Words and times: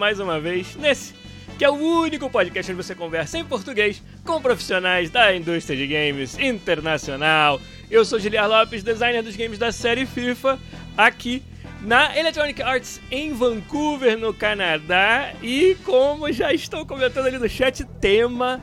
Mais 0.00 0.18
uma 0.18 0.40
vez 0.40 0.74
nesse 0.76 1.12
que 1.58 1.64
é 1.64 1.68
o 1.68 1.74
único 1.74 2.30
podcast 2.30 2.72
onde 2.72 2.82
você 2.82 2.94
conversa 2.94 3.36
em 3.36 3.44
português 3.44 4.02
com 4.24 4.40
profissionais 4.40 5.10
da 5.10 5.36
indústria 5.36 5.76
de 5.76 5.86
games 5.86 6.38
internacional. 6.38 7.60
Eu 7.90 8.02
sou 8.02 8.18
Giliar 8.18 8.48
Lopes, 8.48 8.82
designer 8.82 9.22
dos 9.22 9.36
games 9.36 9.58
da 9.58 9.70
série 9.70 10.06
FIFA, 10.06 10.58
aqui 10.96 11.42
na 11.82 12.16
Electronic 12.16 12.62
Arts 12.62 12.98
em 13.10 13.34
Vancouver, 13.34 14.16
no 14.16 14.32
Canadá. 14.32 15.34
E 15.42 15.76
como 15.84 16.32
já 16.32 16.50
estou 16.50 16.86
comentando 16.86 17.26
ali 17.26 17.36
no 17.36 17.46
chat, 17.46 17.84
tema 18.00 18.58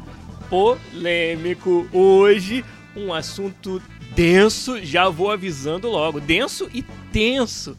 polêmico 0.50 1.88
hoje, 1.94 2.66
um 2.96 3.14
assunto 3.14 3.80
denso, 4.16 4.84
já 4.84 5.08
vou 5.08 5.30
avisando 5.30 5.88
logo, 5.88 6.20
denso 6.20 6.68
e 6.74 6.82
tenso 7.14 7.78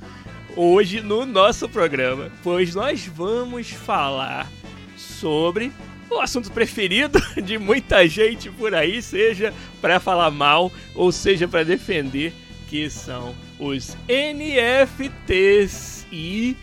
hoje 0.61 1.01
no 1.01 1.25
nosso 1.25 1.69
programa, 1.69 2.33
pois 2.43 2.75
nós 2.75 3.07
vamos 3.07 3.71
falar 3.71 4.51
sobre 4.97 5.71
o 6.11 6.19
assunto 6.21 6.51
preferido 6.51 7.23
de 7.41 7.57
muita 7.57 8.09
gente 8.09 8.51
por 8.51 8.75
aí, 8.75 9.01
seja 9.01 9.55
para 9.81 10.01
falar 10.01 10.33
mal 10.33 10.73
ou 10.97 11.13
seja 11.13 11.47
para 11.47 11.65
defender, 11.65 12.33
que 12.69 12.91
são 12.91 13.37
os 13.57 13.97
NFTs 14.09 16.05
e 16.11 16.57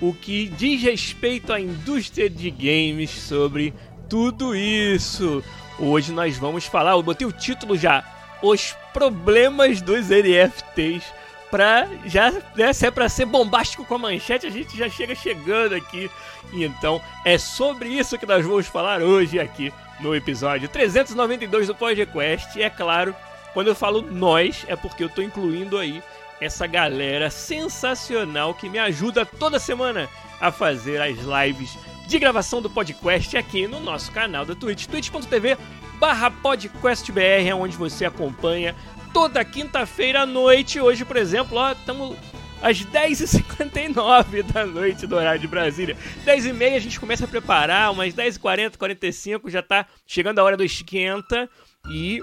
o 0.00 0.14
que 0.14 0.48
diz 0.48 0.82
respeito 0.82 1.52
à 1.52 1.60
indústria 1.60 2.30
de 2.30 2.50
games 2.50 3.10
sobre 3.10 3.74
tudo 4.08 4.56
isso. 4.56 5.44
Hoje 5.78 6.10
nós 6.10 6.38
vamos 6.38 6.64
falar, 6.64 6.92
eu 6.92 7.02
botei 7.02 7.26
o 7.26 7.32
título 7.32 7.76
já, 7.76 8.02
os 8.42 8.74
problemas 8.94 9.82
dos 9.82 10.08
NFTs. 10.08 11.04
Pra 11.52 11.86
já, 12.06 12.32
né, 12.56 12.72
se 12.72 12.86
é 12.86 12.90
pra 12.90 13.10
ser 13.10 13.26
bombástico 13.26 13.84
com 13.84 13.96
a 13.96 13.98
manchete, 13.98 14.46
a 14.46 14.50
gente 14.50 14.74
já 14.74 14.88
chega 14.88 15.14
chegando 15.14 15.74
aqui. 15.74 16.10
Então 16.50 16.98
é 17.26 17.36
sobre 17.36 17.90
isso 17.90 18.16
que 18.16 18.24
nós 18.24 18.42
vamos 18.42 18.66
falar 18.66 19.02
hoje 19.02 19.38
aqui 19.38 19.70
no 20.00 20.16
episódio 20.16 20.66
392 20.66 21.66
do 21.66 21.74
podcast. 21.74 22.58
E 22.58 22.62
é 22.62 22.70
claro, 22.70 23.14
quando 23.52 23.66
eu 23.66 23.74
falo 23.74 24.00
nós, 24.00 24.64
é 24.66 24.74
porque 24.74 25.04
eu 25.04 25.10
tô 25.10 25.20
incluindo 25.20 25.76
aí 25.76 26.02
essa 26.40 26.66
galera 26.66 27.28
sensacional 27.28 28.54
que 28.54 28.70
me 28.70 28.78
ajuda 28.78 29.26
toda 29.26 29.58
semana 29.58 30.08
a 30.40 30.50
fazer 30.50 31.02
as 31.02 31.18
lives 31.18 31.76
de 32.06 32.18
gravação 32.18 32.62
do 32.62 32.70
podcast 32.70 33.36
aqui 33.36 33.68
no 33.68 33.78
nosso 33.78 34.10
canal 34.10 34.46
da 34.46 34.54
Twitch, 34.54 34.86
twitch.tv 34.86 35.58
barra 36.00 36.30
podcastbr, 36.30 37.46
é 37.46 37.54
onde 37.54 37.76
você 37.76 38.06
acompanha 38.06 38.74
toda 39.12 39.44
quinta-feira 39.44 40.22
à 40.22 40.26
noite. 40.26 40.80
Hoje, 40.80 41.04
por 41.04 41.16
exemplo, 41.16 41.58
ó, 41.58 41.72
estamos 41.72 42.16
às 42.62 42.78
10h59 42.84 44.42
da 44.52 44.64
noite 44.64 45.06
do 45.06 45.16
horário 45.16 45.40
de 45.40 45.48
Brasília. 45.48 45.96
10h30 46.24 46.76
a 46.76 46.78
gente 46.78 47.00
começa 47.00 47.24
a 47.24 47.28
preparar, 47.28 47.92
umas 47.92 48.14
10h40, 48.14 48.76
45 48.76 49.50
já 49.50 49.62
tá 49.62 49.86
chegando 50.06 50.38
a 50.38 50.44
hora 50.44 50.56
do 50.56 50.64
esquenta 50.64 51.48
e 51.90 52.20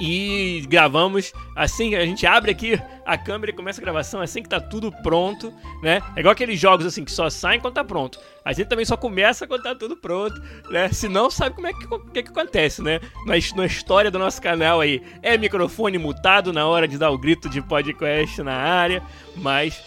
e 0.00 0.64
gravamos 0.68 1.32
assim, 1.54 1.94
a 1.94 2.04
gente 2.04 2.26
abre 2.26 2.50
aqui 2.50 2.80
a 3.04 3.18
câmera 3.18 3.52
e 3.52 3.54
começa 3.54 3.80
a 3.80 3.84
gravação 3.84 4.20
assim 4.20 4.42
que 4.42 4.48
tá 4.48 4.60
tudo 4.60 4.90
pronto, 4.90 5.52
né? 5.82 6.02
É 6.16 6.20
igual 6.20 6.32
aqueles 6.32 6.58
jogos 6.58 6.86
assim 6.86 7.04
que 7.04 7.12
só 7.12 7.28
saem 7.28 7.60
quando 7.60 7.74
tá 7.74 7.84
pronto. 7.84 8.18
A 8.44 8.52
gente 8.52 8.68
também 8.68 8.84
só 8.84 8.96
começa 8.96 9.46
quando 9.46 9.62
tá 9.62 9.74
tudo 9.74 9.96
pronto, 9.96 10.40
né? 10.70 10.88
Se 10.92 11.08
não, 11.08 11.30
sabe 11.30 11.54
como 11.54 11.66
é 11.66 11.72
que, 11.72 11.86
que, 12.12 12.22
que 12.22 12.30
acontece, 12.30 12.82
né? 12.82 13.00
Na, 13.26 13.34
na 13.56 13.66
história 13.66 14.10
do 14.10 14.18
nosso 14.18 14.40
canal 14.40 14.80
aí, 14.80 15.02
é 15.22 15.36
microfone 15.36 15.98
mutado 15.98 16.52
na 16.52 16.66
hora 16.66 16.88
de 16.88 16.98
dar 16.98 17.10
o 17.10 17.18
grito 17.18 17.48
de 17.48 17.60
podcast 17.62 18.42
na 18.42 18.54
área, 18.54 19.02
mas 19.36 19.82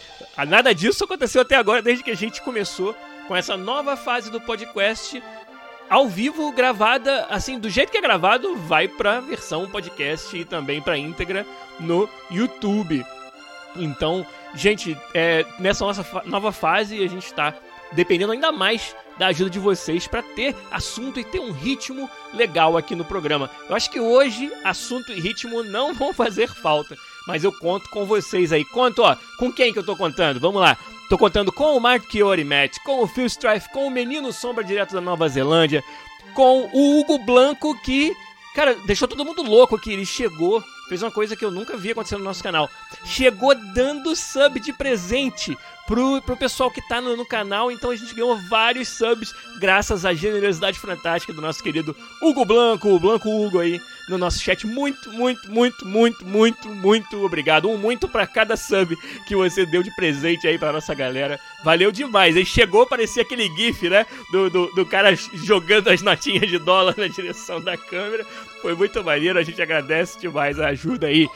nada 0.48 0.74
disso 0.74 1.04
aconteceu 1.04 1.42
até 1.42 1.56
agora, 1.56 1.82
desde 1.82 2.04
que 2.04 2.10
a 2.10 2.16
gente 2.16 2.42
começou 2.42 2.94
com 3.26 3.34
essa 3.34 3.56
nova 3.56 3.96
fase 3.96 4.30
do 4.30 4.40
podcast 4.40 5.22
ao 5.88 6.08
vivo, 6.08 6.52
gravada, 6.52 7.26
assim, 7.30 7.58
do 7.58 7.70
jeito 7.70 7.90
que 7.90 7.98
é 7.98 8.00
gravado, 8.00 8.56
vai 8.56 8.88
pra 8.88 9.20
versão 9.20 9.68
podcast 9.68 10.36
e 10.36 10.44
também 10.44 10.82
pra 10.82 10.98
íntegra 10.98 11.46
no 11.78 12.08
YouTube. 12.30 13.04
Então, 13.76 14.26
gente, 14.54 14.96
é, 15.14 15.44
nessa 15.58 15.84
nossa 15.84 16.04
nova 16.24 16.50
fase, 16.52 17.02
a 17.02 17.08
gente 17.08 17.32
tá 17.32 17.54
dependendo 17.92 18.32
ainda 18.32 18.50
mais 18.50 18.94
da 19.18 19.28
ajuda 19.28 19.50
de 19.50 19.58
vocês 19.58 20.06
para 20.06 20.22
ter 20.22 20.54
assunto 20.70 21.18
e 21.18 21.24
ter 21.24 21.40
um 21.40 21.52
ritmo 21.52 22.10
legal 22.34 22.76
aqui 22.76 22.94
no 22.94 23.04
programa. 23.04 23.50
Eu 23.68 23.76
acho 23.76 23.90
que 23.90 24.00
hoje 24.00 24.50
assunto 24.64 25.12
e 25.12 25.20
ritmo 25.20 25.62
não 25.62 25.94
vão 25.94 26.12
fazer 26.12 26.48
falta, 26.48 26.96
mas 27.26 27.44
eu 27.44 27.52
conto 27.52 27.88
com 27.90 28.04
vocês 28.04 28.52
aí. 28.52 28.64
Conto, 28.64 29.02
ó, 29.02 29.16
com 29.38 29.52
quem 29.52 29.72
que 29.72 29.78
eu 29.78 29.86
tô 29.86 29.96
contando? 29.96 30.40
Vamos 30.40 30.60
lá. 30.60 30.76
Tô 31.08 31.16
contando 31.16 31.52
com 31.52 31.76
o 31.76 31.80
Mark 31.80 32.10
Chiori 32.10 32.42
Matt, 32.42 32.78
com 32.84 33.00
o 33.00 33.06
Phil 33.06 33.26
Strife, 33.26 33.70
com 33.70 33.86
o 33.86 33.90
Menino 33.90 34.32
Sombra 34.32 34.64
direto 34.64 34.92
da 34.92 35.00
Nova 35.00 35.28
Zelândia, 35.28 35.84
com 36.34 36.68
o 36.72 36.98
Hugo 36.98 37.16
Blanco 37.18 37.80
que, 37.80 38.12
cara, 38.56 38.74
deixou 38.86 39.06
todo 39.06 39.24
mundo 39.24 39.44
louco 39.44 39.78
que 39.78 39.92
ele 39.92 40.04
chegou, 40.04 40.64
fez 40.88 41.04
uma 41.04 41.12
coisa 41.12 41.36
que 41.36 41.44
eu 41.44 41.50
nunca 41.52 41.76
vi 41.76 41.92
acontecer 41.92 42.16
no 42.16 42.24
nosso 42.24 42.42
canal. 42.42 42.68
Chegou 43.04 43.54
dando 43.72 44.16
sub 44.16 44.58
de 44.58 44.72
presente 44.72 45.56
pro, 45.86 46.20
pro 46.22 46.36
pessoal 46.36 46.72
que 46.72 46.86
tá 46.88 47.00
no, 47.00 47.16
no, 47.16 47.24
canal. 47.24 47.70
Então 47.70 47.92
a 47.92 47.96
gente 47.96 48.12
ganhou 48.12 48.36
vários 48.48 48.88
subs 48.88 49.32
graças 49.60 50.04
à 50.04 50.12
generosidade 50.12 50.78
fantástica 50.78 51.32
do 51.32 51.40
nosso 51.40 51.62
querido 51.62 51.94
Hugo 52.20 52.44
Blanco, 52.44 52.88
o 52.88 52.98
Blanco 52.98 53.28
Hugo 53.28 53.60
aí 53.60 53.80
no 54.08 54.18
nosso 54.18 54.40
chat. 54.40 54.66
Muito, 54.66 55.12
muito, 55.12 55.50
muito, 55.50 55.86
muito, 55.86 56.24
muito, 56.24 56.68
muito 56.68 57.24
obrigado. 57.24 57.68
Um 57.68 57.76
muito 57.76 58.08
para 58.08 58.26
cada 58.26 58.56
sub 58.56 58.96
que 59.26 59.34
você 59.34 59.66
deu 59.66 59.82
de 59.82 59.94
presente 59.94 60.46
aí 60.46 60.58
pra 60.58 60.72
nossa 60.72 60.94
galera. 60.94 61.38
Valeu 61.64 61.90
demais. 61.90 62.36
Aí 62.36 62.44
chegou, 62.44 62.86
parecia 62.86 63.22
aquele 63.22 63.48
gif, 63.56 63.88
né? 63.88 64.06
Do, 64.30 64.48
do, 64.50 64.66
do 64.74 64.86
cara 64.86 65.14
jogando 65.34 65.88
as 65.88 66.02
notinhas 66.02 66.48
de 66.48 66.58
dólar 66.58 66.94
na 66.96 67.08
direção 67.08 67.60
da 67.60 67.76
câmera. 67.76 68.24
Foi 68.62 68.74
muito 68.74 69.02
maneiro. 69.02 69.38
A 69.38 69.42
gente 69.42 69.60
agradece 69.60 70.18
demais 70.18 70.58
a 70.60 70.68
ajuda 70.68 71.06
aí. 71.06 71.28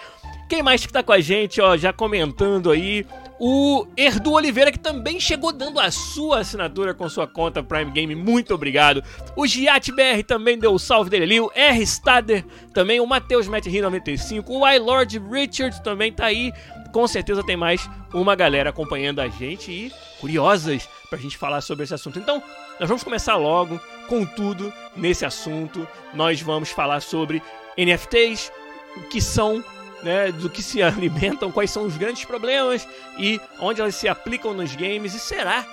Quem 0.51 0.65
mais 0.65 0.85
que 0.85 0.93
tá 0.93 1.01
com 1.01 1.13
a 1.13 1.21
gente, 1.21 1.61
ó, 1.61 1.77
já 1.77 1.93
comentando 1.93 2.73
aí? 2.73 3.07
O 3.39 3.87
Erdu 3.97 4.33
Oliveira, 4.33 4.73
que 4.73 4.81
também 4.81 5.21
chegou 5.21 5.53
dando 5.53 5.79
a 5.79 5.93
sua 5.93 6.41
assinatura 6.41 6.93
com 6.93 7.09
sua 7.09 7.25
conta 7.25 7.63
Prime 7.63 7.93
Game, 7.93 8.17
muito 8.17 8.53
obrigado. 8.53 9.01
O 9.37 9.47
Giat 9.47 9.93
BR 9.93 10.25
também 10.27 10.59
deu 10.59 10.73
o 10.73 10.79
salve 10.79 11.09
dele 11.09 11.23
ali. 11.23 11.41
O 11.41 11.53
R 11.55 11.87
Stader 11.87 12.45
também. 12.75 12.99
O 12.99 13.07
Matheus 13.07 13.47
Matt 13.47 13.67
95. 13.67 14.53
O 14.53 14.69
iLord 14.69 15.21
Richard 15.21 15.81
também 15.85 16.13
tá 16.13 16.27
aí. 16.27 16.53
Com 16.93 17.07
certeza 17.07 17.45
tem 17.45 17.57
mais 17.57 17.89
uma 18.13 18.35
galera 18.35 18.71
acompanhando 18.71 19.21
a 19.21 19.29
gente 19.29 19.71
e 19.71 19.93
curiosas 20.19 20.89
pra 21.09 21.17
gente 21.17 21.39
falar 21.39 21.61
sobre 21.61 21.85
esse 21.85 21.95
assunto. 21.95 22.19
Então, 22.19 22.43
nós 22.81 22.89
vamos 22.89 23.05
começar 23.05 23.37
logo 23.37 23.81
com 24.09 24.27
tudo 24.27 24.73
nesse 24.97 25.25
assunto. 25.25 25.87
Nós 26.13 26.43
vamos 26.43 26.71
falar 26.71 26.99
sobre 26.99 27.41
NFTs, 27.79 28.51
o 28.97 29.03
que 29.03 29.21
são 29.21 29.63
né, 30.03 30.33
do 30.33 30.49
que 30.49 30.63
se 30.63 30.83
alimentam, 30.83 31.53
quais 31.53 31.71
são 31.71 31.85
os 31.85 31.97
grandes 31.97 32.25
problemas 32.25 32.87
e 33.19 33.41
onde 33.59 33.81
elas 33.81 33.95
se 33.95 34.09
aplicam 34.09 34.55
nos 34.55 34.75
games. 34.75 35.15
E 35.15 35.19
será 35.19 35.65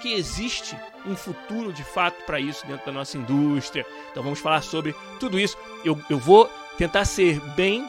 que 0.00 0.12
existe 0.12 0.76
um 1.04 1.16
futuro 1.16 1.72
de 1.72 1.84
fato 1.84 2.24
para 2.24 2.40
isso 2.40 2.66
dentro 2.66 2.86
da 2.86 2.92
nossa 2.92 3.16
indústria? 3.16 3.86
Então 4.10 4.22
vamos 4.22 4.38
falar 4.38 4.62
sobre 4.62 4.94
tudo 5.18 5.38
isso. 5.38 5.56
Eu, 5.84 5.98
eu 6.10 6.18
vou 6.18 6.50
tentar 6.76 7.04
ser 7.04 7.40
bem 7.54 7.86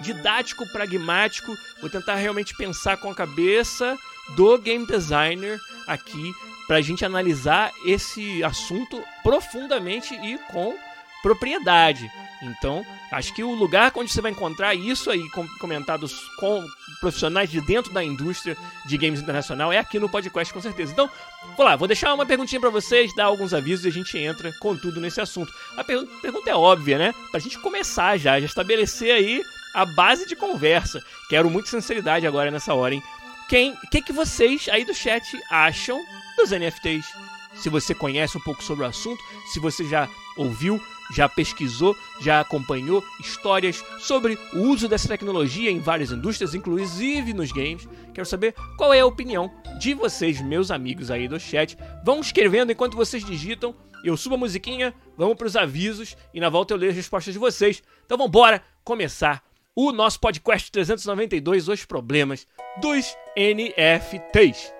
didático, 0.00 0.66
pragmático, 0.72 1.54
vou 1.80 1.90
tentar 1.90 2.14
realmente 2.14 2.56
pensar 2.56 2.96
com 2.96 3.10
a 3.10 3.14
cabeça 3.14 3.98
do 4.34 4.56
game 4.58 4.86
designer 4.86 5.58
aqui 5.86 6.32
para 6.66 6.76
a 6.76 6.80
gente 6.80 7.04
analisar 7.04 7.72
esse 7.84 8.42
assunto 8.44 9.02
profundamente 9.22 10.14
e 10.14 10.38
com 10.52 10.74
propriedade. 11.22 12.10
Então, 12.42 12.84
acho 13.12 13.34
que 13.34 13.44
o 13.44 13.54
lugar 13.54 13.92
onde 13.94 14.10
você 14.10 14.20
vai 14.20 14.30
encontrar 14.30 14.74
isso 14.74 15.10
aí 15.10 15.22
comentado 15.58 16.06
com 16.38 16.64
profissionais 17.00 17.50
de 17.50 17.60
dentro 17.60 17.92
da 17.92 18.02
indústria 18.02 18.56
de 18.86 18.96
games 18.96 19.20
internacional 19.20 19.72
é 19.72 19.78
aqui 19.78 19.98
no 19.98 20.08
podcast, 20.08 20.52
com 20.52 20.60
certeza. 20.60 20.92
Então, 20.92 21.10
vou 21.56 21.66
lá, 21.66 21.76
vou 21.76 21.86
deixar 21.86 22.14
uma 22.14 22.24
perguntinha 22.24 22.60
para 22.60 22.70
vocês, 22.70 23.14
dar 23.14 23.26
alguns 23.26 23.52
avisos 23.52 23.84
e 23.84 23.88
a 23.88 23.92
gente 23.92 24.16
entra 24.16 24.52
com 24.58 24.76
tudo 24.76 25.00
nesse 25.00 25.20
assunto. 25.20 25.52
A 25.76 25.84
per 25.84 26.06
pergunta 26.22 26.48
é 26.50 26.54
óbvia, 26.54 26.98
né? 26.98 27.14
Pra 27.30 27.40
gente 27.40 27.58
começar 27.58 28.16
já, 28.16 28.40
já 28.40 28.46
estabelecer 28.46 29.12
aí 29.12 29.42
a 29.74 29.84
base 29.84 30.26
de 30.26 30.34
conversa. 30.34 31.02
Quero 31.28 31.50
muita 31.50 31.68
sinceridade 31.68 32.26
agora 32.26 32.50
nessa 32.50 32.74
hora, 32.74 32.94
hein? 32.94 33.02
Quem, 33.48 33.76
que 33.90 34.00
que 34.00 34.12
vocês 34.12 34.68
aí 34.68 34.84
do 34.84 34.94
chat 34.94 35.38
acham 35.50 36.00
dos 36.36 36.50
NFTs? 36.50 37.06
Se 37.54 37.68
você 37.68 37.94
conhece 37.94 38.38
um 38.38 38.40
pouco 38.40 38.62
sobre 38.62 38.84
o 38.84 38.88
assunto, 38.88 39.20
se 39.52 39.58
você 39.58 39.84
já 39.84 40.08
ouviu, 40.36 40.80
já 41.14 41.28
pesquisou, 41.28 41.96
já 42.20 42.40
acompanhou 42.40 43.04
histórias 43.20 43.84
sobre 43.98 44.38
o 44.52 44.60
uso 44.60 44.88
dessa 44.88 45.08
tecnologia 45.08 45.70
em 45.70 45.80
várias 45.80 46.12
indústrias, 46.12 46.54
inclusive 46.54 47.32
nos 47.32 47.52
games. 47.52 47.88
Quero 48.14 48.26
saber 48.26 48.54
qual 48.76 48.92
é 48.92 49.00
a 49.00 49.06
opinião 49.06 49.50
de 49.78 49.94
vocês, 49.94 50.40
meus 50.40 50.70
amigos 50.70 51.10
aí 51.10 51.28
do 51.28 51.38
chat. 51.38 51.76
Vão 52.04 52.20
escrevendo 52.20 52.72
enquanto 52.72 52.96
vocês 52.96 53.24
digitam. 53.24 53.74
Eu 54.02 54.16
subo 54.16 54.34
a 54.36 54.38
musiquinha, 54.38 54.94
vamos 55.16 55.36
para 55.36 55.46
os 55.46 55.56
avisos 55.56 56.16
e 56.32 56.40
na 56.40 56.48
volta 56.48 56.72
eu 56.72 56.78
leio 56.78 56.90
as 56.90 56.96
respostas 56.96 57.34
de 57.34 57.40
vocês. 57.40 57.82
Então 58.06 58.16
vamos 58.16 58.30
embora 58.30 58.62
começar 58.82 59.42
o 59.74 59.92
nosso 59.92 60.18
podcast 60.20 60.70
392, 60.72 61.68
os 61.68 61.84
problemas 61.84 62.46
dos 62.80 63.14
NFTs. 63.36 64.79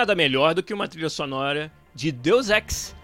Nada 0.00 0.14
melhor 0.14 0.54
do 0.54 0.62
que 0.62 0.72
uma 0.72 0.88
trilha 0.88 1.10
sonora 1.10 1.70
de 1.94 2.10
Deus 2.10 2.48
Ex 2.48 2.96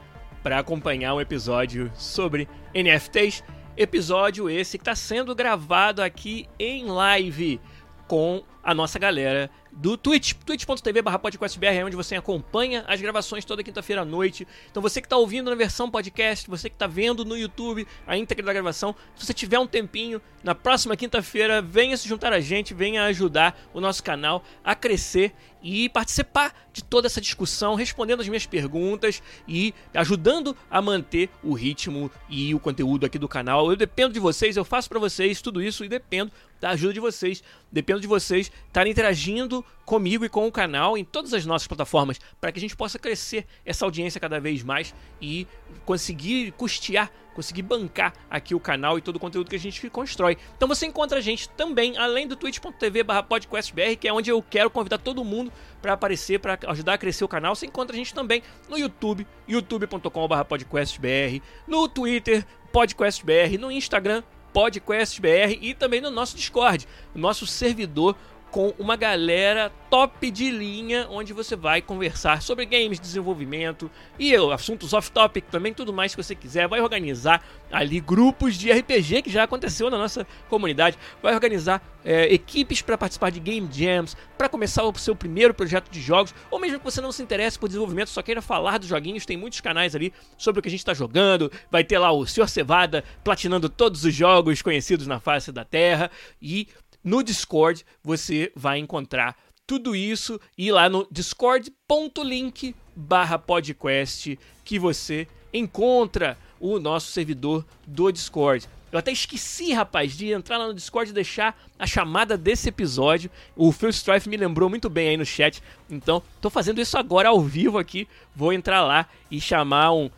para 0.43 0.58
acompanhar 0.58 1.12
um 1.12 1.20
episódio 1.20 1.93
sobre 1.94 2.48
NFTs. 2.75 3.44
Episódio 3.76 4.48
esse 4.48 4.78
que 4.78 4.82
está 4.82 4.94
sendo 4.94 5.34
gravado 5.34 6.00
aqui 6.00 6.48
em 6.58 6.87
live 6.87 7.60
com 8.08 8.43
a 8.64 8.72
nossa 8.72 8.98
galera 8.98 9.50
do 9.76 9.94
Twitch, 9.94 10.32
twitch.tv 10.32 11.02
barra 11.02 11.19
podcastbr, 11.19 11.67
é 11.67 11.84
onde 11.84 11.94
você 11.94 12.17
acompanha 12.17 12.82
as 12.88 12.99
gravações 12.99 13.44
toda 13.44 13.62
quinta-feira 13.62 14.00
à 14.00 14.05
noite. 14.06 14.49
Então 14.70 14.82
você 14.82 15.02
que 15.02 15.06
está 15.06 15.19
ouvindo 15.19 15.50
na 15.50 15.56
versão 15.56 15.90
podcast, 15.90 16.49
você 16.49 16.70
que 16.70 16.75
está 16.75 16.87
vendo 16.87 17.26
no 17.26 17.37
YouTube 17.37 17.87
a 18.06 18.17
íntegra 18.17 18.46
da 18.46 18.55
gravação, 18.55 18.96
se 19.14 19.26
você 19.26 19.34
tiver 19.34 19.58
um 19.58 19.67
tempinho, 19.67 20.20
na 20.43 20.55
próxima 20.55 20.96
quinta-feira, 20.96 21.61
venha 21.61 21.94
se 21.96 22.08
juntar 22.08 22.32
a 22.32 22.40
gente, 22.40 22.73
venha 22.73 23.05
ajudar 23.05 23.61
o 23.75 23.81
nosso 23.81 24.02
canal 24.02 24.43
a 24.64 24.75
crescer 24.75 25.34
e 25.62 25.88
participar 25.88 26.55
de 26.72 26.82
toda 26.82 27.06
essa 27.06 27.20
discussão, 27.20 27.75
respondendo 27.75 28.20
as 28.20 28.29
minhas 28.29 28.46
perguntas 28.46 29.22
e 29.49 29.75
ajudando 29.93 30.56
a 30.70 30.81
manter 30.81 31.29
o 31.43 31.52
ritmo 31.52 32.11
e 32.29 32.55
o 32.55 32.61
conteúdo 32.61 33.05
aqui 33.05 33.19
do 33.19 33.29
canal. 33.29 33.69
Eu 33.69 33.76
dependo 33.76 34.14
de 34.14 34.20
vocês, 34.20 34.56
eu 34.56 34.64
faço 34.64 34.88
para 34.88 35.00
vocês 35.00 35.43
tudo 35.43 35.61
isso 35.61 35.84
e 35.84 35.88
dependo 35.88 36.31
da 36.61 36.70
ajuda 36.70 36.93
de 36.93 37.00
vocês, 37.00 37.43
dependo 37.70 38.00
de 38.00 38.06
vocês 38.06 38.50
estarem 38.67 38.93
interagindo 38.93 39.64
comigo 39.85 40.25
e 40.25 40.29
com 40.29 40.47
o 40.47 40.53
canal 40.53 40.99
em 40.99 41.05
todas 41.05 41.32
as 41.32 41.47
nossas 41.47 41.69
plataformas 41.69 42.19
para 42.41 42.50
que 42.50 42.58
a 42.58 42.61
gente 42.61 42.76
possa 42.76 42.99
crescer 42.99 43.47
essa 43.64 43.85
audiência 43.85 44.20
cada 44.20 44.41
vez 44.41 44.62
mais 44.62 44.94
e 45.20 45.47
conseguir 45.85 46.53
custear, 46.53 47.11
conseguir 47.35 47.62
bancar 47.62 48.12
aqui 48.29 48.55
o 48.55 48.61
canal 48.61 48.99
e 48.99 49.00
todo 49.00 49.17
o 49.17 49.20
conteúdo 49.20 49.49
que 49.49 49.56
a 49.56 49.58
gente 49.58 49.88
constrói. 49.91 50.37
Então 50.56 50.67
você 50.67 50.87
encontra 50.87 51.19
a 51.19 51.20
gente 51.20 51.49
também 51.50 51.97
além 51.97 52.26
do 52.26 52.35
twitch.tv/podcastbr, 52.35 53.97
que 54.00 54.08
é 54.08 54.12
onde 54.12 54.31
eu 54.31 54.43
quero 54.43 54.70
convidar 54.70 54.99
todo 54.99 55.25
mundo 55.25 55.53
para 55.81 55.93
aparecer, 55.93 56.41
para 56.41 56.58
ajudar 56.69 56.94
a 56.94 56.99
crescer 56.99 57.25
o 57.25 57.29
canal. 57.29 57.55
Você 57.55 57.67
encontra 57.67 57.94
a 57.94 57.99
gente 57.99 58.12
também 58.12 58.43
no 58.69 58.76
YouTube, 58.76 59.26
youtube.com/podcastbr, 59.47 61.41
no 61.67 61.88
Twitter 61.88 62.44
podcastbr, 62.73 63.58
no 63.58 63.70
Instagram 63.70 64.23
podcastbr 64.56 65.58
e 65.61 65.75
também 65.75 66.00
no 66.00 66.11
nosso 66.11 66.35
Discord, 66.35 66.88
nosso 67.14 67.47
servidor 67.47 68.17
com 68.56 68.73
uma 68.79 68.97
galera 68.97 69.70
top 69.91 70.31
de 70.31 70.50
linha, 70.50 71.06
onde 71.11 71.35
você 71.35 71.55
vai 71.55 71.82
conversar 71.82 72.41
sobre 72.41 72.64
games, 72.64 72.99
desenvolvimento 72.99 73.91
e 74.19 74.35
assuntos 74.35 74.94
off-topic 74.94 75.44
também, 75.50 75.75
tudo 75.75 75.93
mais 75.93 76.14
que 76.14 76.23
você 76.23 76.35
quiser. 76.35 76.67
Vai 76.67 76.81
organizar 76.81 77.44
ali 77.70 78.00
grupos 78.00 78.55
de 78.55 78.73
RPG 78.73 79.20
que 79.20 79.31
já 79.31 79.43
aconteceu 79.43 79.91
na 79.91 79.99
nossa 79.99 80.26
comunidade. 80.49 80.97
Vai 81.23 81.35
organizar 81.35 81.82
é, 82.03 82.32
equipes 82.32 82.81
para 82.81 82.97
participar 82.97 83.31
de 83.31 83.41
game 83.41 83.69
jams, 83.70 84.17
para 84.38 84.49
começar 84.49 84.85
o 84.85 84.99
seu 84.99 85.14
primeiro 85.14 85.53
projeto 85.53 85.91
de 85.91 86.00
jogos, 86.00 86.35
ou 86.50 86.58
mesmo 86.58 86.79
que 86.79 86.85
você 86.85 87.03
não 87.03 87.12
se 87.12 87.23
interesse 87.23 87.58
por 87.58 87.67
desenvolvimento, 87.67 88.08
só 88.08 88.23
queira 88.23 88.41
falar 88.41 88.79
dos 88.79 88.88
joguinhos, 88.88 89.26
tem 89.26 89.37
muitos 89.37 89.61
canais 89.61 89.94
ali 89.94 90.14
sobre 90.38 90.61
o 90.61 90.62
que 90.62 90.69
a 90.69 90.70
gente 90.70 90.81
está 90.81 90.94
jogando. 90.94 91.53
Vai 91.70 91.85
ter 91.85 91.99
lá 91.99 92.11
o 92.11 92.25
Sr. 92.25 92.49
Cevada 92.49 93.05
platinando 93.23 93.69
todos 93.69 94.03
os 94.03 94.14
jogos 94.14 94.62
conhecidos 94.62 95.06
na 95.06 95.20
face 95.20 95.53
da 95.53 95.64
Terra 95.64 96.11
e 96.41 96.69
no 97.06 97.23
Discord 97.23 97.87
você 98.03 98.50
vai 98.56 98.81
encontrar 98.81 99.37
tudo 99.64 99.94
isso 99.94 100.41
e 100.58 100.73
lá 100.73 100.88
no 100.88 101.06
discord.link 101.08 102.75
barra 102.97 103.38
podcast 103.38 104.37
que 104.64 104.76
você 104.76 105.29
encontra 105.55 106.37
o 106.58 106.81
nosso 106.81 107.12
servidor 107.12 107.64
do 107.87 108.11
Discord. 108.11 108.69
Eu 108.91 108.99
até 108.99 109.12
esqueci, 109.12 109.73
rapaz, 109.73 110.17
de 110.17 110.32
entrar 110.32 110.58
lá 110.58 110.67
no 110.67 110.75
Discord 110.75 111.11
e 111.11 111.14
deixar 111.14 111.56
a 111.79 111.87
chamada 111.87 112.37
desse 112.37 112.70
episódio. 112.70 113.31
O 113.55 113.70
Phil 113.70 113.91
Strife 113.91 114.29
me 114.29 114.37
lembrou 114.37 114.69
muito 114.69 114.91
bem 114.91 115.11
aí 115.11 115.17
no 115.17 115.25
chat. 115.25 115.62
Então, 115.88 116.20
tô 116.41 116.50
fazendo 116.50 116.81
isso 116.81 116.99
agora 116.99 117.29
ao 117.29 117.41
vivo 117.41 117.79
aqui. 117.79 118.08
Vou 118.35 118.53
entrar 118.53 118.82
lá 118.82 119.08
e 119.31 119.41
chamar 119.41 119.93
um 119.93 120.11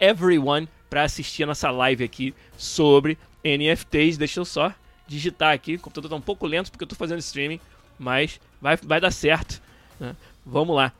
everyone 0.00 0.68
para 0.90 1.04
assistir 1.04 1.44
a 1.44 1.46
nossa 1.46 1.70
live 1.70 2.02
aqui 2.02 2.34
sobre 2.56 3.16
NFTs. 3.44 4.16
Deixa 4.16 4.40
eu 4.40 4.44
só 4.44 4.74
digitar 5.08 5.52
aqui. 5.52 5.74
O 5.74 5.80
computador 5.80 6.10
tá 6.10 6.16
um 6.16 6.20
pouco 6.20 6.46
lento 6.46 6.70
porque 6.70 6.84
eu 6.84 6.88
tô 6.88 6.94
fazendo 6.94 7.18
streaming, 7.18 7.60
mas 7.98 8.40
vai, 8.60 8.76
vai 8.76 9.00
dar 9.00 9.10
certo. 9.10 9.60
Né? 9.98 10.14
Vamos 10.46 10.76
lá. 10.76 10.92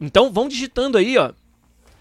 Então 0.00 0.32
vão 0.32 0.48
digitando 0.48 0.96
aí, 0.96 1.18
ó, 1.18 1.32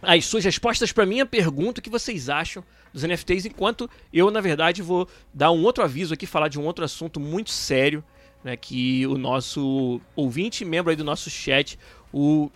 as 0.02 0.26
suas 0.26 0.44
respostas 0.46 0.92
para 0.92 1.06
minha 1.06 1.26
pergunta, 1.26 1.80
o 1.80 1.84
que 1.84 1.90
vocês 1.90 2.30
acham 2.30 2.64
dos 2.94 3.04
NFTs, 3.04 3.46
enquanto 3.46 3.90
eu, 4.12 4.30
na 4.30 4.40
verdade, 4.40 4.82
vou 4.82 5.08
dar 5.34 5.52
um 5.52 5.64
outro 5.64 5.84
aviso 5.84 6.14
aqui, 6.14 6.28
falar 6.28 6.48
de 6.48 6.60
um 6.60 6.66
outro 6.66 6.86
assunto 6.86 7.20
muito 7.20 7.50
sério, 7.50 8.04
né, 8.44 8.56
que 8.56 9.08
o 9.08 9.18
nosso 9.18 10.00
ouvinte, 10.16 10.64
membro 10.64 10.92
aí 10.92 10.96
do 10.96 11.04
nosso 11.04 11.30
chat, 11.30 11.80
o, 12.12 12.52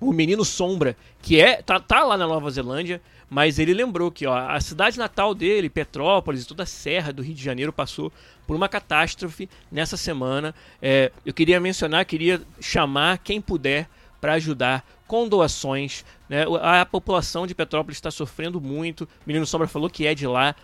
o 0.00 0.12
Menino 0.12 0.44
Sombra, 0.44 0.96
que 1.20 1.40
é 1.40 1.60
tá, 1.60 1.78
tá 1.78 2.02
lá 2.02 2.16
na 2.16 2.26
Nova 2.26 2.50
Zelândia, 2.50 3.02
mas 3.32 3.58
ele 3.58 3.72
lembrou 3.72 4.10
que 4.12 4.26
ó, 4.26 4.36
a 4.36 4.60
cidade 4.60 4.98
natal 4.98 5.34
dele, 5.34 5.70
Petrópolis 5.70 6.44
toda 6.44 6.64
a 6.64 6.66
serra 6.66 7.14
do 7.14 7.22
Rio 7.22 7.34
de 7.34 7.42
Janeiro 7.42 7.72
passou 7.72 8.12
por 8.46 8.54
uma 8.54 8.68
catástrofe 8.68 9.48
nessa 9.70 9.96
semana. 9.96 10.54
É, 10.82 11.10
eu 11.24 11.32
queria 11.32 11.58
mencionar, 11.58 12.04
queria 12.04 12.42
chamar 12.60 13.16
quem 13.16 13.40
puder 13.40 13.88
para 14.22 14.34
ajudar 14.34 14.86
com 15.08 15.28
doações. 15.28 16.04
Né? 16.28 16.44
A 16.62 16.86
população 16.86 17.44
de 17.44 17.56
Petrópolis 17.56 17.98
está 17.98 18.08
sofrendo 18.08 18.60
muito. 18.60 19.02
O 19.02 19.08
Menino 19.26 19.44
Sombra 19.44 19.66
falou 19.66 19.90
que 19.90 20.06
é 20.06 20.14
de 20.14 20.28
lá. 20.28 20.54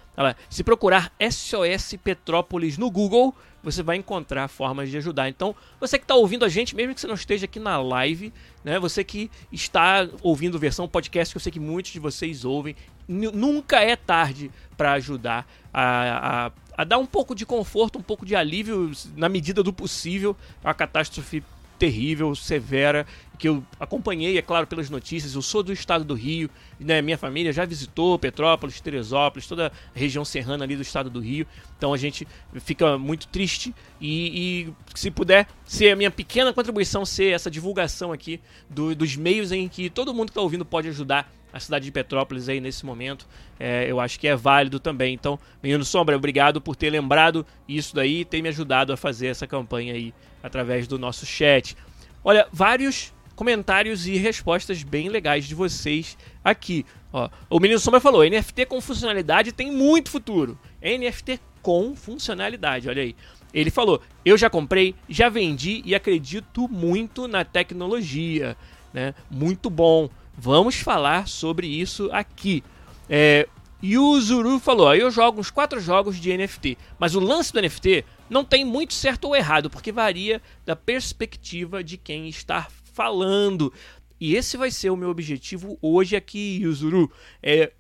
Se 0.49 0.63
procurar 0.63 1.13
SOS 1.21 1.99
Petrópolis 2.03 2.79
no 2.79 2.89
Google, 2.89 3.35
você 3.61 3.83
vai 3.83 3.97
encontrar 3.97 4.47
formas 4.47 4.89
de 4.89 4.97
ajudar. 4.97 5.29
Então, 5.29 5.57
você 5.81 5.99
que 5.99 6.05
está 6.05 6.15
ouvindo 6.15 6.45
a 6.45 6.49
gente, 6.49 6.77
mesmo 6.77 6.95
que 6.95 7.01
você 7.01 7.09
não 7.09 7.17
esteja 7.17 7.47
aqui 7.47 7.59
na 7.59 7.77
live, 7.79 8.33
né? 8.63 8.79
Você 8.79 9.03
que 9.03 9.29
está 9.51 10.09
ouvindo 10.23 10.57
versão 10.57 10.87
podcast, 10.87 11.35
que 11.35 11.37
eu 11.37 11.43
sei 11.43 11.51
que 11.51 11.59
muitos 11.59 11.91
de 11.91 11.99
vocês 11.99 12.45
ouvem, 12.45 12.77
nunca 13.09 13.81
é 13.81 13.97
tarde 13.97 14.53
para 14.77 14.93
ajudar 14.93 15.45
a, 15.75 16.47
a, 16.47 16.53
a, 16.77 16.85
dar 16.85 16.99
um 16.99 17.07
pouco 17.07 17.35
de 17.35 17.45
conforto, 17.45 17.99
um 17.99 18.03
pouco 18.03 18.25
de 18.25 18.37
alívio 18.37 18.93
na 19.17 19.29
medida 19.29 19.65
do 19.65 19.73
possível 19.73 20.37
a 20.63 20.73
catástrofe 20.73 21.43
terrível, 21.79 22.35
severa, 22.35 23.07
que 23.39 23.49
eu 23.49 23.63
acompanhei, 23.79 24.37
é 24.37 24.43
claro, 24.43 24.67
pelas 24.67 24.91
notícias. 24.91 25.35
Eu 25.35 25.43
sou 25.43 25.63
do 25.63 25.73
estado 25.73 26.05
do 26.05 26.15
Rio, 26.15 26.51
né? 26.79 27.01
Minha 27.01 27.17
família 27.17 27.53
já 27.53 27.65
visitou 27.65 28.19
Petrópolis, 28.19 28.81
Teresópolis, 28.81 29.47
toda 29.47 29.69
a 29.69 29.99
região 29.99 30.25
serrana 30.25 30.65
ali 30.65 30.75
do 30.75 30.83
estado 30.83 31.09
do 31.09 31.21
Rio. 31.21 31.47
Então 31.77 31.95
a 31.95 31.97
gente 31.97 32.27
fica 32.57 32.99
muito 32.99 33.29
triste 33.29 33.73
e, 34.01 34.67
e 34.67 34.73
se 34.95 35.11
puder 35.11 35.47
ser 35.65 35.93
a 35.93 35.97
minha 35.97 36.11
pequena 36.11 36.53
contribuição, 36.53 37.07
ser 37.07 37.33
essa 37.33 37.51
divulgação 37.51 38.13
aqui 38.13 38.41
do, 38.69 38.95
dos 38.95 39.15
meios 39.17 39.53
em 39.53 39.69
que 39.69 39.89
todo 39.89 40.13
mundo 40.13 40.27
que 40.27 40.33
está 40.33 40.41
ouvindo 40.41 40.65
pode 40.65 40.89
ajudar 40.89 41.33
a 41.53 41.61
cidade 41.61 41.87
de 41.87 41.93
Petrópolis 41.93 42.49
aí 42.49 42.61
nesse 42.61 42.85
momento, 42.85 43.27
é, 43.59 43.91
eu 43.91 43.99
acho 44.01 44.21
que 44.21 44.29
é 44.29 44.37
válido 44.37 44.79
também. 44.79 45.15
Então, 45.15 45.39
Menino 45.63 45.85
Sombra, 45.85 46.17
obrigado 46.17 46.61
por 46.61 46.77
ter 46.77 46.91
lembrado 46.91 47.47
isso 47.67 47.95
daí 47.95 48.21
e 48.21 48.25
ter 48.25 48.43
me 48.43 48.49
ajudado 48.49 48.93
a 48.93 48.97
fazer 48.97 49.29
essa 49.29 49.47
campanha 49.47 49.95
aí 49.95 50.13
através 50.43 50.87
do 50.87 50.99
nosso 50.99 51.27
chat. 51.27 51.77
Olha, 52.25 52.47
vários 52.53 53.13
comentários 53.35 54.07
e 54.07 54.17
respostas 54.17 54.83
bem 54.83 55.09
legais 55.09 55.45
de 55.47 55.55
vocês 55.55 56.19
aqui. 56.43 56.85
Ó, 57.13 57.29
o 57.49 57.61
Menino 57.61 57.81
Sombra 57.81 58.01
falou: 58.01 58.29
NFT 58.29 58.67
com 58.67 58.81
funcionalidade 58.81 59.53
tem 59.53 59.71
muito 59.71 60.11
futuro. 60.11 60.59
NFT 60.83 61.41
com 61.63 61.95
funcionalidade, 61.95 62.89
olha 62.89 63.03
aí. 63.03 63.15
Ele 63.53 63.71
falou: 63.71 64.03
Eu 64.25 64.37
já 64.37 64.51
comprei, 64.51 64.95
já 65.09 65.29
vendi 65.29 65.83
e 65.85 65.95
acredito 65.95 66.69
muito 66.69 67.29
na 67.29 67.45
tecnologia. 67.45 68.57
Né? 68.93 69.15
Muito 69.31 69.71
bom. 69.71 70.09
Vamos 70.37 70.77
falar 70.77 71.27
sobre 71.29 71.67
isso 71.67 72.09
aqui. 72.13 72.63
É, 73.09 73.49
e 73.81 73.97
o 73.97 74.21
Zuru 74.21 74.59
falou: 74.59 74.95
Eu 74.95 75.11
jogo 75.11 75.41
uns 75.41 75.51
quatro 75.51 75.81
jogos 75.81 76.17
de 76.17 76.37
NFT, 76.37 76.77
mas 76.99 77.15
o 77.15 77.21
lance 77.21 77.53
do 77.53 77.61
NFT 77.61 78.05
não 78.29 78.45
tem 78.45 78.65
muito 78.65 78.93
certo 78.93 79.27
ou 79.27 79.37
errado, 79.37 79.71
porque 79.71 79.93
varia 79.93 80.43
da 80.67 80.75
perspectiva 80.75 81.83
de 81.83 81.97
quem 81.97 82.29
está 82.29 82.69
falando. 82.93 83.73
E 84.21 84.35
esse 84.35 84.57
vai 84.57 84.71
ser 84.71 84.91
o 84.91 84.97
meu 84.97 85.11
objetivo 85.11 85.79
hoje 85.81 86.17
aqui, 86.17 86.59
Yuzuru, 86.63 87.11
é 87.41 87.73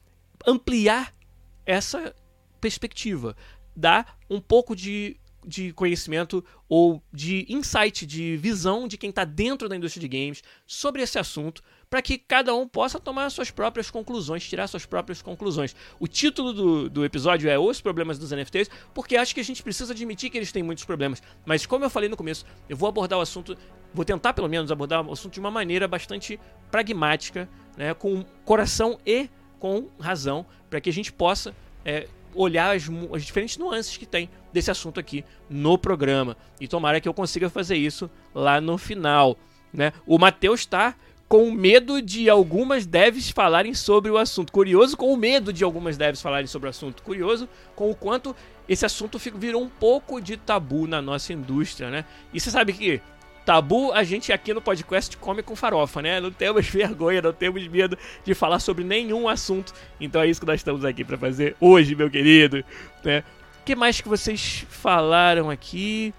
ampliar 0.46 1.12
essa 1.66 2.14
perspectiva, 2.60 3.36
dar 3.74 4.16
um 4.30 4.40
pouco 4.40 4.76
de 4.76 5.16
de 5.46 5.72
conhecimento 5.72 6.44
ou 6.68 7.02
de 7.10 7.46
insight, 7.48 8.04
de 8.04 8.36
visão 8.36 8.86
de 8.86 8.98
quem 8.98 9.08
está 9.08 9.24
dentro 9.24 9.66
da 9.68 9.76
indústria 9.76 10.06
de 10.06 10.08
games 10.08 10.42
sobre 10.66 11.00
esse 11.00 11.18
assunto, 11.18 11.62
para 11.88 12.02
que 12.02 12.18
cada 12.18 12.54
um 12.54 12.66
possa 12.66 12.98
tomar 13.00 13.30
suas 13.30 13.50
próprias 13.50 13.90
conclusões, 13.90 14.46
tirar 14.46 14.66
suas 14.66 14.84
próprias 14.84 15.22
conclusões. 15.22 15.74
O 15.98 16.06
título 16.06 16.52
do, 16.52 16.90
do 16.90 17.04
episódio 17.04 17.48
é 17.48 17.58
Os 17.58 17.80
Problemas 17.80 18.18
dos 18.18 18.30
NFTs, 18.30 18.70
porque 18.94 19.16
acho 19.16 19.34
que 19.34 19.40
a 19.40 19.44
gente 19.44 19.62
precisa 19.62 19.92
admitir 19.92 20.30
que 20.30 20.36
eles 20.36 20.52
têm 20.52 20.62
muitos 20.62 20.84
problemas. 20.84 21.22
Mas 21.46 21.66
como 21.66 21.84
eu 21.84 21.90
falei 21.90 22.08
no 22.08 22.16
começo, 22.16 22.44
eu 22.68 22.76
vou 22.76 22.88
abordar 22.88 23.18
o 23.18 23.22
assunto, 23.22 23.56
vou 23.92 24.04
tentar 24.04 24.32
pelo 24.32 24.48
menos 24.48 24.70
abordar 24.70 25.06
o 25.06 25.12
assunto 25.12 25.32
de 25.32 25.40
uma 25.40 25.50
maneira 25.50 25.88
bastante 25.88 26.38
pragmática, 26.70 27.48
né, 27.76 27.94
com 27.94 28.24
coração 28.44 28.98
e 29.06 29.28
com 29.58 29.88
razão, 29.98 30.46
para 30.68 30.80
que 30.80 30.90
a 30.90 30.92
gente 30.92 31.12
possa 31.12 31.54
é, 31.84 32.06
olhar 32.34 32.76
as, 32.76 32.88
as, 33.12 33.24
diferentes 33.24 33.56
nuances 33.56 33.96
que 33.96 34.06
tem 34.06 34.30
desse 34.52 34.70
assunto 34.70 35.00
aqui 35.00 35.24
no 35.48 35.76
programa. 35.78 36.36
E 36.60 36.68
tomara 36.68 37.00
que 37.00 37.08
eu 37.08 37.14
consiga 37.14 37.48
fazer 37.48 37.76
isso 37.76 38.10
lá 38.34 38.60
no 38.60 38.78
final. 38.78 39.36
Né? 39.72 39.92
O 40.06 40.18
Matheus 40.18 40.60
está 40.60 40.94
com 41.28 41.50
medo 41.50 42.00
de 42.00 42.30
algumas 42.30 42.86
devs 42.86 43.30
falarem 43.30 43.74
sobre 43.74 44.10
o 44.10 44.16
assunto. 44.16 44.50
Curioso 44.50 44.96
com 44.96 45.12
o 45.12 45.16
medo 45.16 45.52
de 45.52 45.62
algumas 45.62 45.96
devs 45.96 46.22
falarem 46.22 46.46
sobre 46.46 46.68
o 46.68 46.70
assunto. 46.70 47.02
Curioso 47.02 47.48
com 47.76 47.90
o 47.90 47.94
quanto 47.94 48.34
esse 48.66 48.86
assunto 48.86 49.18
virou 49.18 49.62
um 49.62 49.68
pouco 49.68 50.20
de 50.20 50.36
tabu 50.36 50.86
na 50.86 51.02
nossa 51.02 51.32
indústria, 51.32 51.90
né? 51.90 52.04
E 52.32 52.40
você 52.40 52.50
sabe 52.50 52.72
que 52.72 53.00
tabu 53.44 53.92
a 53.92 54.02
gente 54.04 54.32
aqui 54.32 54.54
no 54.54 54.62
podcast 54.62 55.16
come 55.18 55.42
com 55.42 55.54
farofa, 55.54 56.00
né? 56.00 56.18
Não 56.18 56.30
temos 56.30 56.66
vergonha, 56.68 57.20
não 57.20 57.32
temos 57.32 57.66
medo 57.68 57.98
de 58.24 58.34
falar 58.34 58.58
sobre 58.58 58.82
nenhum 58.82 59.28
assunto. 59.28 59.74
Então 60.00 60.22
é 60.22 60.26
isso 60.28 60.40
que 60.40 60.46
nós 60.46 60.60
estamos 60.60 60.82
aqui 60.82 61.04
para 61.04 61.18
fazer 61.18 61.54
hoje, 61.60 61.94
meu 61.94 62.10
querido. 62.10 62.64
Né? 63.04 63.22
O 63.60 63.64
que 63.66 63.76
mais 63.76 64.00
que 64.00 64.08
vocês 64.08 64.64
falaram 64.70 65.50
aqui? 65.50 66.14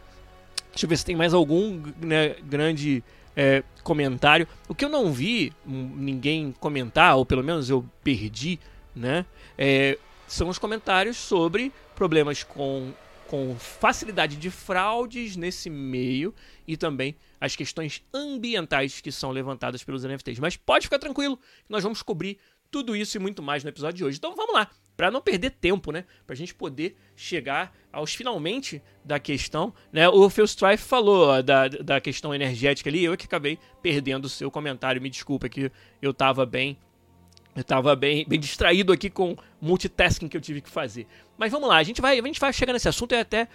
Deixa 0.71 0.85
eu 0.85 0.89
ver 0.89 0.97
se 0.97 1.05
tem 1.05 1.15
mais 1.15 1.33
algum 1.33 1.81
né, 1.99 2.35
grande 2.43 3.03
é, 3.39 3.63
comentário. 3.84 4.46
O 4.67 4.75
que 4.75 4.84
eu 4.84 4.89
não 4.89 5.13
vi 5.13 5.53
ninguém 5.65 6.53
comentar, 6.60 7.15
ou 7.15 7.25
pelo 7.25 7.41
menos 7.41 7.69
eu 7.69 7.89
perdi, 8.03 8.60
né? 8.93 9.25
É, 9.58 9.98
são 10.27 10.50
os 10.50 10.60
comentários 10.60 11.15
sobre 11.15 11.72
problemas 11.96 12.43
com 12.43 12.91
com 13.27 13.55
facilidade 13.60 14.38
de 14.38 14.50
fraudes 14.50 15.36
nesse 15.36 15.69
meio 15.69 16.34
e 16.67 16.75
também 16.75 17.15
as 17.39 17.55
questões 17.55 18.03
ambientais 18.12 19.01
que 19.01 19.12
são 19.12 19.29
levantadas 19.29 19.84
pelos 19.84 20.03
NFTs. 20.03 20.39
Mas 20.39 20.58
pode 20.58 20.88
ficar 20.88 20.98
tranquilo, 20.98 21.39
nós 21.69 21.84
vamos 21.84 22.01
cobrir 22.01 22.39
tudo 22.72 22.96
isso 22.96 23.17
e 23.17 23.19
muito 23.19 23.43
mais 23.43 23.63
no 23.63 23.69
episódio 23.69 23.98
de 23.98 24.03
hoje. 24.03 24.17
Então 24.17 24.36
vamos 24.36 24.55
lá, 24.55 24.67
para 25.00 25.10
não 25.10 25.22
perder 25.22 25.51
tempo, 25.51 25.94
né? 25.94 26.03
Para 26.27 26.34
a 26.34 26.36
gente 26.36 26.53
poder 26.53 26.94
chegar 27.15 27.74
aos 27.89 28.13
finalmente 28.13 28.82
da 29.01 29.18
questão, 29.18 29.74
né? 29.94 30.10
O 30.10 30.29
Phil 30.29 30.44
Strife 30.44 30.84
falou 30.84 31.41
da, 31.41 31.70
da 31.70 32.01
questão 32.01 32.36
energética 32.36 32.89
ali, 32.89 33.06
eu 33.06 33.15
que 33.15 33.24
acabei 33.24 33.58
perdendo 33.82 34.25
o 34.25 34.29
seu 34.29 34.51
comentário. 34.51 35.01
Me 35.01 35.10
desculpa 35.10 35.48
que 35.48 35.72
eu 36.01 36.12
estava 36.12 36.46
bem 36.46 36.77
eu 37.56 37.63
tava 37.63 37.96
bem, 37.96 38.25
bem 38.27 38.39
distraído 38.39 38.91
aqui 38.91 39.10
com 39.10 39.38
multitasking 39.62 40.27
que 40.27 40.36
eu 40.36 40.41
tive 40.41 40.60
que 40.62 40.70
fazer. 40.70 41.08
Mas 41.38 41.51
vamos 41.51 41.70
lá, 41.70 41.77
a 41.77 41.84
gente 41.84 42.01
vai, 42.01 42.20
a 42.20 42.22
gente 42.22 42.39
vai 42.39 42.51
chegar 42.51 42.74
nesse 42.74 42.88
assunto 42.89 43.13
e 43.13 43.18
até 43.18 43.48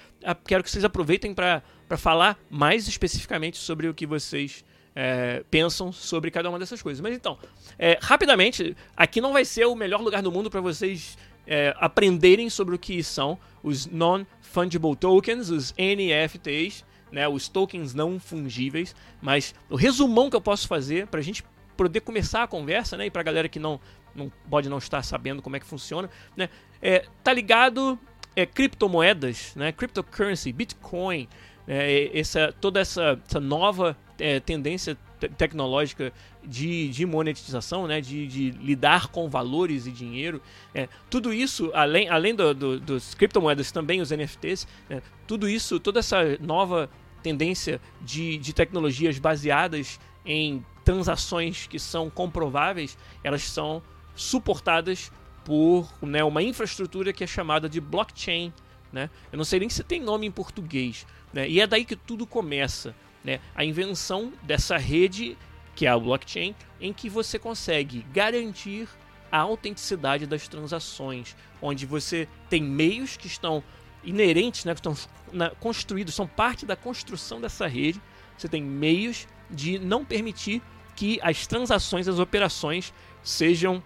quero 0.46 0.64
que 0.64 0.70
vocês 0.70 0.84
aproveitem 0.84 1.34
para 1.34 1.62
falar 1.98 2.38
mais 2.50 2.88
especificamente 2.88 3.58
sobre 3.58 3.86
o 3.86 3.94
que 3.94 4.06
vocês 4.06 4.64
é, 4.94 5.44
pensam 5.50 5.90
sobre 5.92 6.30
cada 6.30 6.48
uma 6.48 6.58
dessas 6.58 6.80
coisas. 6.80 7.00
Mas 7.00 7.14
então, 7.14 7.38
é, 7.78 7.98
rapidamente, 8.00 8.76
aqui 8.96 9.20
não 9.20 9.32
vai 9.32 9.44
ser 9.44 9.66
o 9.66 9.74
melhor 9.74 10.00
lugar 10.00 10.22
do 10.22 10.30
mundo 10.30 10.50
para 10.50 10.60
vocês 10.60 11.18
é, 11.46 11.74
aprenderem 11.78 12.48
sobre 12.48 12.74
o 12.74 12.78
que 12.78 13.02
são 13.02 13.38
os 13.62 13.86
Non-Fungible 13.86 14.96
Tokens, 14.96 15.50
os 15.50 15.74
NFTs, 15.78 16.84
né, 17.10 17.28
os 17.28 17.48
tokens 17.48 17.94
não 17.94 18.18
fungíveis. 18.18 18.94
Mas 19.22 19.54
o 19.70 19.76
resumão 19.76 20.28
que 20.28 20.36
eu 20.36 20.40
posso 20.40 20.66
fazer 20.66 21.06
para 21.06 21.20
a 21.20 21.22
gente 21.22 21.44
poder 21.76 22.00
começar 22.00 22.42
a 22.42 22.46
conversa, 22.46 22.96
né? 22.96 23.06
E 23.06 23.10
pra 23.10 23.22
galera 23.22 23.48
que 23.48 23.58
não, 23.58 23.80
não 24.14 24.30
pode 24.48 24.68
não 24.68 24.78
estar 24.78 25.02
sabendo 25.02 25.42
como 25.42 25.56
é 25.56 25.60
que 25.60 25.66
funciona, 25.66 26.08
né? 26.36 26.48
É, 26.80 27.04
tá 27.22 27.32
ligado 27.32 27.98
é, 28.36 28.46
criptomoedas, 28.46 29.54
né? 29.56 29.72
Cryptocurrency, 29.72 30.52
Bitcoin, 30.52 31.28
é, 31.66 32.10
essa, 32.18 32.54
toda 32.60 32.80
essa, 32.80 33.20
essa 33.26 33.40
nova 33.40 33.96
é, 34.18 34.40
tendência 34.40 34.96
te 35.28 35.34
tecnológica 35.34 36.12
de, 36.42 36.88
de 36.88 37.06
monetização, 37.06 37.86
né? 37.86 38.00
De, 38.00 38.26
de, 38.26 38.50
lidar 38.52 39.08
com 39.08 39.28
valores 39.28 39.86
e 39.86 39.90
dinheiro. 39.90 40.40
É, 40.74 40.88
tudo 41.10 41.32
isso, 41.32 41.70
além, 41.74 42.08
além 42.08 42.34
do, 42.34 42.54
do, 42.54 42.80
dos 42.80 43.14
criptomoedas, 43.14 43.70
também 43.72 44.00
os 44.00 44.10
NFTs, 44.10 44.66
é, 44.88 45.02
tudo 45.26 45.48
isso, 45.48 45.78
toda 45.80 46.00
essa 46.00 46.38
nova 46.40 46.88
tendência 47.22 47.80
de, 48.02 48.36
de 48.38 48.52
tecnologias 48.52 49.18
baseadas 49.18 49.98
em 50.26 50.64
transações 50.84 51.66
que 51.66 51.78
são 51.78 52.10
comprováveis, 52.10 52.98
elas 53.22 53.42
são 53.42 53.82
suportadas 54.14 55.10
por 55.44 55.92
né, 56.02 56.22
uma 56.24 56.42
infraestrutura 56.42 57.12
que 57.12 57.24
é 57.24 57.26
chamada 57.26 57.68
de 57.68 57.80
blockchain. 57.80 58.52
Né? 58.92 59.10
Eu 59.32 59.38
não 59.38 59.44
sei 59.44 59.60
nem 59.60 59.68
se 59.68 59.82
tem 59.82 60.00
nome 60.00 60.26
em 60.26 60.30
português. 60.30 61.06
Né? 61.32 61.48
E 61.48 61.60
é 61.60 61.66
daí 61.66 61.84
que 61.84 61.96
tudo 61.96 62.26
começa. 62.26 62.94
Né? 63.24 63.40
A 63.54 63.64
invenção 63.64 64.32
dessa 64.42 64.76
rede, 64.76 65.36
que 65.74 65.86
é 65.86 65.88
a 65.88 65.98
blockchain, 65.98 66.54
em 66.80 66.92
que 66.92 67.08
você 67.08 67.38
consegue 67.38 68.04
garantir 68.12 68.86
a 69.32 69.38
autenticidade 69.38 70.26
das 70.26 70.46
transações, 70.46 71.34
onde 71.60 71.86
você 71.86 72.28
tem 72.48 72.62
meios 72.62 73.16
que 73.16 73.26
estão 73.26 73.64
inerentes, 74.04 74.64
né, 74.64 74.74
que 74.74 74.80
estão 74.80 74.94
na, 75.32 75.50
construídos, 75.50 76.14
são 76.14 76.26
parte 76.26 76.64
da 76.66 76.76
construção 76.76 77.40
dessa 77.40 77.66
rede. 77.66 78.00
Você 78.36 78.48
tem 78.48 78.62
meios 78.62 79.26
de 79.50 79.78
não 79.78 80.04
permitir 80.04 80.62
que 80.94 81.18
as 81.22 81.46
transações, 81.46 82.06
as 82.06 82.18
operações 82.18 82.92
sejam 83.22 83.82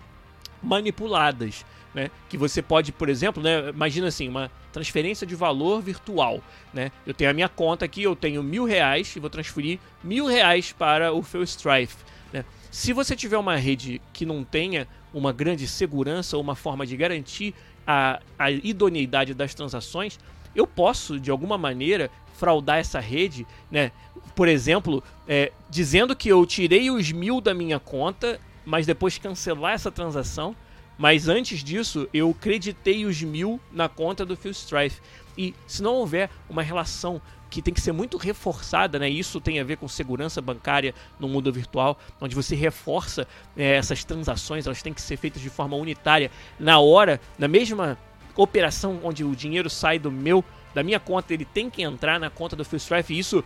manipuladas. 0.62 1.64
Né? 1.94 2.10
Que 2.28 2.36
você 2.36 2.60
pode, 2.60 2.92
por 2.92 3.08
exemplo, 3.08 3.42
né, 3.42 3.70
imagina 3.70 4.08
assim, 4.08 4.28
uma 4.28 4.50
transferência 4.72 5.26
de 5.26 5.34
valor 5.34 5.80
virtual. 5.80 6.42
Né? 6.72 6.92
Eu 7.06 7.14
tenho 7.14 7.30
a 7.30 7.32
minha 7.32 7.48
conta 7.48 7.84
aqui, 7.84 8.02
eu 8.02 8.14
tenho 8.14 8.42
mil 8.42 8.64
reais 8.64 9.14
e 9.16 9.20
vou 9.20 9.30
transferir 9.30 9.78
mil 10.04 10.26
reais 10.26 10.72
para 10.72 11.12
o 11.12 11.22
Phil 11.22 11.42
Strife. 11.42 11.96
Né? 12.32 12.44
Se 12.70 12.92
você 12.92 13.16
tiver 13.16 13.38
uma 13.38 13.56
rede 13.56 14.00
que 14.12 14.26
não 14.26 14.44
tenha 14.44 14.86
uma 15.12 15.32
grande 15.32 15.66
segurança 15.66 16.36
ou 16.36 16.42
uma 16.42 16.54
forma 16.54 16.86
de 16.86 16.96
garantir 16.96 17.54
a, 17.86 18.20
a 18.38 18.50
idoneidade 18.50 19.32
das 19.32 19.54
transações, 19.54 20.18
eu 20.54 20.66
posso, 20.66 21.18
de 21.18 21.30
alguma 21.30 21.56
maneira, 21.56 22.10
fraudar 22.34 22.78
essa 22.78 23.00
rede, 23.00 23.46
né? 23.70 23.90
Por 24.34 24.46
exemplo, 24.46 25.02
é, 25.26 25.50
dizendo 25.68 26.14
que 26.14 26.28
eu 26.28 26.44
tirei 26.46 26.90
os 26.90 27.10
mil 27.10 27.40
da 27.40 27.52
minha 27.52 27.80
conta, 27.80 28.38
mas 28.64 28.86
depois 28.86 29.18
cancelar 29.18 29.72
essa 29.72 29.90
transação. 29.90 30.54
Mas 30.98 31.28
antes 31.28 31.62
disso, 31.62 32.08
eu 32.12 32.34
creditei 32.34 33.06
os 33.06 33.22
mil 33.22 33.60
na 33.72 33.88
conta 33.88 34.26
do 34.26 34.36
Phil 34.36 34.50
Strife. 34.50 35.00
E 35.36 35.54
se 35.66 35.80
não 35.80 35.94
houver 35.94 36.28
uma 36.50 36.62
relação 36.62 37.22
que 37.48 37.62
tem 37.62 37.72
que 37.72 37.80
ser 37.80 37.92
muito 37.92 38.18
reforçada, 38.18 38.98
né? 38.98 39.08
Isso 39.08 39.40
tem 39.40 39.60
a 39.60 39.64
ver 39.64 39.76
com 39.76 39.88
segurança 39.88 40.42
bancária 40.42 40.94
no 41.18 41.28
mundo 41.28 41.52
virtual, 41.52 41.98
onde 42.20 42.34
você 42.34 42.54
reforça 42.54 43.26
é, 43.56 43.76
essas 43.76 44.04
transações, 44.04 44.66
elas 44.66 44.82
têm 44.82 44.92
que 44.92 45.00
ser 45.00 45.16
feitas 45.16 45.40
de 45.40 45.48
forma 45.48 45.76
unitária 45.76 46.30
na 46.58 46.78
hora, 46.80 47.20
na 47.38 47.48
mesma 47.48 47.96
operação 48.36 49.00
onde 49.02 49.24
o 49.24 49.34
dinheiro 49.34 49.70
sai 49.70 49.98
do 49.98 50.10
meu 50.10 50.44
da 50.74 50.82
minha 50.82 51.00
conta, 51.00 51.32
ele 51.32 51.44
tem 51.44 51.70
que 51.70 51.82
entrar 51.82 52.20
na 52.20 52.30
conta 52.30 52.54
do 52.54 52.64
Phil 52.64 52.76
Strife 52.76 53.18
isso 53.18 53.42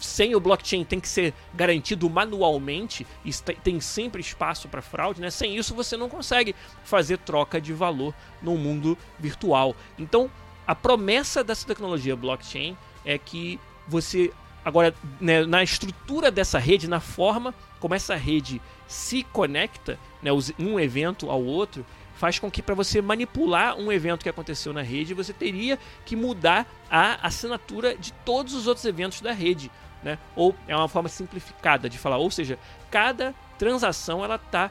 sem 0.00 0.34
o 0.34 0.40
blockchain 0.40 0.84
tem 0.84 1.00
que 1.00 1.08
ser 1.08 1.34
garantido 1.54 2.08
manualmente 2.08 3.06
tem 3.62 3.80
sempre 3.80 4.20
espaço 4.20 4.68
para 4.68 4.82
fraude, 4.82 5.20
né? 5.20 5.30
Sem 5.30 5.56
isso 5.56 5.74
você 5.74 5.96
não 5.96 6.08
consegue 6.08 6.54
fazer 6.84 7.18
troca 7.18 7.60
de 7.60 7.72
valor 7.72 8.14
no 8.42 8.56
mundo 8.56 8.96
virtual. 9.18 9.74
Então, 9.98 10.30
a 10.66 10.74
promessa 10.74 11.42
dessa 11.42 11.66
tecnologia 11.66 12.14
blockchain 12.14 12.76
é 13.04 13.18
que 13.18 13.58
você 13.86 14.32
agora 14.64 14.94
né, 15.20 15.46
na 15.46 15.62
estrutura 15.62 16.30
dessa 16.30 16.58
rede, 16.58 16.88
na 16.88 17.00
forma 17.00 17.54
como 17.80 17.94
essa 17.94 18.14
rede 18.16 18.60
se 18.86 19.22
conecta, 19.22 19.98
né, 20.22 20.30
um 20.58 20.78
evento 20.78 21.30
ao 21.30 21.42
outro, 21.42 21.86
faz 22.18 22.38
com 22.38 22.50
que 22.50 22.60
para 22.60 22.74
você 22.74 23.00
manipular 23.00 23.76
um 23.78 23.92
evento 23.92 24.24
que 24.24 24.28
aconteceu 24.28 24.72
na 24.72 24.82
rede, 24.82 25.14
você 25.14 25.32
teria 25.32 25.78
que 26.04 26.16
mudar 26.16 26.66
a 26.90 27.26
assinatura 27.26 27.96
de 27.96 28.12
todos 28.24 28.54
os 28.54 28.66
outros 28.66 28.84
eventos 28.84 29.20
da 29.20 29.32
rede 29.32 29.70
né? 30.02 30.18
Ou 30.36 30.54
é 30.66 30.76
uma 30.76 30.88
forma 30.88 31.08
simplificada 31.08 31.88
de 31.88 31.98
falar, 31.98 32.18
ou 32.18 32.30
seja, 32.30 32.58
cada 32.90 33.34
transação 33.58 34.24
ela 34.24 34.36
está 34.36 34.70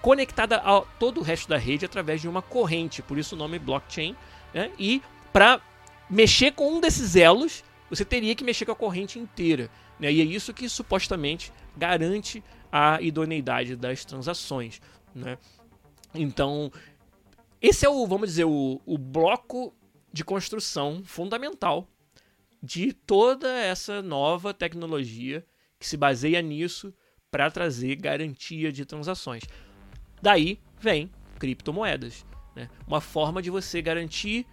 conectada 0.00 0.56
a 0.56 0.82
todo 0.98 1.20
o 1.20 1.22
resto 1.22 1.48
da 1.48 1.56
rede 1.56 1.84
através 1.84 2.20
de 2.20 2.28
uma 2.28 2.42
corrente, 2.42 3.02
por 3.02 3.18
isso 3.18 3.34
o 3.34 3.38
nome 3.38 3.58
blockchain, 3.58 4.14
né? 4.52 4.70
E 4.78 5.02
para 5.32 5.60
mexer 6.08 6.52
com 6.52 6.74
um 6.74 6.80
desses 6.80 7.16
elos, 7.16 7.64
você 7.88 8.04
teria 8.04 8.34
que 8.34 8.44
mexer 8.44 8.64
com 8.66 8.72
a 8.72 8.76
corrente 8.76 9.18
inteira, 9.18 9.70
né? 9.98 10.12
E 10.12 10.20
é 10.20 10.24
isso 10.24 10.52
que 10.52 10.68
supostamente 10.68 11.52
garante 11.76 12.42
a 12.70 13.00
idoneidade 13.00 13.76
das 13.76 14.04
transações, 14.04 14.80
né? 15.14 15.38
Então, 16.14 16.70
esse 17.60 17.86
é 17.86 17.88
o, 17.88 18.06
vamos 18.06 18.28
dizer, 18.28 18.44
o, 18.44 18.80
o 18.84 18.98
bloco 18.98 19.74
de 20.12 20.22
construção 20.22 21.02
fundamental 21.04 21.88
de 22.64 22.94
toda 22.94 23.46
essa 23.46 24.00
nova 24.00 24.54
tecnologia 24.54 25.44
que 25.78 25.86
se 25.86 25.98
baseia 25.98 26.40
nisso 26.40 26.94
para 27.30 27.50
trazer 27.50 27.96
garantia 27.96 28.72
de 28.72 28.86
transações. 28.86 29.42
Daí 30.22 30.58
vem 30.80 31.10
criptomoedas, 31.38 32.24
né? 32.56 32.70
uma 32.86 33.02
forma 33.02 33.42
de 33.42 33.50
você 33.50 33.82
garantir 33.82 34.46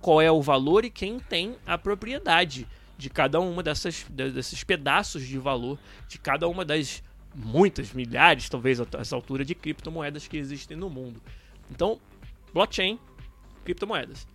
qual 0.00 0.22
é 0.22 0.30
o 0.30 0.40
valor 0.40 0.84
e 0.84 0.90
quem 0.90 1.18
tem 1.18 1.56
a 1.66 1.76
propriedade 1.76 2.68
de 2.96 3.10
cada 3.10 3.40
uma 3.40 3.64
dessas 3.64 4.04
desses 4.08 4.62
pedaços 4.62 5.26
de 5.26 5.36
valor 5.36 5.76
de 6.08 6.18
cada 6.18 6.46
uma 6.46 6.64
das 6.64 7.02
muitas 7.34 7.92
milhares, 7.92 8.48
talvez 8.48 8.80
a 8.80 8.86
essa 8.98 9.16
altura 9.16 9.44
de 9.44 9.56
criptomoedas 9.56 10.28
que 10.28 10.36
existem 10.36 10.76
no 10.76 10.88
mundo. 10.88 11.20
Então, 11.68 12.00
blockchain, 12.54 12.98
criptomoedas. 13.64 14.26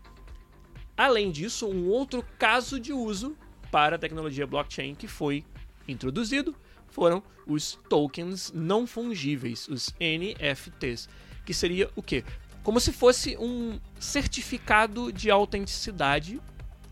Além 1.02 1.32
disso, 1.32 1.68
um 1.68 1.88
outro 1.88 2.24
caso 2.38 2.80
de 2.80 2.94
uso 2.94 3.36
para 3.72 3.96
a 3.96 4.00
tecnologia 4.00 4.46
blockchain 4.46 4.94
que 4.94 5.08
foi 5.08 5.44
introduzido 5.88 6.56
foram 6.92 7.24
os 7.48 7.80
tokens 7.90 8.52
não 8.54 8.86
fungíveis, 8.86 9.68
os 9.68 9.96
NFTs, 10.00 11.10
que 11.44 11.56
seria 11.56 11.90
o 11.96 12.04
quê? 12.04 12.24
Como 12.62 12.80
se 12.80 12.92
fosse 12.92 13.36
um 13.38 13.80
certificado 14.00 15.12
de 15.12 15.32
autenticidade 15.32 16.40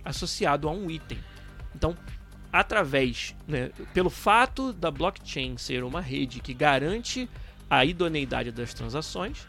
associado 0.04 0.68
a 0.68 0.72
um 0.72 0.89
item. 0.89 1.20
Então, 1.75 1.96
através, 2.51 3.36
né, 3.48 3.70
pelo 3.94 4.10
fato 4.10 4.74
da 4.74 4.89
blockchain 4.89 5.56
ser 5.56 5.84
uma 5.84 6.01
rede 6.01 6.39
que 6.39 6.56
garante 6.56 7.30
a 7.70 7.86
idoneidade 7.86 8.51
das 8.51 8.74
transações, 8.74 9.48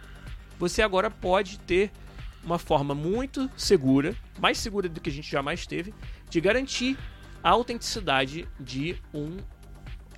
você 0.59 0.83
agora 0.83 1.11
pode 1.11 1.59
ter 1.61 1.91
uma 2.43 2.59
forma 2.59 2.95
muito 2.95 3.51
segura, 3.57 4.15
mais 4.39 4.59
segura 4.59 4.89
do 4.89 5.01
que 5.01 5.11
a 5.11 5.13
gente 5.13 5.31
jamais 5.31 5.67
teve, 5.67 5.95
de 6.29 6.41
garantir 6.41 6.99
a 7.43 7.51
autenticidade 7.51 8.49
de 8.59 8.97
um 9.13 9.39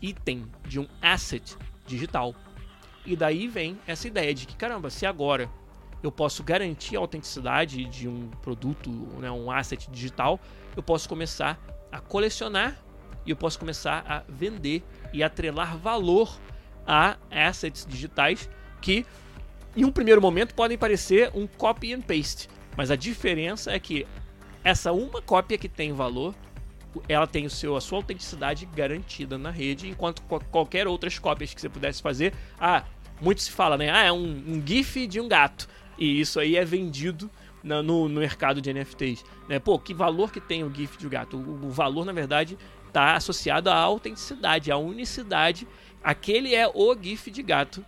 item, 0.00 0.46
de 0.66 0.80
um 0.80 0.86
asset 1.00 1.56
digital. 1.86 2.34
E 3.04 3.16
daí 3.16 3.48
vem 3.48 3.78
essa 3.86 4.06
ideia 4.06 4.32
de 4.34 4.46
que, 4.46 4.56
caramba, 4.56 4.90
se 4.90 5.06
agora 5.06 5.50
eu 6.02 6.10
posso 6.10 6.42
garantir 6.42 6.96
a 6.96 7.00
autenticidade 7.00 7.84
de 7.84 8.08
um 8.08 8.28
produto, 8.42 8.90
né, 9.20 9.30
um 9.30 9.50
asset 9.50 9.88
digital, 9.90 10.40
eu 10.76 10.82
posso 10.82 11.08
começar 11.08 11.60
a 11.90 12.00
colecionar 12.00 12.76
e 13.24 13.30
eu 13.30 13.36
posso 13.36 13.58
começar 13.58 14.04
a 14.08 14.24
vender 14.28 14.84
e 15.12 15.22
atrelar 15.22 15.76
valor 15.76 16.40
a 16.86 17.16
assets 17.30 17.86
digitais 17.86 18.48
que 18.80 19.06
em 19.76 19.84
um 19.84 19.90
primeiro 19.92 20.20
momento 20.20 20.54
podem 20.54 20.76
parecer 20.76 21.30
um 21.34 21.46
copy 21.46 21.92
and 21.92 22.02
paste, 22.02 22.48
mas 22.76 22.90
a 22.90 22.96
diferença 22.96 23.70
é 23.70 23.78
que 23.78 24.06
essa 24.62 24.92
uma 24.92 25.20
cópia 25.20 25.58
que 25.58 25.68
tem 25.68 25.92
valor, 25.92 26.34
ela 27.08 27.26
tem 27.26 27.46
o 27.46 27.50
seu, 27.50 27.76
a 27.76 27.80
sua 27.80 27.98
autenticidade 27.98 28.66
garantida 28.66 29.38
na 29.38 29.50
rede, 29.50 29.88
enquanto 29.88 30.22
qualquer 30.22 30.86
outras 30.86 31.18
cópias 31.18 31.52
que 31.54 31.60
você 31.60 31.68
pudesse 31.68 32.02
fazer, 32.02 32.32
ah, 32.60 32.84
muito 33.20 33.42
se 33.42 33.50
fala, 33.50 33.76
né? 33.76 33.90
Ah, 33.90 34.04
é 34.04 34.12
um, 34.12 34.44
um 34.46 34.62
GIF 34.64 35.06
de 35.06 35.20
um 35.20 35.28
gato. 35.28 35.68
E 35.98 36.20
isso 36.20 36.38
aí 36.38 36.56
é 36.56 36.64
vendido 36.64 37.30
na, 37.62 37.82
no, 37.82 38.08
no, 38.08 38.20
mercado 38.20 38.60
de 38.60 38.72
NFTs. 38.72 39.24
Né? 39.48 39.58
Pô, 39.58 39.78
que 39.78 39.94
valor 39.94 40.32
que 40.32 40.40
tem 40.40 40.64
o 40.64 40.74
GIF 40.74 40.98
de 40.98 41.06
um 41.06 41.10
gato? 41.10 41.36
O, 41.36 41.66
o 41.66 41.70
valor, 41.70 42.04
na 42.04 42.12
verdade, 42.12 42.58
está 42.88 43.14
associado 43.14 43.70
à 43.70 43.76
autenticidade, 43.76 44.70
à 44.70 44.76
unicidade. 44.76 45.66
Aquele 46.02 46.54
é 46.54 46.68
o 46.68 46.94
GIF 47.00 47.30
de 47.30 47.42
gato 47.42 47.84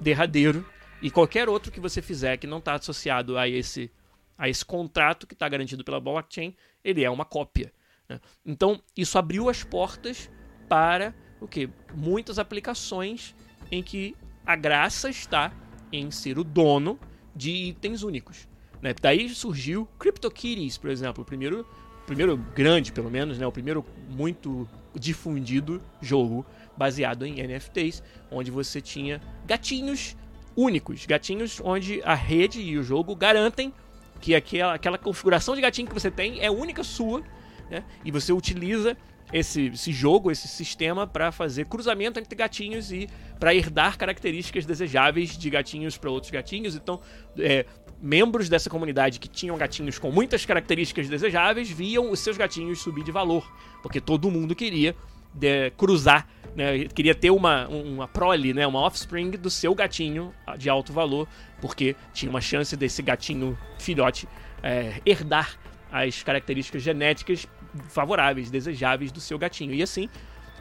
derradeiro 0.00 0.64
e 1.00 1.10
qualquer 1.10 1.48
outro 1.48 1.70
que 1.70 1.80
você 1.80 2.02
fizer 2.02 2.36
que 2.36 2.46
não 2.46 2.58
está 2.58 2.74
associado 2.74 3.38
a 3.38 3.48
esse, 3.48 3.90
a 4.36 4.48
esse 4.48 4.64
contrato 4.64 5.26
que 5.26 5.34
está 5.34 5.48
garantido 5.48 5.84
pela 5.84 6.00
blockchain, 6.00 6.54
ele 6.82 7.04
é 7.04 7.10
uma 7.10 7.24
cópia. 7.24 7.72
Né? 8.08 8.20
Então, 8.44 8.82
isso 8.96 9.18
abriu 9.18 9.48
as 9.48 9.62
portas 9.62 10.30
para 10.68 11.14
o 11.40 11.46
que? 11.46 11.70
Muitas 11.94 12.38
aplicações 12.38 13.34
em 13.70 13.82
que 13.82 14.16
a 14.44 14.56
graça 14.56 15.08
está 15.08 15.52
em 15.92 16.10
ser 16.10 16.38
o 16.38 16.44
dono 16.44 16.98
de 17.34 17.50
itens 17.50 18.02
únicos. 18.02 18.48
Né? 18.82 18.94
Daí 19.00 19.28
surgiu 19.28 19.86
CryptoKitties, 19.98 20.78
por 20.78 20.90
exemplo, 20.90 21.22
o 21.22 21.26
primeiro, 21.26 21.66
primeiro 22.06 22.36
grande, 22.36 22.90
pelo 22.92 23.10
menos, 23.10 23.38
né? 23.38 23.46
o 23.46 23.52
primeiro 23.52 23.84
muito 24.08 24.68
difundido 24.94 25.80
jogo 26.00 26.44
baseado 26.76 27.24
em 27.24 27.40
NFTs, 27.42 28.02
onde 28.30 28.50
você 28.50 28.80
tinha 28.80 29.20
gatinhos 29.46 30.16
únicos, 30.58 31.06
gatinhos 31.06 31.60
onde 31.62 32.02
a 32.04 32.16
rede 32.16 32.60
e 32.60 32.76
o 32.76 32.82
jogo 32.82 33.14
garantem 33.14 33.72
que 34.20 34.34
aquela, 34.34 34.74
aquela 34.74 34.98
configuração 34.98 35.54
de 35.54 35.60
gatinho 35.60 35.86
que 35.86 35.94
você 35.94 36.10
tem 36.10 36.44
é 36.44 36.50
única 36.50 36.82
sua, 36.82 37.22
né? 37.70 37.84
E 38.04 38.10
você 38.10 38.32
utiliza 38.32 38.96
esse, 39.32 39.66
esse 39.66 39.92
jogo, 39.92 40.32
esse 40.32 40.48
sistema 40.48 41.06
para 41.06 41.30
fazer 41.30 41.66
cruzamento 41.66 42.18
entre 42.18 42.34
gatinhos 42.34 42.90
e 42.90 43.08
para 43.38 43.54
herdar 43.54 43.96
características 43.96 44.66
desejáveis 44.66 45.38
de 45.38 45.48
gatinhos 45.48 45.96
para 45.96 46.10
outros 46.10 46.32
gatinhos. 46.32 46.74
Então, 46.74 47.00
é, 47.38 47.64
membros 48.02 48.48
dessa 48.48 48.68
comunidade 48.68 49.20
que 49.20 49.28
tinham 49.28 49.56
gatinhos 49.56 49.96
com 49.96 50.10
muitas 50.10 50.44
características 50.44 51.08
desejáveis 51.08 51.70
viam 51.70 52.10
os 52.10 52.18
seus 52.18 52.36
gatinhos 52.36 52.80
subir 52.80 53.04
de 53.04 53.12
valor, 53.12 53.48
porque 53.80 54.00
todo 54.00 54.28
mundo 54.28 54.56
queria 54.56 54.96
de, 55.38 55.70
cruzar 55.72 56.26
né, 56.58 56.86
queria 56.86 57.14
ter 57.14 57.30
uma, 57.30 57.68
uma 57.68 58.08
prole, 58.08 58.52
né, 58.52 58.66
uma 58.66 58.80
offspring 58.80 59.30
do 59.30 59.48
seu 59.48 59.74
gatinho 59.76 60.34
de 60.58 60.68
alto 60.68 60.92
valor, 60.92 61.28
porque 61.60 61.94
tinha 62.12 62.28
uma 62.28 62.40
chance 62.40 62.76
desse 62.76 63.00
gatinho 63.00 63.56
filhote 63.78 64.28
é, 64.60 65.00
herdar 65.06 65.56
as 65.90 66.22
características 66.22 66.82
genéticas 66.82 67.46
favoráveis, 67.88 68.50
desejáveis 68.50 69.12
do 69.12 69.20
seu 69.20 69.38
gatinho. 69.38 69.72
E 69.72 69.82
assim 69.82 70.08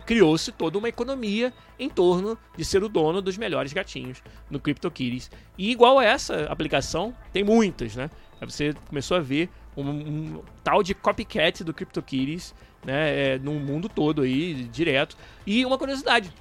criou-se 0.05 0.51
toda 0.51 0.77
uma 0.77 0.87
economia 0.87 1.51
em 1.77 1.89
torno 1.89 2.37
de 2.55 2.63
ser 2.63 2.81
o 2.83 2.87
dono 2.87 3.21
dos 3.21 3.37
melhores 3.37 3.73
gatinhos 3.73 4.21
no 4.49 4.59
CryptoKitties. 4.59 5.29
E 5.57 5.71
igual 5.71 5.99
a 5.99 6.05
essa 6.05 6.45
aplicação, 6.45 7.13
tem 7.33 7.43
muitas, 7.43 7.95
né? 7.95 8.09
Você 8.39 8.73
começou 8.87 9.17
a 9.17 9.19
ver 9.19 9.49
um, 9.75 9.89
um 9.89 10.41
tal 10.63 10.81
de 10.81 10.93
copycat 10.93 11.63
do 11.63 11.73
CryptoKitties 11.73 12.53
né, 12.87 13.33
é, 13.33 13.39
no 13.39 13.51
mundo 13.51 13.89
todo 13.89 14.21
aí, 14.21 14.63
direto. 14.71 15.17
E 15.45 15.65
uma 15.65 15.77
curiosidade, 15.77 16.31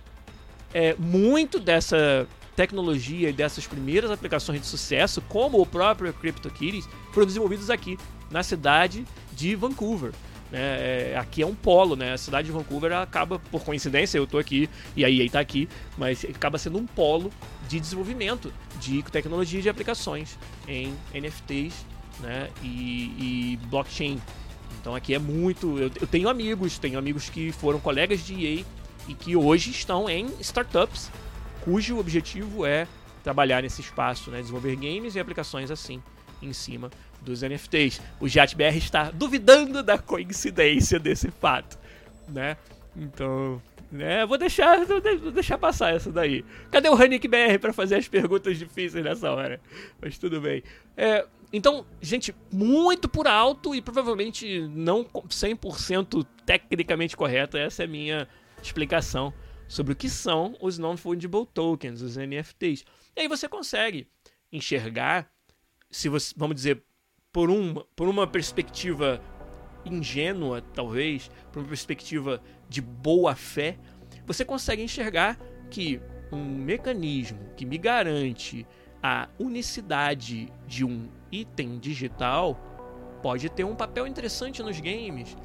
é, 0.72 0.94
muito 0.94 1.58
dessa 1.58 2.28
tecnologia 2.54 3.28
e 3.28 3.32
dessas 3.32 3.66
primeiras 3.66 4.12
aplicações 4.12 4.60
de 4.60 4.66
sucesso, 4.68 5.20
como 5.22 5.60
o 5.60 5.66
próprio 5.66 6.12
CryptoKitties, 6.14 6.88
foram 7.12 7.26
desenvolvidos 7.26 7.68
aqui 7.68 7.98
na 8.30 8.44
cidade 8.44 9.04
de 9.32 9.56
Vancouver. 9.56 10.12
Né? 10.52 10.60
É, 10.60 11.16
aqui 11.18 11.42
é 11.42 11.46
um 11.46 11.54
polo, 11.54 11.96
né? 11.96 12.12
A 12.12 12.18
cidade 12.18 12.46
de 12.46 12.52
Vancouver 12.52 12.92
acaba, 12.92 13.40
por 13.50 13.64
coincidência, 13.64 14.16
eu 14.16 14.24
estou 14.24 14.38
aqui 14.38 14.70
e 14.94 15.04
a 15.04 15.10
EA 15.10 15.24
está 15.24 15.40
aqui, 15.40 15.68
mas 15.98 16.24
acaba 16.24 16.58
sendo 16.58 16.78
um 16.78 16.86
polo 16.86 17.32
de 17.68 17.80
desenvolvimento 17.80 18.52
de 18.80 19.02
tecnologia 19.02 19.60
de 19.60 19.68
aplicações 19.68 20.38
em 20.68 20.94
NFTs 21.12 21.84
né? 22.20 22.48
e, 22.62 23.56
e 23.56 23.58
blockchain. 23.66 24.20
Então 24.86 24.94
aqui 24.94 25.14
é 25.14 25.18
muito. 25.18 25.80
Eu, 25.80 25.90
eu 26.00 26.06
tenho 26.06 26.28
amigos, 26.28 26.78
tenho 26.78 26.96
amigos 26.96 27.28
que 27.28 27.50
foram 27.50 27.80
colegas 27.80 28.24
de 28.24 28.34
EA 28.34 28.64
e 29.08 29.14
que 29.14 29.34
hoje 29.34 29.72
estão 29.72 30.08
em 30.08 30.28
startups 30.38 31.10
cujo 31.62 31.98
objetivo 31.98 32.64
é 32.64 32.86
trabalhar 33.24 33.64
nesse 33.64 33.80
espaço, 33.80 34.30
né? 34.30 34.40
desenvolver 34.40 34.76
games 34.76 35.16
e 35.16 35.18
aplicações 35.18 35.72
assim 35.72 36.00
em 36.40 36.52
cima 36.52 36.88
dos 37.20 37.42
NFTs. 37.42 38.00
O 38.20 38.28
JatBR 38.28 38.76
está 38.76 39.10
duvidando 39.10 39.82
da 39.82 39.98
coincidência 39.98 41.00
desse 41.00 41.32
fato, 41.32 41.76
né? 42.28 42.56
Então, 42.94 43.60
né, 43.90 44.24
vou 44.24 44.38
deixar, 44.38 44.84
vou 44.84 45.32
deixar 45.32 45.58
passar 45.58 45.94
essa 45.94 46.12
daí. 46.12 46.44
Cadê 46.70 46.88
o 46.88 46.94
Hanik 46.94 47.26
BR 47.26 47.58
para 47.60 47.72
fazer 47.72 47.96
as 47.96 48.06
perguntas 48.06 48.56
difíceis 48.56 49.04
nessa 49.04 49.32
hora? 49.32 49.60
Mas 50.00 50.16
tudo 50.16 50.40
bem. 50.40 50.62
É, 50.96 51.26
então, 51.56 51.86
gente, 52.02 52.34
muito 52.52 53.08
por 53.08 53.26
alto 53.26 53.74
e 53.74 53.80
provavelmente 53.80 54.60
não 54.68 55.04
100% 55.04 56.26
tecnicamente 56.44 57.16
correto. 57.16 57.56
Essa 57.56 57.82
é 57.82 57.86
a 57.86 57.88
minha 57.88 58.28
explicação 58.62 59.32
sobre 59.66 59.94
o 59.94 59.96
que 59.96 60.08
são 60.08 60.54
os 60.60 60.76
non-fungible 60.76 61.46
tokens, 61.46 62.02
os 62.02 62.16
NFTs. 62.16 62.84
E 63.16 63.20
aí 63.20 63.28
você 63.28 63.48
consegue 63.48 64.06
enxergar, 64.52 65.30
se 65.90 66.10
você, 66.10 66.34
vamos 66.36 66.56
dizer, 66.56 66.82
por 67.32 67.48
uma, 67.48 67.84
por 67.96 68.06
uma 68.06 68.26
perspectiva 68.26 69.20
ingênua, 69.84 70.60
talvez, 70.60 71.30
por 71.52 71.60
uma 71.60 71.68
perspectiva 71.68 72.42
de 72.68 72.82
boa 72.82 73.34
fé, 73.34 73.78
você 74.26 74.44
consegue 74.44 74.82
enxergar 74.82 75.38
que 75.70 76.00
um 76.30 76.44
mecanismo 76.44 77.38
que 77.56 77.64
me 77.64 77.78
garante 77.78 78.66
a 79.02 79.28
unicidade 79.38 80.52
de 80.66 80.84
um 80.84 81.08
item 81.30 81.78
digital 81.78 82.58
pode 83.22 83.48
ter 83.48 83.64
um 83.64 83.74
papel 83.74 84.06
interessante 84.06 84.62
nos 84.62 84.78
games. 84.80 85.36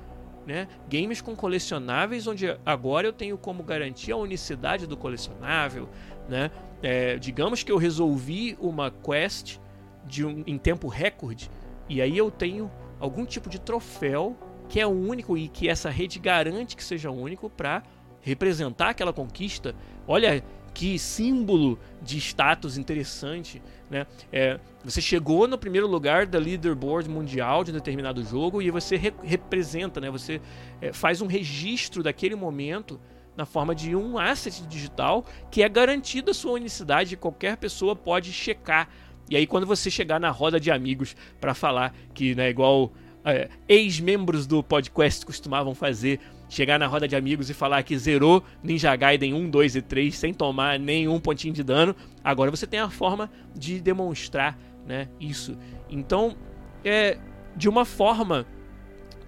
Né? 0.45 0.67
Games 0.89 1.21
com 1.21 1.35
colecionáveis, 1.35 2.27
onde 2.27 2.47
agora 2.65 3.07
eu 3.07 3.13
tenho 3.13 3.37
como 3.37 3.63
garantir 3.63 4.11
a 4.11 4.17
unicidade 4.17 4.87
do 4.87 4.97
colecionável. 4.97 5.87
Né? 6.27 6.51
É, 6.81 7.17
digamos 7.17 7.63
que 7.63 7.71
eu 7.71 7.77
resolvi 7.77 8.57
uma 8.59 8.91
quest 8.91 9.59
de 10.05 10.25
um, 10.25 10.43
em 10.47 10.57
tempo 10.57 10.87
recorde, 10.87 11.49
e 11.87 12.01
aí 12.01 12.17
eu 12.17 12.31
tenho 12.31 12.71
algum 12.99 13.25
tipo 13.25 13.49
de 13.49 13.59
troféu 13.59 14.35
que 14.67 14.79
é 14.79 14.87
único 14.87 15.37
e 15.37 15.47
que 15.47 15.67
essa 15.67 15.89
rede 15.89 16.17
garante 16.17 16.75
que 16.75 16.83
seja 16.83 17.11
único 17.11 17.49
para 17.49 17.83
representar 18.21 18.89
aquela 18.89 19.11
conquista. 19.11 19.75
Olha 20.07 20.43
que 20.73 20.97
símbolo 20.97 21.77
de 22.01 22.17
status 22.17 22.77
interessante, 22.77 23.61
né? 23.89 24.07
É, 24.31 24.59
você 24.83 25.01
chegou 25.01 25.47
no 25.47 25.57
primeiro 25.57 25.87
lugar 25.87 26.25
da 26.25 26.39
leaderboard 26.39 27.09
mundial 27.09 27.63
de 27.63 27.71
determinado 27.71 28.23
jogo 28.23 28.61
e 28.61 28.71
você 28.71 28.95
re 28.95 29.13
representa, 29.21 29.99
né? 29.99 30.09
Você 30.09 30.41
é, 30.81 30.93
faz 30.93 31.21
um 31.21 31.27
registro 31.27 32.01
daquele 32.01 32.35
momento 32.35 32.99
na 33.35 33.45
forma 33.45 33.73
de 33.73 33.95
um 33.95 34.17
asset 34.17 34.65
digital 34.67 35.25
que 35.49 35.63
é 35.63 35.69
garantida 35.69 36.31
a 36.31 36.33
sua 36.33 36.53
unicidade, 36.53 37.17
qualquer 37.17 37.57
pessoa 37.57 37.95
pode 37.95 38.31
checar. 38.31 38.89
E 39.29 39.35
aí 39.35 39.45
quando 39.45 39.65
você 39.65 39.89
chegar 39.89 40.19
na 40.19 40.29
roda 40.29 40.59
de 40.59 40.71
amigos 40.71 41.15
para 41.39 41.53
falar 41.53 41.93
que, 42.13 42.35
né, 42.35 42.49
igual 42.49 42.91
é, 43.23 43.49
ex-membros 43.67 44.47
do 44.47 44.63
podcast 44.63 45.25
costumavam 45.25 45.75
fazer, 45.75 46.19
chegar 46.51 46.77
na 46.77 46.85
roda 46.85 47.07
de 47.07 47.15
amigos 47.15 47.49
e 47.49 47.53
falar 47.53 47.81
que 47.81 47.97
zerou 47.97 48.43
Ninja 48.61 48.93
Gaiden 48.93 49.33
1, 49.33 49.49
2 49.49 49.77
e 49.77 49.81
3 49.81 50.13
sem 50.13 50.33
tomar 50.33 50.77
nenhum 50.77 51.17
pontinho 51.17 51.53
de 51.53 51.63
dano. 51.63 51.95
Agora 52.21 52.51
você 52.51 52.67
tem 52.67 52.81
a 52.81 52.89
forma 52.89 53.31
de 53.55 53.79
demonstrar 53.79 54.59
né, 54.85 55.07
isso. 55.17 55.57
Então, 55.89 56.35
é, 56.83 57.17
de 57.55 57.69
uma 57.69 57.85
forma 57.85 58.45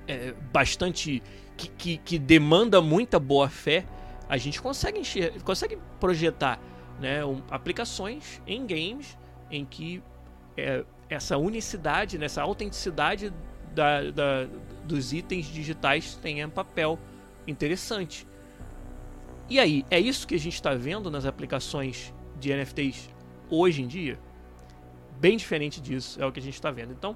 é, 0.06 0.34
bastante. 0.52 1.24
Que, 1.56 1.68
que, 1.70 1.98
que, 1.98 2.20
demanda 2.20 2.82
muita 2.82 3.20
boa 3.20 3.48
fé, 3.48 3.86
a 4.28 4.38
gente 4.38 4.60
consegue, 4.60 5.00
enxergar, 5.00 5.40
consegue 5.44 5.78
projetar 6.00 6.60
né, 7.00 7.24
um, 7.24 7.42
aplicações 7.50 8.42
em 8.48 8.66
games 8.66 9.16
em 9.52 9.64
que 9.64 10.02
é, 10.58 10.84
essa 11.08 11.38
unicidade, 11.38 12.18
né, 12.18 12.26
essa 12.26 12.42
autenticidade 12.42 13.32
da, 13.74 14.10
da, 14.10 14.48
dos 14.84 15.14
itens 15.14 15.46
digitais 15.46 16.16
tenha 16.16 16.50
papel 16.50 17.00
interessante. 17.48 18.28
E 19.50 19.60
aí, 19.60 19.86
é 19.90 20.00
isso 20.00 20.28
que 20.28 20.36
a 20.36 20.40
gente 20.40 20.56
está 20.56 20.74
vendo 20.74 21.12
nas 21.12 21.26
aplicações 21.26 22.14
de 22.40 22.54
NFTs 22.54 23.10
hoje 23.50 23.82
em 23.82 23.88
dia? 23.88 24.20
Bem 25.20 25.38
diferente 25.38 25.80
disso, 25.80 26.22
é 26.22 26.26
o 26.26 26.32
que 26.32 26.40
a 26.40 26.44
gente 26.44 26.56
está 26.56 26.72
vendo. 26.72 26.94
Então, 26.94 27.16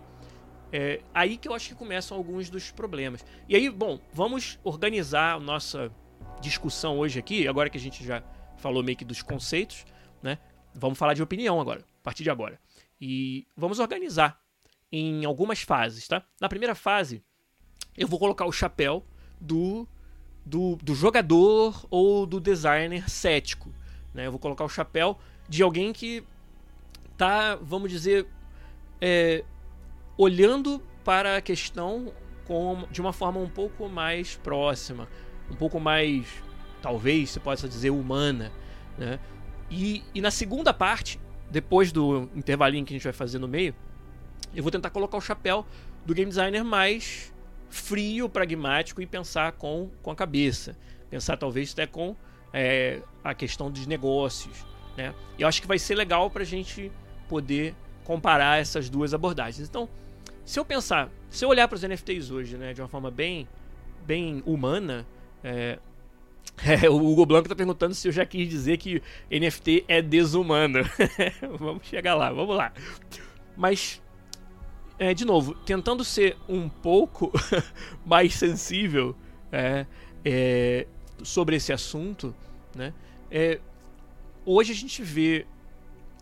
é 0.71 1.01
aí 1.13 1.37
que 1.37 1.47
eu 1.47 1.53
acho 1.53 1.69
que 1.69 1.75
começam 1.75 2.17
alguns 2.17 2.49
dos 2.49 2.71
problemas. 2.71 3.25
E 3.47 3.55
aí, 3.55 3.69
bom, 3.69 3.99
vamos 4.13 4.59
organizar 4.63 5.35
a 5.35 5.39
nossa 5.39 5.91
discussão 6.41 6.99
hoje 6.99 7.19
aqui, 7.19 7.47
agora 7.47 7.69
que 7.69 7.77
a 7.77 7.81
gente 7.81 8.03
já 8.05 8.23
falou 8.57 8.83
meio 8.83 8.97
que 8.97 9.05
dos 9.05 9.21
conceitos, 9.21 9.85
né? 10.21 10.37
Vamos 10.73 10.97
falar 10.97 11.13
de 11.13 11.23
opinião 11.23 11.59
agora, 11.59 11.81
a 11.81 12.03
partir 12.03 12.23
de 12.23 12.29
agora. 12.29 12.59
E 12.99 13.47
vamos 13.55 13.79
organizar 13.79 14.39
em 14.91 15.25
algumas 15.25 15.61
fases, 15.61 16.07
tá? 16.07 16.23
Na 16.39 16.49
primeira 16.49 16.75
fase, 16.75 17.23
eu 17.97 18.07
vou 18.07 18.19
colocar 18.19 18.45
o 18.45 18.51
chapéu 18.51 19.05
do, 19.39 19.87
do, 20.47 20.77
do 20.77 20.95
jogador 20.95 21.85
ou 21.89 22.25
do 22.25 22.39
designer 22.39 23.09
cético. 23.09 23.69
Né? 24.13 24.27
Eu 24.27 24.31
vou 24.31 24.39
colocar 24.39 24.63
o 24.63 24.69
chapéu 24.69 25.17
de 25.47 25.61
alguém 25.61 25.91
que 25.91 26.23
tá, 27.17 27.55
vamos 27.61 27.91
dizer, 27.91 28.25
é, 29.01 29.43
olhando 30.17 30.81
para 31.03 31.37
a 31.37 31.41
questão 31.41 32.13
com, 32.45 32.85
de 32.89 33.01
uma 33.01 33.11
forma 33.11 33.39
um 33.39 33.49
pouco 33.49 33.89
mais 33.89 34.37
próxima, 34.37 35.07
um 35.51 35.55
pouco 35.55 35.79
mais, 35.79 36.27
talvez 36.81 37.31
se 37.31 37.39
possa 37.39 37.67
dizer, 37.67 37.89
humana. 37.89 38.51
Né? 38.97 39.19
E, 39.69 40.03
e 40.15 40.21
na 40.21 40.31
segunda 40.31 40.73
parte, 40.73 41.19
depois 41.51 41.91
do 41.91 42.29
intervalinho 42.35 42.85
que 42.85 42.93
a 42.93 42.95
gente 42.97 43.03
vai 43.03 43.13
fazer 43.13 43.37
no 43.37 43.47
meio, 43.47 43.75
eu 44.55 44.63
vou 44.63 44.71
tentar 44.71 44.89
colocar 44.91 45.17
o 45.17 45.21
chapéu 45.21 45.65
do 46.05 46.13
game 46.13 46.29
designer 46.29 46.63
mais 46.63 47.33
frio, 47.77 48.27
pragmático 48.27 49.01
e 49.01 49.05
pensar 49.05 49.53
com, 49.53 49.89
com 50.01 50.11
a 50.11 50.15
cabeça. 50.15 50.77
Pensar 51.09 51.37
talvez 51.37 51.71
até 51.71 51.87
com 51.87 52.15
é, 52.51 53.01
a 53.23 53.33
questão 53.33 53.71
dos 53.71 53.85
negócios. 53.85 54.65
Né? 54.97 55.13
E 55.37 55.43
eu 55.43 55.47
acho 55.47 55.61
que 55.61 55.67
vai 55.67 55.79
ser 55.79 55.95
legal 55.95 56.29
para 56.29 56.41
a 56.41 56.45
gente 56.45 56.91
poder 57.29 57.75
comparar 58.03 58.59
essas 58.59 58.89
duas 58.89 59.13
abordagens. 59.13 59.67
Então, 59.67 59.87
se 60.43 60.59
eu 60.59 60.65
pensar, 60.65 61.09
se 61.29 61.45
eu 61.45 61.49
olhar 61.49 61.67
para 61.67 61.75
os 61.75 61.83
NFTs 61.83 62.31
hoje 62.31 62.57
né, 62.57 62.73
de 62.73 62.81
uma 62.81 62.87
forma 62.87 63.11
bem, 63.11 63.47
bem 64.05 64.41
humana, 64.45 65.05
é, 65.43 65.77
é, 66.83 66.89
o 66.89 66.95
Hugo 66.95 67.25
Blanco 67.25 67.45
está 67.45 67.55
perguntando 67.55 67.93
se 67.93 68.07
eu 68.07 68.11
já 68.11 68.25
quis 68.25 68.49
dizer 68.49 68.77
que 68.77 69.01
NFT 69.29 69.85
é 69.87 70.01
desumano. 70.01 70.79
vamos 71.59 71.85
chegar 71.87 72.15
lá, 72.15 72.31
vamos 72.31 72.55
lá. 72.55 72.73
Mas 73.55 74.01
é, 74.99 75.13
de 75.13 75.25
novo, 75.25 75.53
tentando 75.53 76.03
ser 76.03 76.37
um 76.47 76.67
pouco 76.67 77.31
mais 78.05 78.33
sensível 78.33 79.15
é, 79.51 79.85
é, 80.25 80.87
sobre 81.23 81.55
esse 81.55 81.71
assunto, 81.71 82.35
né? 82.75 82.93
É, 83.29 83.59
hoje 84.45 84.71
a 84.71 84.75
gente 84.75 85.03
vê 85.03 85.45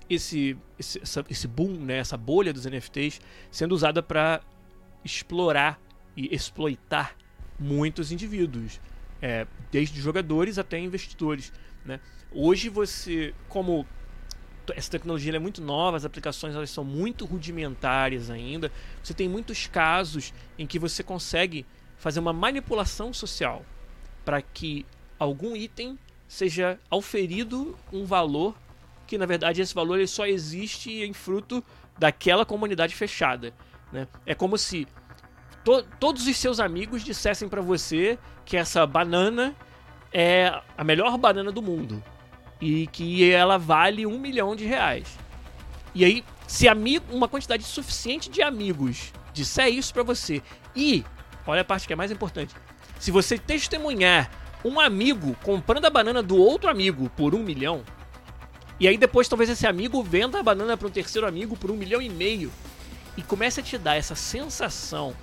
esse, 0.10 0.58
esse, 0.78 1.00
essa, 1.00 1.26
esse 1.30 1.48
boom, 1.48 1.72
né, 1.72 1.98
essa 1.98 2.18
bolha 2.18 2.52
dos 2.54 2.66
NFTs 2.66 3.22
sendo 3.52 3.74
usada 3.74 4.02
para 4.04 4.42
explorar 5.04 5.80
e 6.16 6.34
exploitar 6.34 7.16
muitos 7.60 8.12
indivíduos, 8.12 8.80
é, 9.22 9.48
desde 9.72 10.00
jogadores 10.02 10.58
até 10.58 10.80
investidores. 10.80 11.52
Né? 11.84 12.00
Hoje 12.32 12.70
você, 12.70 13.34
como 13.48 13.86
essa 14.73 14.91
tecnologia 14.91 15.36
é 15.36 15.39
muito 15.39 15.62
nova, 15.62 15.97
as 15.97 16.06
aplicações 16.06 16.56
elas 16.56 16.69
são 16.69 16.84
muito 16.84 17.25
rudimentares 17.25 18.30
ainda. 18.30 18.71
Você 19.04 19.13
tem 19.13 19.28
muitos 19.28 19.67
casos 19.67 20.34
em 20.58 20.65
que 20.65 20.80
você 20.80 21.04
consegue 21.04 21.65
fazer 21.97 22.19
uma 22.19 22.34
manipulação 22.34 23.13
social 23.13 23.65
para 24.23 24.41
que 24.41 24.86
algum 25.19 25.56
item 25.56 25.97
seja 26.28 26.80
auferido 26.89 27.78
um 27.91 28.06
valor 28.06 28.56
que 29.06 29.17
na 29.17 29.25
verdade 29.25 29.62
esse 29.62 29.73
valor 29.73 29.97
ele 29.97 30.08
só 30.08 30.25
existe 30.25 30.91
em 31.04 31.13
fruto 31.13 31.63
daquela 31.97 32.45
comunidade 32.45 32.95
fechada. 32.95 33.54
Né? 33.91 34.08
É 34.25 34.34
como 34.34 34.58
se 34.58 34.88
to 35.63 35.84
todos 35.99 36.25
os 36.25 36.38
seus 36.38 36.60
amigos 36.60 37.04
dissessem 37.04 37.47
para 37.47 37.62
você 37.62 38.17
que 38.43 38.58
essa 38.58 38.86
banana 38.86 39.56
é 40.12 40.62
a 40.78 40.84
melhor 40.84 41.17
banana 41.17 41.51
do 41.51 41.62
mundo 41.62 42.04
e 42.60 42.88
que 42.88 43.30
ela 43.32 43.58
vale 43.58 44.06
um 44.06 44.20
milhão 44.20 44.56
de 44.56 44.65
reais. 44.65 45.18
E 45.94 46.04
aí, 46.04 46.24
se 46.48 46.68
amigo, 46.68 47.06
uma 47.12 47.28
quantidade 47.28 47.63
suficiente 47.63 48.30
de 48.30 48.41
amigos 48.41 49.12
disser 49.34 49.68
isso 49.68 49.94
para 49.94 50.04
você 50.04 50.41
e, 50.76 51.04
olha 51.46 51.62
a 51.62 51.65
parte 51.65 51.88
que 51.88 51.94
é 51.94 51.96
mais 51.96 52.12
importante, 52.12 52.54
se 53.00 53.12
você 53.12 53.38
testemunhar 53.38 54.30
um 54.63 54.80
amigo 54.80 55.36
comprando 55.44 55.86
a 55.86 55.89
banana 55.89 56.24
do 56.24 56.38
outro 56.38 56.70
amigo 56.70 57.10
por 57.15 57.36
um 57.36 57.44
milhão, 57.44 57.84
e 58.80 58.88
aí 58.88 58.98
depois 58.98 59.28
talvez 59.28 59.50
esse 59.50 59.68
amigo 59.68 60.02
venda 60.02 60.39
a 60.39 60.44
banana 60.44 60.76
para 60.76 60.88
um 60.88 60.91
terceiro 60.91 61.28
amigo 61.28 61.56
por 61.56 61.72
um 61.72 61.76
milhão 61.76 62.02
e 62.02 62.10
meio, 62.10 62.52
e 63.18 63.22
comece 63.22 63.60
a 63.60 63.63
te 63.63 63.78
dar 63.78 63.96
essa 63.96 64.15
sensação 64.15 65.15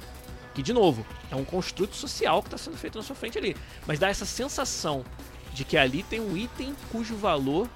que, 0.55 0.63
de 0.63 0.73
novo, 0.73 1.05
é 1.31 1.37
um 1.37 1.45
construto 1.45 1.97
social 1.97 2.43
que 2.43 2.49
está 2.49 2.59
sendo 2.59 2.77
feito 2.77 2.99
na 2.99 3.05
sua 3.05 3.17
frente 3.17 3.39
ali, 3.39 3.57
mas 3.87 3.99
dá 3.99 4.09
essa 4.09 4.27
sensação 4.27 5.05
de 5.53 5.65
que 5.65 5.77
ali 5.77 6.03
tem 6.03 6.21
um 6.21 6.37
item 6.37 6.75
cujo 6.91 7.17
valor 7.17 7.69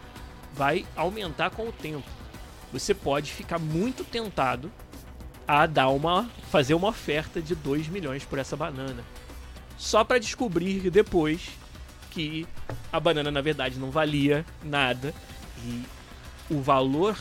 vai 0.55 0.87
aumentar 0.97 1.51
com 1.51 1.69
o 1.69 1.73
tempo. 1.73 2.09
Você 2.73 2.95
pode 2.95 3.33
ficar 3.33 3.59
muito 3.59 4.05
tentado 4.05 4.71
a 5.47 5.67
dar 5.67 5.89
uma 5.89 6.29
fazer 6.51 6.75
uma 6.75 6.89
oferta 6.89 7.41
de 7.41 7.55
2 7.55 7.89
milhões 7.89 8.25
por 8.25 8.39
essa 8.39 8.57
banana. 8.57 9.05
Só 9.77 10.03
para 10.03 10.19
descobrir 10.19 10.91
depois 10.91 11.51
que 12.11 12.47
a 12.93 12.99
banana 12.99 13.31
na 13.31 13.43
verdade 13.43 13.79
não 13.79 13.91
valia 13.91 14.45
nada 14.65 15.15
e 15.65 15.83
o 16.51 16.61
valor 16.61 17.17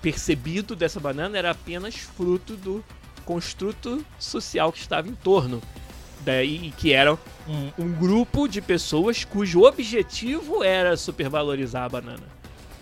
percebido 0.00 0.76
dessa 0.76 1.00
banana 1.00 1.36
era 1.36 1.50
apenas 1.50 1.96
fruto 1.96 2.56
do 2.56 2.84
construto 3.24 4.04
social 4.18 4.72
que 4.72 4.78
estava 4.78 5.08
em 5.08 5.14
torno 5.14 5.60
daí 6.30 6.72
que 6.76 6.92
era 6.92 7.14
um, 7.14 7.72
um, 7.78 7.92
grupo 7.92 8.46
de 8.46 8.60
pessoas 8.60 9.24
cujo 9.24 9.64
objetivo 9.64 10.62
era 10.62 10.96
supervalorizar 10.96 11.84
a 11.84 11.88
banana. 11.88 12.26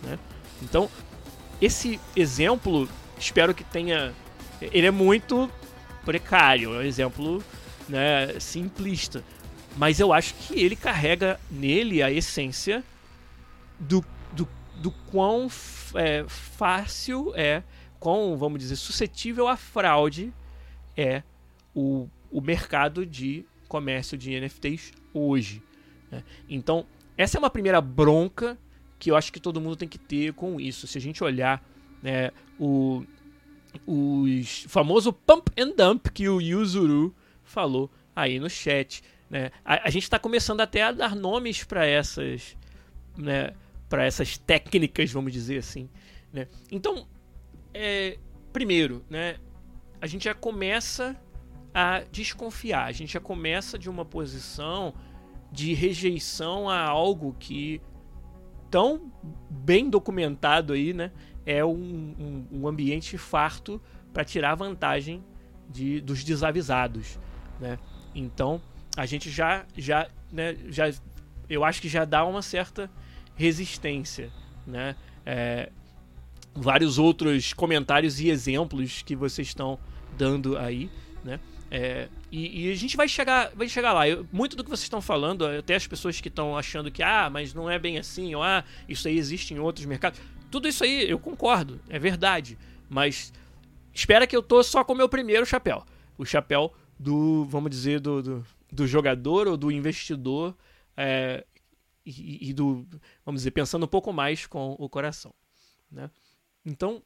Né? 0.03 0.19
Então, 0.63 0.91
esse 1.61 1.99
exemplo, 2.15 2.89
espero 3.19 3.55
que 3.55 3.65
tenha. 3.65 4.13
Ele 4.61 4.87
é 4.87 4.91
muito 4.91 5.51
precário, 6.05 6.75
é 6.75 6.79
um 6.79 6.83
exemplo 6.83 7.43
né, 7.89 8.39
simplista. 8.39 9.25
Mas 9.77 10.01
eu 10.01 10.13
acho 10.13 10.35
que 10.35 10.59
ele 10.59 10.75
carrega 10.75 11.39
nele 11.51 12.03
a 12.03 12.11
essência 12.11 12.83
do, 13.79 14.05
do, 14.33 14.49
do 14.77 14.91
quão 15.11 15.49
é, 15.95 16.25
fácil 16.27 17.33
é, 17.37 17.63
quão, 18.01 18.37
vamos 18.37 18.59
dizer, 18.59 18.77
suscetível 18.77 19.47
à 19.47 19.57
fraude 19.57 20.33
é 20.97 21.23
o 21.75 22.09
o 22.31 22.41
mercado 22.41 23.05
de 23.05 23.45
comércio 23.69 24.17
de 24.17 24.39
NFTs 24.39 24.93
hoje. 25.13 25.63
Né? 26.11 26.23
Então, 26.49 26.87
essa 27.17 27.37
é 27.37 27.39
uma 27.39 27.51
primeira 27.51 27.81
bronca 27.81 28.59
que 28.99 29.11
eu 29.11 29.17
acho 29.17 29.33
que 29.33 29.41
todo 29.41 29.61
mundo 29.61 29.77
tem 29.77 29.89
que 29.89 29.99
ter 29.99 30.33
com 30.33 30.61
isso. 30.61 30.87
Se 30.87 30.99
a 30.99 31.01
gente 31.01 31.23
olhar 31.23 31.63
né, 32.03 32.31
o 32.59 33.05
os 33.87 34.65
famoso 34.69 35.13
pump 35.13 35.51
and 35.59 35.73
dump 35.77 36.09
que 36.11 36.29
o 36.29 36.41
Yuzuru 36.41 37.15
falou 37.45 37.91
aí 38.15 38.41
no 38.41 38.49
chat. 38.49 39.03
Né? 39.31 39.51
A, 39.65 39.89
a 39.89 39.91
gente 39.91 40.05
está 40.05 40.19
começando 40.19 40.61
até 40.61 40.83
a 40.83 40.93
dar 40.93 41.15
nomes 41.15 41.65
para 41.65 41.87
essas, 41.87 42.57
né, 43.17 43.53
para 43.89 44.05
essas 44.05 44.39
técnicas, 44.39 45.13
vamos 45.13 45.33
dizer 45.33 45.59
assim. 45.59 45.89
Né? 46.33 46.49
Então, 46.71 47.07
é, 47.73 48.19
primeiro, 48.53 49.05
né, 49.09 49.37
a 50.01 50.07
gente 50.07 50.25
já 50.25 50.35
começa 50.35 51.17
a 51.79 52.03
desconfiar. 52.11 52.87
A 52.87 52.93
gente 52.93 53.13
já 53.13 53.21
começa 53.21 53.79
de 53.79 53.89
uma 53.89 54.05
posição 54.05 54.93
de 55.53 55.75
rejeição 55.75 56.69
a 56.69 56.83
algo 56.83 57.37
que 57.39 57.81
tão 58.69 59.13
bem 59.49 59.89
documentado 59.89 60.73
aí, 60.73 60.93
né? 60.93 61.13
É 61.47 61.65
um, 61.65 61.71
um, 61.71 62.47
um 62.51 62.69
ambiente 62.69 63.17
farto 63.17 63.81
para 64.13 64.25
tirar 64.25 64.57
vantagem 64.57 65.23
de, 65.71 66.01
dos 66.01 66.25
desavisados, 66.25 67.17
né? 67.61 67.79
Então 68.13 68.61
a 68.97 69.07
gente 69.07 69.31
já 69.31 69.65
já 69.77 70.09
né, 70.33 70.57
já 70.71 70.91
eu 71.49 71.63
acho 71.63 71.81
que 71.81 71.89
já 71.89 72.05
dá 72.05 72.25
uma 72.25 72.43
certa 72.43 72.91
resistência, 73.37 74.33
né? 74.67 74.97
É, 75.25 75.71
vários 76.53 76.99
outros 76.99 77.53
comentários 77.53 78.19
e 78.19 78.31
exemplos 78.31 79.01
que 79.03 79.15
vocês 79.15 79.47
estão 79.47 79.79
dando 80.17 80.59
aí? 80.59 80.91
É, 81.71 82.09
e, 82.33 82.67
e, 82.67 82.73
a 82.73 82.75
gente 82.75 82.97
vai 82.97 83.07
chegar, 83.07 83.51
vai 83.55 83.69
chegar 83.69 83.93
lá. 83.93 84.09
Eu, 84.09 84.27
muito 84.33 84.57
do 84.57 84.65
que 84.65 84.71
vocês 84.71 84.85
estão 84.85 85.01
falando, 85.01 85.47
até 85.47 85.75
as 85.75 85.87
pessoas 85.87 86.21
que 86.21 86.29
estão 86.29 86.57
achando 86.57 86.91
que, 86.91 87.03
ah, 87.03 87.29
mas 87.31 87.53
não 87.53 87.69
é 87.71 87.79
bem 87.79 87.99
assim, 87.99 88.35
ou 88.35 88.43
ah, 88.43 88.65
isso 88.89 89.07
aí 89.07 89.19
existe 89.19 89.53
em 89.53 89.59
outros 89.59 89.85
mercados. 89.85 90.21
Tudo 90.51 90.67
isso 90.67 90.83
aí 90.83 91.09
eu 91.09 91.19
concordo, 91.19 91.81
é 91.89 91.99
verdade. 91.99 92.59
Mas 92.89 93.33
espera 93.93 94.27
que 94.27 94.35
eu 94.35 94.43
tô 94.43 94.63
só 94.63 94.83
com 94.83 94.95
o 94.95 94.97
meu 94.97 95.09
primeiro 95.09 95.45
chapéu. 95.45 95.85
O 96.17 96.25
chapéu 96.25 96.73
do, 96.99 97.45
vamos 97.45 97.71
dizer, 97.71 98.01
do, 98.01 98.23
do, 98.23 98.47
do 98.73 98.87
jogador 98.87 99.47
ou 99.47 99.57
do 99.57 99.71
investidor. 99.71 100.57
É, 100.97 101.45
e, 102.05 102.49
e, 102.49 102.53
do, 102.55 102.87
vamos 103.25 103.41
dizer, 103.43 103.51
pensando 103.51 103.85
um 103.85 103.89
pouco 103.89 104.11
mais 104.13 104.47
com 104.47 104.75
o 104.79 104.89
coração. 104.89 105.35
Né? 105.91 106.11
Então, 106.65 107.03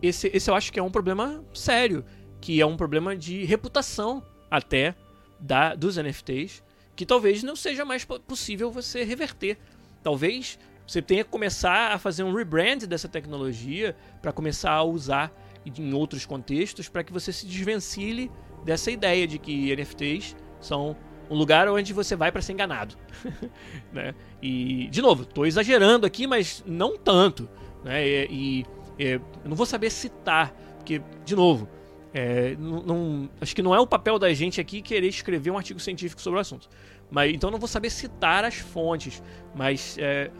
esse, 0.00 0.28
esse 0.28 0.48
eu 0.48 0.54
acho 0.54 0.72
que 0.72 0.78
é 0.78 0.82
um 0.82 0.90
problema 0.90 1.44
sério 1.52 2.04
que 2.40 2.60
é 2.60 2.66
um 2.66 2.76
problema 2.76 3.16
de 3.16 3.44
reputação 3.44 4.22
até 4.50 4.94
da 5.38 5.74
dos 5.74 5.96
NFTs, 5.96 6.62
que 6.96 7.06
talvez 7.06 7.42
não 7.42 7.56
seja 7.56 7.84
mais 7.84 8.04
possível 8.04 8.70
você 8.70 9.04
reverter. 9.04 9.58
Talvez 10.02 10.58
você 10.86 11.00
tenha 11.00 11.22
que 11.22 11.30
começar 11.30 11.92
a 11.92 11.98
fazer 11.98 12.24
um 12.24 12.34
rebrand 12.34 12.78
dessa 12.80 13.08
tecnologia 13.08 13.96
para 14.20 14.32
começar 14.32 14.72
a 14.72 14.82
usar 14.82 15.32
em 15.64 15.92
outros 15.92 16.26
contextos 16.26 16.88
para 16.88 17.04
que 17.04 17.12
você 17.12 17.32
se 17.32 17.46
desvencilhe 17.46 18.30
dessa 18.64 18.90
ideia 18.90 19.26
de 19.26 19.38
que 19.38 19.74
NFTs 19.74 20.36
são 20.60 20.96
um 21.30 21.36
lugar 21.36 21.68
onde 21.68 21.92
você 21.92 22.16
vai 22.16 22.32
para 22.32 22.42
ser 22.42 22.54
enganado. 22.54 22.96
né? 23.92 24.14
E, 24.42 24.88
de 24.88 25.00
novo, 25.00 25.22
estou 25.22 25.46
exagerando 25.46 26.04
aqui, 26.06 26.26
mas 26.26 26.64
não 26.66 26.98
tanto. 26.98 27.48
Né? 27.84 28.04
E, 28.04 28.26
e, 28.28 28.66
e 28.98 29.04
eu 29.12 29.20
não 29.44 29.54
vou 29.54 29.66
saber 29.66 29.90
citar, 29.90 30.52
porque, 30.76 31.00
de 31.24 31.36
novo, 31.36 31.68
é, 32.12 32.56
não, 32.58 32.82
não, 32.82 33.30
acho 33.40 33.54
que 33.54 33.62
não 33.62 33.74
é 33.74 33.80
o 33.80 33.86
papel 33.86 34.18
da 34.18 34.32
gente 34.32 34.60
aqui 34.60 34.82
querer 34.82 35.08
escrever 35.08 35.50
um 35.50 35.56
artigo 35.56 35.78
científico 35.78 36.20
sobre 36.20 36.38
o 36.38 36.40
assunto. 36.40 36.68
Mas, 37.10 37.32
então 37.32 37.50
não 37.50 37.58
vou 37.58 37.68
saber 37.68 37.90
citar 37.90 38.44
as 38.44 38.56
fontes, 38.56 39.22
mas 39.54 39.96
é, 39.98 40.30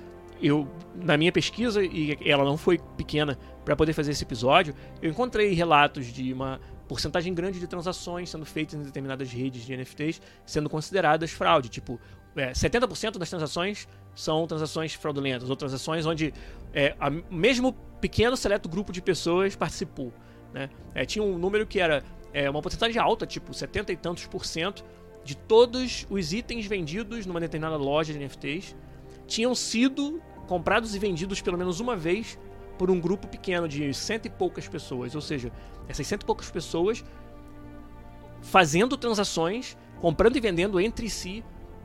eu, 0.43 0.69
na 0.95 1.17
minha 1.17 1.31
pesquisa, 1.31 1.83
e 1.83 2.19
ela 2.25 2.45
não 2.45 2.57
foi 2.57 2.79
pequena 2.97 3.39
para 3.65 3.77
poder 3.77 3.93
fazer 3.93 4.13
esse 4.13 4.25
episódio, 4.25 4.75
eu 5.03 5.11
encontrei 5.11 5.53
relatos 5.53 6.07
de 6.07 6.33
uma 6.33 6.61
porcentagem 6.89 7.33
grande 7.33 7.61
de 7.61 7.69
transações 7.69 8.31
sendo 8.31 8.45
feitas 8.45 8.75
em 8.75 8.83
determinadas 8.83 9.31
redes 9.31 9.65
de 9.65 9.77
NFTs 9.77 10.21
sendo 10.45 10.69
consideradas 10.69 11.31
fraude. 11.31 11.69
Tipo, 11.69 12.01
é, 12.35 12.51
70% 12.51 13.17
das 13.17 13.31
transações 13.31 13.87
são 14.15 14.47
transações 14.47 14.95
fraudulentas, 14.95 15.51
ou 15.51 15.57
transações 15.57 16.05
onde 16.05 16.35
é, 16.73 16.97
a, 16.99 17.11
mesmo 17.11 17.73
pequeno 18.01 18.37
seleto 18.37 18.69
grupo 18.69 18.93
de 18.93 19.01
pessoas 19.01 19.55
participou. 19.55 20.13
Né? 20.53 20.71
É, 20.95 21.05
tinha 21.05 21.23
um 21.23 21.39
número 21.39 21.67
que 21.67 21.81
era 21.81 22.03
é, 22.33 22.49
uma 22.49 22.61
porcentagem 22.63 23.01
alta, 23.01 23.27
tipo 23.27 23.53
70 23.53 23.93
e 23.93 23.97
tantos 23.97 24.27
por 24.27 24.45
cento, 24.45 24.85
de 25.25 25.37
todos 25.37 26.07
os 26.09 26.33
itens 26.33 26.67
vendidos 26.67 27.27
numa 27.27 27.41
determinada 27.41 27.77
loja 27.77 28.13
de 28.13 28.19
NFTs 28.19 28.75
tinham 29.27 29.55
sido 29.55 30.21
comprados 30.49 30.95
e 30.95 30.99
vendidos 30.99 31.41
pelo 31.41 31.57
menos 31.57 31.79
uma 31.79 31.95
vez 31.95 32.39
por 32.77 32.91
um 32.91 32.99
grupo 32.99 33.29
pequeno 33.29 33.69
de 33.69 33.93
cento 33.95 34.27
e 34.27 34.31
poucas 34.31 34.67
pessoas. 34.67 35.15
Ou 35.15 35.21
seja, 35.21 35.53
essas 35.87 36.07
cento 36.07 36.23
e 36.23 36.27
poucas 36.27 36.51
pessoas 36.51 37.05
fazendo 38.41 38.97
transações, 38.97 39.77
comprando 40.01 40.37
e 40.37 40.41
vendendo 40.41 40.81
entre 40.81 41.09
si 41.09 41.45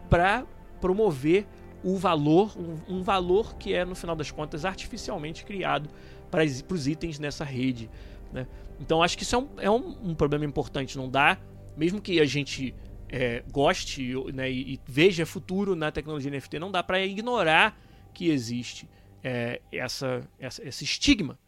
para 0.09 0.45
promover 0.79 1.45
o 1.83 1.97
valor, 1.97 2.57
um, 2.57 2.95
um, 2.95 3.03
valor 3.03 3.55
que 3.57 3.73
é, 3.73 3.85
no 3.85 3.93
final 3.93 4.15
das 4.15 4.31
contas, 4.31 4.65
artificialmente 4.65 5.45
criado 5.45 5.89
para 6.31 6.43
os 6.43 6.87
itens 6.87 7.19
nessa 7.19 7.43
rede. 7.43 7.89
Né? 8.31 8.47
Então 8.79 9.01
acho 9.01 9.17
que 9.17 9.23
isso 9.23 9.35
é, 9.35 9.39
um, 9.39 9.49
é 9.57 9.69
um, 9.69 10.09
um, 10.09 10.15
problema 10.15 10.45
importante. 10.45 10.97
Não 10.97 11.09
dá, 11.09 11.37
mesmo 11.75 12.01
que 12.01 12.19
a 12.19 12.25
gente 12.25 12.75
é, 13.09 13.43
goste 13.51 14.13
né, 14.33 14.51
e, 14.51 14.73
e, 14.73 14.79
veja 14.85 15.25
futuro 15.25 15.75
na 15.75 15.91
tecnologia 15.91 16.31
NFT, 16.31 16.59
não 16.59 16.71
dá 16.71 16.83
para 16.83 17.03
ignorar 17.05 17.79
que 18.13 18.29
existe 18.29 18.89
é, 19.23 19.61
essa, 19.71 20.27
essa, 20.39 20.67
esse 20.67 20.83
estigma. 20.83 21.39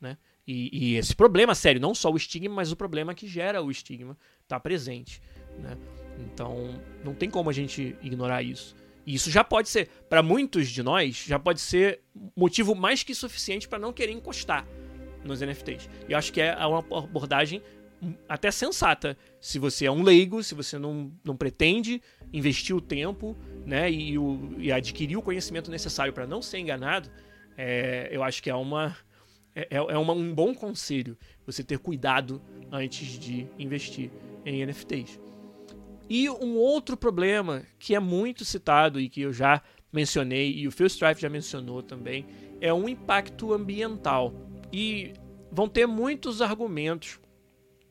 Né? 0.00 0.16
E, 0.46 0.92
e, 0.92 0.96
esse 0.96 1.14
problema 1.14 1.54
sério, 1.54 1.80
não 1.80 1.94
só 1.94 2.10
o 2.10 2.16
estigma, 2.16 2.54
mas 2.54 2.70
o 2.70 2.76
problema 2.76 3.14
que 3.14 3.26
gera 3.26 3.62
o 3.62 3.70
estigma 3.70 4.16
está 4.42 4.60
presente. 4.60 5.22
Né? 5.58 5.76
Então 6.18 6.80
não 7.02 7.14
tem 7.14 7.30
como 7.30 7.48
a 7.48 7.52
gente 7.52 7.96
ignorar 8.02 8.42
isso. 8.42 8.76
E 9.06 9.14
isso 9.14 9.30
já 9.30 9.44
pode 9.44 9.68
ser, 9.68 9.88
para 10.08 10.22
muitos 10.22 10.68
de 10.68 10.82
nós, 10.82 11.24
já 11.26 11.38
pode 11.38 11.60
ser 11.60 12.00
motivo 12.34 12.74
mais 12.74 13.02
que 13.02 13.14
suficiente 13.14 13.68
para 13.68 13.78
não 13.78 13.92
querer 13.92 14.12
encostar 14.12 14.66
nos 15.24 15.40
NFTs. 15.40 15.88
E 16.08 16.14
acho 16.14 16.32
que 16.32 16.40
é 16.40 16.54
uma 16.66 16.78
abordagem 16.78 17.62
até 18.28 18.50
sensata. 18.50 19.16
Se 19.40 19.58
você 19.58 19.86
é 19.86 19.90
um 19.90 20.02
leigo, 20.02 20.42
se 20.42 20.54
você 20.54 20.78
não, 20.78 21.12
não 21.24 21.36
pretende 21.36 22.02
investir 22.32 22.74
o 22.74 22.80
tempo 22.80 23.36
né, 23.64 23.90
e, 23.90 24.14
e 24.58 24.72
adquirir 24.72 25.16
o 25.16 25.22
conhecimento 25.22 25.70
necessário 25.70 26.12
para 26.12 26.26
não 26.26 26.42
ser 26.42 26.58
enganado, 26.58 27.10
é, 27.56 28.08
eu 28.10 28.22
acho 28.22 28.42
que 28.42 28.50
é 28.50 28.54
uma. 28.54 28.96
É, 29.54 29.68
é, 29.70 29.76
é 29.76 29.98
uma, 29.98 30.12
um 30.12 30.34
bom 30.34 30.52
conselho 30.52 31.16
você 31.46 31.62
ter 31.62 31.78
cuidado 31.78 32.42
antes 32.72 33.18
de 33.18 33.46
investir 33.56 34.10
em 34.44 34.66
NFTs. 34.66 35.20
E 36.10 36.28
um 36.28 36.56
outro 36.56 36.96
problema 36.96 37.62
que 37.78 37.94
é 37.94 38.00
muito 38.00 38.44
citado 38.44 39.00
e 39.00 39.08
que 39.08 39.22
eu 39.22 39.32
já 39.32 39.62
mencionei, 39.92 40.52
e 40.52 40.66
o 40.66 40.72
Phil 40.72 40.86
Strife 40.86 41.22
já 41.22 41.28
mencionou 41.28 41.82
também, 41.82 42.26
é 42.60 42.74
um 42.74 42.88
impacto 42.88 43.54
ambiental. 43.54 44.34
E 44.74 45.12
vão 45.52 45.68
ter 45.68 45.86
muitos 45.86 46.42
argumentos 46.42 47.20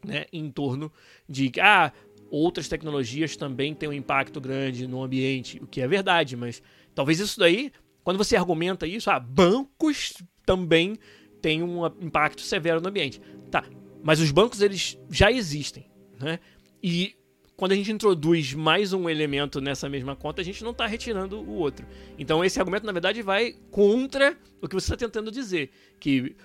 né, 0.05 0.25
em 0.33 0.51
torno 0.51 0.91
de 1.29 1.49
que 1.49 1.61
ah, 1.61 1.93
outras 2.29 2.67
tecnologias 2.67 3.37
também 3.37 3.73
têm 3.73 3.87
um 3.87 3.93
impacto 3.93 4.41
grande 4.41 4.85
no 4.85 5.01
ambiente, 5.01 5.63
o 5.63 5.65
que 5.65 5.79
é 5.79 5.87
verdade, 5.87 6.35
mas 6.35 6.61
talvez 6.93 7.21
isso 7.21 7.39
daí, 7.39 7.71
quando 8.03 8.17
você 8.17 8.35
argumenta 8.35 8.85
isso, 8.85 9.09
ah, 9.09 9.17
bancos 9.17 10.21
também 10.45 10.97
têm 11.41 11.63
um 11.63 11.85
impacto 12.01 12.41
severo 12.41 12.81
no 12.81 12.89
ambiente. 12.89 13.21
Tá, 13.49 13.63
mas 14.03 14.19
os 14.19 14.29
bancos 14.31 14.59
eles 14.59 14.99
já 15.09 15.31
existem, 15.31 15.89
né? 16.19 16.37
E 16.83 17.15
quando 17.55 17.71
a 17.71 17.75
gente 17.75 17.93
introduz 17.93 18.53
mais 18.53 18.91
um 18.91 19.09
elemento 19.09 19.61
nessa 19.61 19.87
mesma 19.87 20.17
conta, 20.17 20.41
a 20.41 20.43
gente 20.43 20.65
não 20.65 20.71
está 20.71 20.85
retirando 20.85 21.39
o 21.39 21.53
outro. 21.53 21.85
Então 22.19 22.43
esse 22.43 22.59
argumento, 22.59 22.85
na 22.85 22.91
verdade, 22.91 23.21
vai 23.21 23.53
contra 23.71 24.37
o 24.61 24.67
que 24.67 24.75
você 24.75 24.87
está 24.93 24.97
tentando 24.97 25.31
dizer. 25.31 25.71
Que 25.97 26.35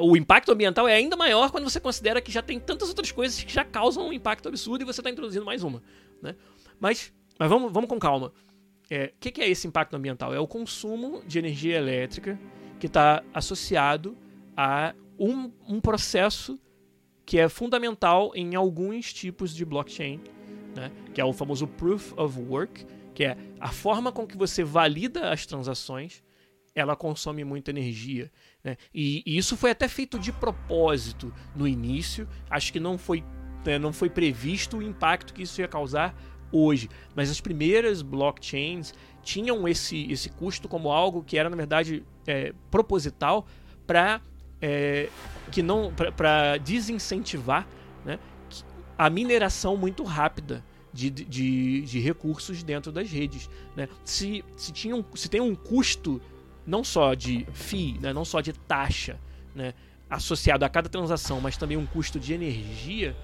o 0.00 0.16
impacto 0.16 0.52
ambiental 0.52 0.88
é 0.88 0.94
ainda 0.94 1.16
maior 1.16 1.50
quando 1.50 1.64
você 1.64 1.78
considera 1.78 2.20
que 2.20 2.32
já 2.32 2.42
tem 2.42 2.58
tantas 2.58 2.88
outras 2.88 3.12
coisas 3.12 3.42
que 3.42 3.52
já 3.52 3.64
causam 3.64 4.08
um 4.08 4.12
impacto 4.12 4.48
absurdo 4.48 4.82
e 4.82 4.84
você 4.84 5.00
está 5.00 5.10
introduzindo 5.10 5.44
mais 5.44 5.62
uma. 5.62 5.82
Né? 6.22 6.34
Mas, 6.80 7.12
mas 7.38 7.48
vamos, 7.48 7.72
vamos 7.72 7.88
com 7.88 7.98
calma. 7.98 8.28
O 8.28 8.32
é, 8.88 9.12
que, 9.18 9.30
que 9.30 9.40
é 9.40 9.48
esse 9.48 9.66
impacto 9.66 9.94
ambiental? 9.94 10.32
É 10.32 10.40
o 10.40 10.46
consumo 10.46 11.22
de 11.26 11.38
energia 11.38 11.76
elétrica 11.76 12.38
que 12.78 12.86
está 12.86 13.22
associado 13.34 14.16
a 14.56 14.94
um, 15.18 15.50
um 15.66 15.80
processo 15.80 16.58
que 17.24 17.38
é 17.38 17.48
fundamental 17.48 18.30
em 18.34 18.54
alguns 18.54 19.12
tipos 19.12 19.54
de 19.54 19.64
blockchain, 19.64 20.20
né? 20.76 20.92
que 21.12 21.20
é 21.20 21.24
o 21.24 21.32
famoso 21.32 21.66
Proof 21.66 22.12
of 22.16 22.38
Work, 22.38 22.86
que 23.12 23.24
é 23.24 23.36
a 23.58 23.72
forma 23.72 24.12
com 24.12 24.26
que 24.26 24.36
você 24.36 24.62
valida 24.62 25.30
as 25.30 25.44
transações, 25.44 26.22
ela 26.74 26.94
consome 26.94 27.42
muita 27.42 27.70
energia. 27.70 28.30
Né? 28.66 28.76
E, 28.92 29.22
e, 29.24 29.38
isso 29.38 29.56
foi 29.56 29.70
até 29.70 29.86
feito 29.86 30.18
de 30.18 30.32
propósito 30.32 31.32
no 31.54 31.68
início, 31.68 32.28
acho 32.50 32.72
que 32.72 32.80
não 32.80 32.98
foi, 32.98 33.22
né, 33.64 33.78
não 33.78 33.92
foi 33.92 34.10
previsto 34.10 34.78
o 34.78 34.82
impacto 34.82 35.32
que 35.32 35.44
isso 35.44 35.60
ia 35.60 35.68
causar 35.68 36.12
hoje, 36.50 36.90
mas 37.14 37.30
as 37.30 37.40
primeiras 37.40 38.02
blockchains 38.02 38.92
tinham 39.22 39.68
esse, 39.68 40.10
esse 40.10 40.28
custo 40.30 40.68
como 40.68 40.90
algo 40.90 41.22
que 41.22 41.38
era, 41.38 41.48
na 41.48 41.54
verdade, 41.54 42.02
é, 42.26 42.52
proposital 42.68 43.46
para 43.86 44.20
é, 44.60 45.10
que 45.52 45.62
não 45.62 45.92
para 46.16 46.56
desincentivar 46.56 47.68
né, 48.04 48.18
a 48.98 49.08
mineração 49.08 49.76
muito 49.76 50.02
rápida 50.02 50.64
de, 50.92 51.08
de, 51.08 51.82
de, 51.82 52.00
recursos 52.00 52.64
dentro 52.64 52.90
das 52.90 53.10
redes. 53.10 53.48
Né? 53.76 53.88
Se, 54.02 54.42
se, 54.56 54.72
tinha 54.72 54.96
um, 54.96 55.04
se 55.14 55.28
tem 55.28 55.40
um 55.40 55.54
custo 55.54 56.20
não 56.66 56.82
só 56.82 57.14
de 57.14 57.46
FII, 57.52 57.98
né, 58.00 58.12
não 58.12 58.24
só 58.24 58.40
de 58.40 58.52
taxa 58.52 59.18
né, 59.54 59.72
associado 60.10 60.64
a 60.64 60.68
cada 60.68 60.88
transação, 60.88 61.40
mas 61.40 61.56
também 61.56 61.76
um 61.76 61.86
custo 61.86 62.18
de 62.18 62.34
energia, 62.34 63.16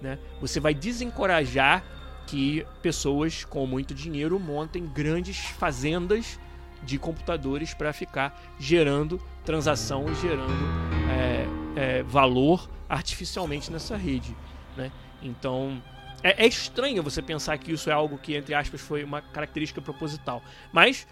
né, 0.00 0.18
você 0.40 0.60
vai 0.60 0.74
desencorajar 0.74 1.84
que 2.26 2.66
pessoas 2.82 3.44
com 3.44 3.66
muito 3.66 3.94
dinheiro 3.94 4.38
montem 4.38 4.86
grandes 4.86 5.38
fazendas 5.38 6.38
de 6.82 6.98
computadores 6.98 7.72
para 7.72 7.92
ficar 7.92 8.40
gerando 8.58 9.20
transação 9.44 10.06
e 10.10 10.14
gerando 10.16 10.52
é, 11.10 11.46
é, 11.76 12.02
valor 12.02 12.68
artificialmente 12.88 13.70
nessa 13.70 13.96
rede. 13.96 14.36
Né? 14.76 14.90
Então 15.22 15.80
é, 16.22 16.44
é, 16.44 16.46
estranho 16.48 17.02
você 17.02 17.22
pensar 17.22 17.56
que 17.58 17.72
isso 17.72 17.90
é 17.90 17.92
algo 17.92 18.18
que, 18.18 18.34
entre 18.34 18.54
aspas, 18.54 18.80
foi 18.80 19.04
uma 19.04 19.20
característica 19.20 19.80
proposital. 19.80 20.42
Mas, 20.72 21.06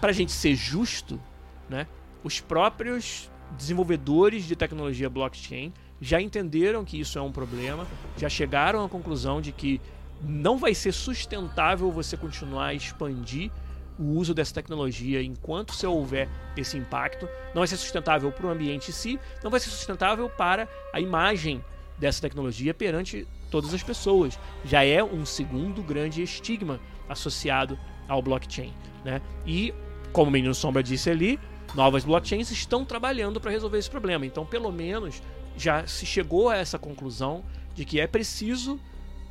para 0.00 0.10
a 0.10 0.14
gente 0.14 0.32
ser 0.32 0.54
justo, 0.54 1.20
né, 1.68 1.86
os 2.22 2.40
próprios 2.40 3.30
desenvolvedores 3.56 4.44
de 4.44 4.54
tecnologia 4.54 5.10
blockchain 5.10 5.72
já 6.00 6.20
entenderam 6.20 6.84
que 6.84 6.98
isso 6.98 7.18
é 7.18 7.22
um 7.22 7.32
problema, 7.32 7.86
já 8.16 8.28
chegaram 8.28 8.84
à 8.84 8.88
conclusão 8.88 9.40
de 9.40 9.52
que 9.52 9.80
não 10.22 10.58
vai 10.58 10.74
ser 10.74 10.92
sustentável 10.92 11.90
você 11.90 12.16
continuar 12.16 12.66
a 12.66 12.74
expandir 12.74 13.50
o 13.98 14.16
uso 14.16 14.32
dessa 14.32 14.54
tecnologia 14.54 15.22
enquanto 15.22 15.74
se 15.74 15.86
houver 15.86 16.28
esse 16.56 16.76
impacto. 16.78 17.28
Não 17.54 17.60
vai 17.60 17.66
ser 17.66 17.76
sustentável 17.76 18.32
para 18.32 18.46
o 18.46 18.50
ambiente 18.50 18.88
em 18.88 18.92
si, 18.92 19.20
não 19.42 19.50
vai 19.50 19.60
ser 19.60 19.68
sustentável 19.68 20.28
para 20.30 20.66
a 20.92 21.00
imagem 21.00 21.62
dessa 21.98 22.22
tecnologia 22.22 22.72
perante 22.72 23.28
todas 23.50 23.74
as 23.74 23.82
pessoas. 23.82 24.38
Já 24.64 24.84
é 24.84 25.04
um 25.04 25.26
segundo 25.26 25.82
grande 25.82 26.22
estigma 26.22 26.80
associado 27.08 27.78
ao 28.08 28.22
blockchain. 28.22 28.72
Né? 29.04 29.20
E, 29.46 29.74
como 30.12 30.28
o 30.28 30.32
Menino 30.32 30.54
Sombra 30.54 30.82
disse 30.82 31.10
ali, 31.10 31.38
novas 31.74 32.04
blockchains 32.04 32.50
estão 32.50 32.84
trabalhando 32.84 33.40
para 33.40 33.50
resolver 33.50 33.78
esse 33.78 33.90
problema. 33.90 34.26
Então, 34.26 34.44
pelo 34.44 34.72
menos, 34.72 35.22
já 35.56 35.86
se 35.86 36.04
chegou 36.06 36.48
a 36.48 36.56
essa 36.56 36.78
conclusão 36.78 37.44
de 37.74 37.84
que 37.84 38.00
é 38.00 38.06
preciso 38.06 38.78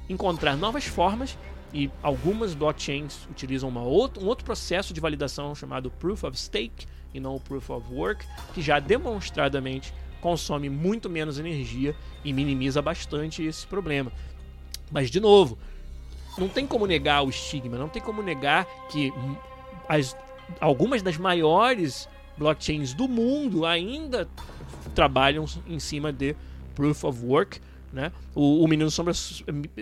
encontrar 0.07 0.55
novas 0.55 0.85
formas 0.85 1.37
e 1.73 1.89
algumas 2.01 2.53
blockchains 2.53 3.27
utilizam 3.29 3.69
uma 3.69 3.83
outro, 3.83 4.23
um 4.23 4.27
outro 4.27 4.43
processo 4.43 4.93
de 4.93 4.99
validação 4.99 5.53
chamado 5.53 5.91
Proof 5.91 6.23
of 6.23 6.39
Stake 6.39 6.87
e 7.13 7.19
não 7.19 7.35
o 7.35 7.39
Proof 7.39 7.69
of 7.69 7.93
Work, 7.93 8.25
que 8.53 8.61
já 8.61 8.79
demonstradamente 8.79 9.93
consome 10.21 10.69
muito 10.69 11.09
menos 11.09 11.39
energia 11.39 11.95
e 12.23 12.33
minimiza 12.33 12.81
bastante 12.81 13.43
esse 13.43 13.65
problema. 13.65 14.11
Mas, 14.91 15.09
de 15.09 15.19
novo, 15.19 15.57
não 16.37 16.47
tem 16.47 16.65
como 16.65 16.85
negar 16.85 17.23
o 17.23 17.29
estigma, 17.29 17.77
não 17.77 17.89
tem 17.89 18.01
como 18.01 18.21
negar 18.21 18.65
que 18.89 19.13
as, 19.89 20.15
algumas 20.61 21.01
das 21.01 21.17
maiores 21.17 22.07
blockchains 22.37 22.93
do 22.93 23.07
mundo 23.07 23.65
ainda 23.65 24.29
trabalham 24.95 25.45
em 25.67 25.79
cima 25.79 26.13
de 26.13 26.35
Proof 26.75 27.03
of 27.03 27.25
Work 27.25 27.59
né? 27.91 28.11
O, 28.35 28.63
o 28.63 28.67
Menino 28.67 28.89
Sombra 28.91 29.13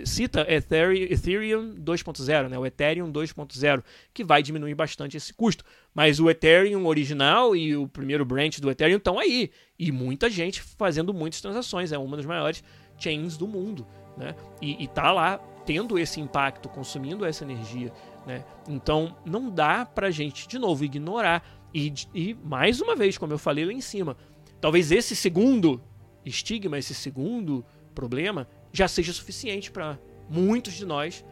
cita 0.04 0.46
Ethereum 0.48 1.74
2.0, 1.74 2.48
né? 2.48 2.58
o 2.58 2.64
Ethereum 2.64 3.12
2.0, 3.12 3.82
que 4.14 4.24
vai 4.24 4.42
diminuir 4.42 4.74
bastante 4.74 5.16
esse 5.16 5.32
custo. 5.32 5.64
Mas 5.94 6.18
o 6.18 6.30
Ethereum 6.30 6.86
original 6.86 7.54
e 7.54 7.76
o 7.76 7.86
primeiro 7.86 8.24
branch 8.24 8.60
do 8.60 8.70
Ethereum 8.70 8.96
estão 8.96 9.18
aí. 9.18 9.50
E 9.78 9.92
muita 9.92 10.30
gente 10.30 10.62
fazendo 10.62 11.12
muitas 11.12 11.40
transações. 11.40 11.92
É 11.92 11.98
uma 11.98 12.16
das 12.16 12.26
maiores 12.26 12.64
chains 12.98 13.36
do 13.36 13.46
mundo. 13.46 13.86
Né? 14.16 14.34
E, 14.60 14.84
está 14.84 15.12
lá 15.12 15.38
tendo 15.66 15.98
esse 15.98 16.18
impacto, 16.18 16.68
consumindo 16.68 17.26
essa 17.26 17.44
energia. 17.44 17.92
Né? 18.28 18.44
Então 18.68 19.16
não 19.24 19.48
dá 19.48 19.86
para 19.86 20.10
gente, 20.10 20.46
de 20.46 20.58
novo, 20.58 20.84
ignorar. 20.84 21.42
E, 21.72 21.94
e 22.14 22.34
mais 22.44 22.78
uma 22.78 22.94
vez, 22.94 23.16
como 23.16 23.32
eu 23.32 23.38
falei 23.38 23.64
lá 23.64 23.72
em 23.72 23.80
cima, 23.80 24.18
talvez 24.60 24.92
esse 24.92 25.16
segundo 25.16 25.82
estigma, 26.26 26.78
esse 26.78 26.94
segundo 26.94 27.64
problema 27.94 28.46
já 28.70 28.86
seja 28.86 29.14
suficiente 29.14 29.70
para 29.70 29.98
muitos 30.28 30.74
de 30.74 30.84
nós 30.84 31.24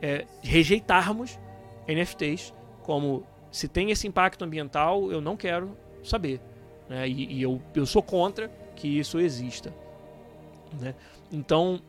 é, 0.00 0.26
rejeitarmos 0.42 1.38
NFTs 1.86 2.54
como 2.82 3.26
se 3.52 3.68
tem 3.68 3.90
esse 3.90 4.08
impacto 4.08 4.42
ambiental, 4.42 5.12
eu 5.12 5.20
não 5.20 5.36
quero 5.36 5.76
saber. 6.02 6.40
Né? 6.88 7.06
E, 7.06 7.34
e 7.34 7.42
eu, 7.42 7.60
eu 7.74 7.84
sou 7.84 8.02
contra 8.02 8.48
que 8.74 8.88
isso 8.88 9.20
exista. 9.20 9.74
Né? 10.80 10.94
Então, 11.30 11.82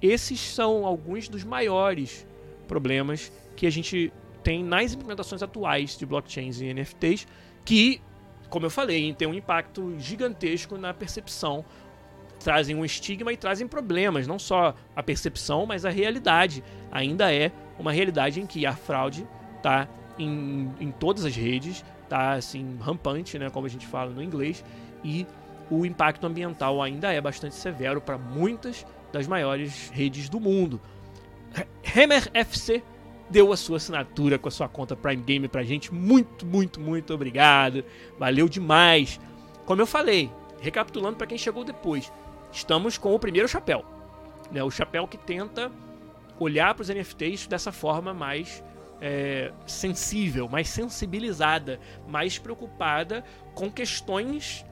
esses 0.00 0.38
são 0.38 0.86
alguns 0.86 1.28
dos 1.28 1.42
maiores 1.42 2.24
problemas 2.68 3.32
que 3.60 3.66
a 3.66 3.70
gente 3.70 4.10
tem 4.42 4.64
nas 4.64 4.94
implementações 4.94 5.42
atuais 5.42 5.98
de 5.98 6.06
blockchains 6.06 6.62
e 6.62 6.72
NFTs, 6.72 7.26
que, 7.62 8.00
como 8.48 8.64
eu 8.64 8.70
falei, 8.70 9.12
tem 9.12 9.28
um 9.28 9.34
impacto 9.34 9.94
gigantesco 9.98 10.78
na 10.78 10.94
percepção 10.94 11.62
trazem 12.42 12.74
um 12.74 12.82
estigma 12.86 13.30
e 13.34 13.36
trazem 13.36 13.68
problemas, 13.68 14.26
não 14.26 14.38
só 14.38 14.74
a 14.96 15.02
percepção, 15.02 15.66
mas 15.66 15.84
a 15.84 15.90
realidade. 15.90 16.64
Ainda 16.90 17.30
é 17.30 17.52
uma 17.78 17.92
realidade 17.92 18.40
em 18.40 18.46
que 18.46 18.64
a 18.64 18.72
fraude 18.72 19.28
está 19.58 19.86
em, 20.18 20.72
em 20.80 20.90
todas 20.90 21.26
as 21.26 21.36
redes, 21.36 21.84
está 22.02 22.32
assim 22.32 22.78
rampante, 22.80 23.38
né, 23.38 23.50
como 23.50 23.66
a 23.66 23.68
gente 23.68 23.86
fala 23.86 24.10
no 24.10 24.22
inglês, 24.22 24.64
e 25.04 25.26
o 25.70 25.84
impacto 25.84 26.26
ambiental 26.26 26.82
ainda 26.82 27.12
é 27.12 27.20
bastante 27.20 27.56
severo 27.56 28.00
para 28.00 28.16
muitas 28.16 28.86
das 29.12 29.26
maiores 29.26 29.90
redes 29.90 30.30
do 30.30 30.40
mundo. 30.40 30.80
Hammer 31.94 32.26
FC 32.32 32.82
deu 33.30 33.52
a 33.52 33.56
sua 33.56 33.76
assinatura 33.76 34.38
com 34.38 34.48
a 34.48 34.50
sua 34.50 34.68
conta 34.68 34.96
Prime 34.96 35.22
Game 35.22 35.48
pra 35.48 35.62
gente. 35.62 35.94
Muito, 35.94 36.44
muito, 36.44 36.80
muito 36.80 37.14
obrigado. 37.14 37.84
Valeu 38.18 38.48
demais. 38.48 39.20
Como 39.64 39.80
eu 39.80 39.86
falei, 39.86 40.30
recapitulando 40.60 41.16
para 41.16 41.26
quem 41.26 41.38
chegou 41.38 41.64
depois, 41.64 42.12
estamos 42.52 42.98
com 42.98 43.14
o 43.14 43.18
primeiro 43.18 43.48
chapéu. 43.48 43.84
Né? 44.50 44.62
O 44.62 44.70
chapéu 44.70 45.06
que 45.06 45.16
tenta 45.16 45.70
olhar 46.38 46.74
para 46.74 46.82
os 46.82 46.88
NFTs 46.88 47.46
dessa 47.46 47.70
forma 47.70 48.12
mais 48.12 48.64
é, 49.00 49.52
sensível, 49.66 50.48
mais 50.48 50.68
sensibilizada, 50.68 51.78
mais 52.08 52.38
preocupada 52.38 53.24
com 53.54 53.70
questões 53.70 54.64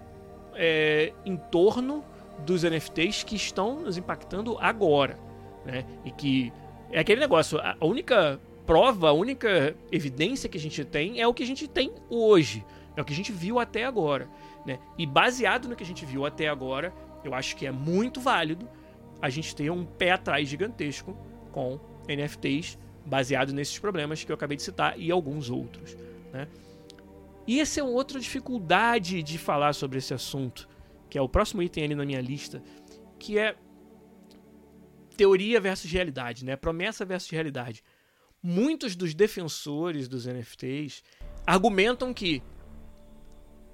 é, 0.54 1.12
em 1.24 1.36
torno 1.36 2.04
dos 2.44 2.62
NFTs 2.62 3.22
que 3.22 3.36
estão 3.36 3.80
nos 3.80 3.96
impactando 3.96 4.58
agora. 4.58 5.18
Né? 5.64 5.84
E 6.04 6.10
que 6.10 6.52
é 6.90 7.00
aquele 7.00 7.20
negócio, 7.20 7.60
a 7.60 7.76
única 7.84 8.40
prova, 8.68 9.08
a 9.08 9.12
única 9.14 9.74
evidência 9.90 10.46
que 10.46 10.58
a 10.58 10.60
gente 10.60 10.84
tem 10.84 11.18
é 11.18 11.26
o 11.26 11.32
que 11.32 11.42
a 11.42 11.46
gente 11.46 11.66
tem 11.66 11.90
hoje, 12.10 12.62
é 12.94 13.00
o 13.00 13.04
que 13.04 13.14
a 13.14 13.16
gente 13.16 13.32
viu 13.32 13.58
até 13.58 13.86
agora. 13.86 14.28
Né? 14.66 14.78
E 14.98 15.06
baseado 15.06 15.66
no 15.68 15.74
que 15.74 15.82
a 15.82 15.86
gente 15.86 16.04
viu 16.04 16.26
até 16.26 16.48
agora, 16.48 16.92
eu 17.24 17.32
acho 17.32 17.56
que 17.56 17.64
é 17.64 17.72
muito 17.72 18.20
válido 18.20 18.68
a 19.22 19.30
gente 19.30 19.56
ter 19.56 19.70
um 19.70 19.86
pé 19.86 20.10
atrás 20.10 20.46
gigantesco 20.46 21.16
com 21.50 21.80
NFTs 22.06 22.78
baseado 23.06 23.54
nesses 23.54 23.78
problemas 23.78 24.22
que 24.22 24.30
eu 24.30 24.34
acabei 24.34 24.58
de 24.58 24.62
citar 24.62 25.00
e 25.00 25.10
alguns 25.10 25.48
outros. 25.48 25.96
Né? 26.30 26.46
E 27.46 27.60
essa 27.60 27.80
é 27.80 27.82
outra 27.82 28.20
dificuldade 28.20 29.22
de 29.22 29.38
falar 29.38 29.72
sobre 29.72 29.96
esse 29.96 30.12
assunto, 30.12 30.68
que 31.08 31.16
é 31.16 31.22
o 31.22 31.28
próximo 31.28 31.62
item 31.62 31.84
ali 31.84 31.94
na 31.94 32.04
minha 32.04 32.20
lista, 32.20 32.62
que 33.18 33.38
é 33.38 33.56
teoria 35.16 35.58
versus 35.58 35.90
realidade, 35.90 36.44
né? 36.44 36.54
Promessa 36.54 37.04
versus 37.06 37.30
realidade. 37.30 37.82
Muitos 38.42 38.94
dos 38.94 39.14
defensores 39.14 40.06
dos 40.06 40.26
NFTs 40.26 41.02
argumentam 41.44 42.14
que 42.14 42.40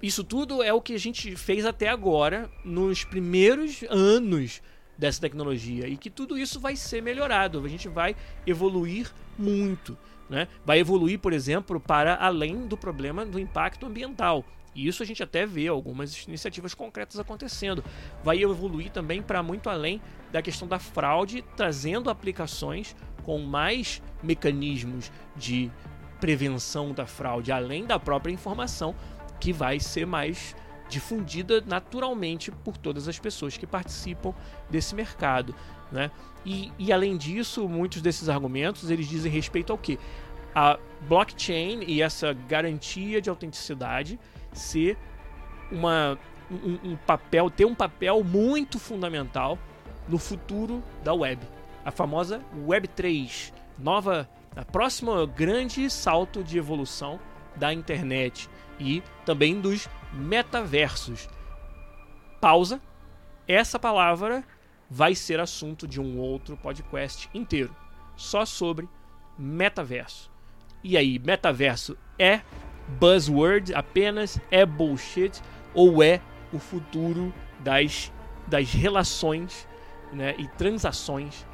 isso 0.01 0.23
tudo 0.23 0.63
é 0.63 0.73
o 0.73 0.81
que 0.81 0.93
a 0.93 0.99
gente 0.99 1.35
fez 1.35 1.65
até 1.65 1.87
agora, 1.87 2.49
nos 2.63 3.03
primeiros 3.03 3.83
anos 3.89 4.61
dessa 4.97 5.21
tecnologia, 5.21 5.87
e 5.87 5.97
que 5.97 6.09
tudo 6.09 6.37
isso 6.37 6.59
vai 6.59 6.75
ser 6.75 7.01
melhorado, 7.01 7.63
a 7.63 7.67
gente 7.67 7.87
vai 7.87 8.15
evoluir 8.45 9.11
muito. 9.37 9.97
Né? 10.29 10.47
Vai 10.65 10.79
evoluir, 10.79 11.19
por 11.19 11.33
exemplo, 11.33 11.79
para 11.79 12.15
além 12.15 12.67
do 12.67 12.75
problema 12.75 13.25
do 13.25 13.39
impacto 13.39 13.85
ambiental. 13.85 14.43
E 14.73 14.87
isso 14.87 15.01
a 15.01 15.05
gente 15.05 15.23
até 15.23 15.45
vê 15.45 15.67
algumas 15.67 16.27
iniciativas 16.27 16.73
concretas 16.73 17.19
acontecendo. 17.19 17.83
Vai 18.23 18.43
evoluir 18.43 18.91
também 18.91 19.21
para 19.21 19.41
muito 19.41 19.69
além 19.69 20.01
da 20.31 20.41
questão 20.41 20.67
da 20.67 20.79
fraude, 20.79 21.43
trazendo 21.55 22.09
aplicações 22.09 22.95
com 23.25 23.39
mais 23.39 24.01
mecanismos 24.21 25.11
de 25.35 25.71
prevenção 26.19 26.93
da 26.93 27.05
fraude, 27.05 27.51
além 27.51 27.85
da 27.85 27.99
própria 27.99 28.31
informação 28.31 28.95
que 29.39 29.51
vai 29.51 29.79
ser 29.79 30.05
mais 30.05 30.55
difundida 30.87 31.61
naturalmente 31.65 32.51
por 32.51 32.77
todas 32.77 33.07
as 33.07 33.17
pessoas 33.17 33.57
que 33.57 33.65
participam 33.65 34.33
desse 34.69 34.93
mercado, 34.93 35.55
né? 35.91 36.11
E, 36.45 36.71
e 36.77 36.93
além 36.93 37.17
disso, 37.17 37.67
muitos 37.67 38.01
desses 38.01 38.29
argumentos 38.29 38.91
eles 38.91 39.07
dizem 39.07 39.31
respeito 39.31 39.71
ao 39.71 39.77
que 39.79 39.99
a 40.53 40.77
blockchain 41.01 41.83
e 41.87 42.01
essa 42.01 42.33
garantia 42.33 43.19
de 43.19 43.29
autenticidade 43.29 44.19
ser 44.53 44.97
uma 45.71 46.17
um, 46.49 46.91
um, 46.91 46.95
papel, 46.95 47.49
ter 47.49 47.65
um 47.65 47.73
papel 47.73 48.23
muito 48.23 48.77
fundamental 48.77 49.57
no 50.07 50.19
futuro 50.19 50.83
da 51.03 51.13
web. 51.13 51.41
A 51.85 51.91
famosa 51.91 52.41
Web 52.65 52.87
3, 52.87 53.53
nova, 53.77 54.27
a 54.55 54.65
próxima 54.65 55.23
grande 55.27 55.87
salto 55.87 56.43
de 56.43 56.57
evolução 56.57 57.19
da 57.55 57.71
internet 57.71 58.49
e 58.79 59.03
também 59.23 59.61
dos 59.61 59.87
metaversos. 60.11 61.29
Pausa. 62.41 62.81
Essa 63.47 63.77
palavra 63.77 64.43
vai 64.89 65.13
ser 65.13 65.39
assunto 65.39 65.87
de 65.87 66.01
um 66.01 66.17
outro 66.17 66.57
podcast 66.57 67.29
inteiro, 67.31 67.75
só 68.15 68.43
sobre 68.43 68.89
metaverso. 69.37 70.31
E 70.83 70.97
aí, 70.97 71.19
metaverso 71.19 71.95
é 72.17 72.41
buzzword 72.99 73.75
apenas? 73.75 74.39
É 74.49 74.65
bullshit? 74.65 75.39
Ou 75.75 76.01
é 76.01 76.19
o 76.51 76.57
futuro 76.57 77.31
das, 77.59 78.11
das 78.47 78.71
relações 78.71 79.67
né, 80.11 80.33
e 80.39 80.47
transações 80.47 81.45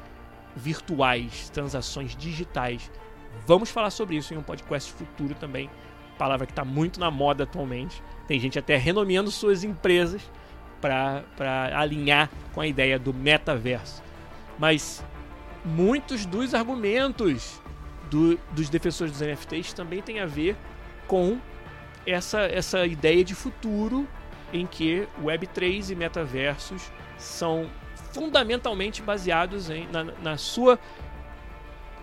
virtuais, 0.56 1.50
transações 1.50 2.16
digitais? 2.16 2.90
Vamos 3.46 3.70
falar 3.70 3.90
sobre 3.90 4.16
isso 4.16 4.32
em 4.34 4.36
um 4.36 4.42
podcast 4.42 4.92
futuro 4.92 5.34
também. 5.34 5.70
Palavra 6.18 6.46
que 6.46 6.52
está 6.52 6.64
muito 6.64 7.00
na 7.00 7.10
moda 7.10 7.44
atualmente. 7.44 8.02
Tem 8.26 8.38
gente 8.38 8.58
até 8.58 8.76
renomeando 8.76 9.30
suas 9.30 9.64
empresas 9.64 10.22
para 10.80 11.78
alinhar 11.78 12.30
com 12.52 12.60
a 12.60 12.66
ideia 12.66 12.98
do 12.98 13.14
metaverso. 13.14 14.02
Mas 14.58 15.04
muitos 15.64 16.26
dos 16.26 16.54
argumentos 16.54 17.60
do, 18.10 18.38
dos 18.52 18.68
defensores 18.68 19.12
dos 19.12 19.22
NFTs 19.22 19.72
também 19.72 20.02
têm 20.02 20.20
a 20.20 20.26
ver 20.26 20.56
com 21.06 21.38
essa, 22.06 22.40
essa 22.42 22.84
ideia 22.86 23.24
de 23.24 23.34
futuro 23.34 24.06
em 24.52 24.66
que 24.66 25.08
Web3 25.22 25.90
e 25.90 25.94
metaversos 25.94 26.90
são 27.16 27.70
fundamentalmente 28.12 29.02
baseados 29.02 29.70
em, 29.70 29.86
na, 29.88 30.04
na 30.04 30.36
sua 30.36 30.78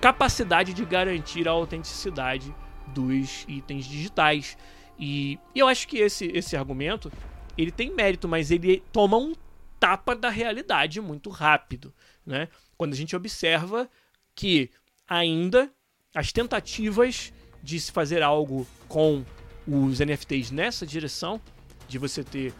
capacidade 0.01 0.73
de 0.73 0.85
garantir 0.85 1.47
a 1.47 1.51
autenticidade 1.51 2.53
dos 2.87 3.45
itens 3.47 3.85
digitais. 3.85 4.57
E, 4.97 5.39
e 5.53 5.59
eu 5.59 5.67
acho 5.67 5.87
que 5.87 5.97
esse, 5.97 6.25
esse 6.27 6.55
argumento 6.55 7.11
ele 7.57 7.71
tem 7.71 7.93
mérito, 7.93 8.27
mas 8.27 8.51
ele 8.51 8.83
toma 8.91 9.17
um 9.17 9.33
tapa 9.79 10.15
da 10.15 10.29
realidade 10.29 10.99
muito 10.99 11.29
rápido, 11.29 11.93
né? 12.25 12.47
Quando 12.77 12.93
a 12.93 12.95
gente 12.95 13.15
observa 13.15 13.89
que 14.35 14.69
ainda 15.07 15.71
as 16.15 16.31
tentativas 16.31 17.33
de 17.61 17.79
se 17.79 17.91
fazer 17.91 18.23
algo 18.23 18.65
com 18.87 19.23
os 19.67 19.99
NFTs 19.99 20.51
nessa 20.51 20.85
direção, 20.85 21.41
de 21.87 21.97
você 21.97 22.23
ter 22.23 22.53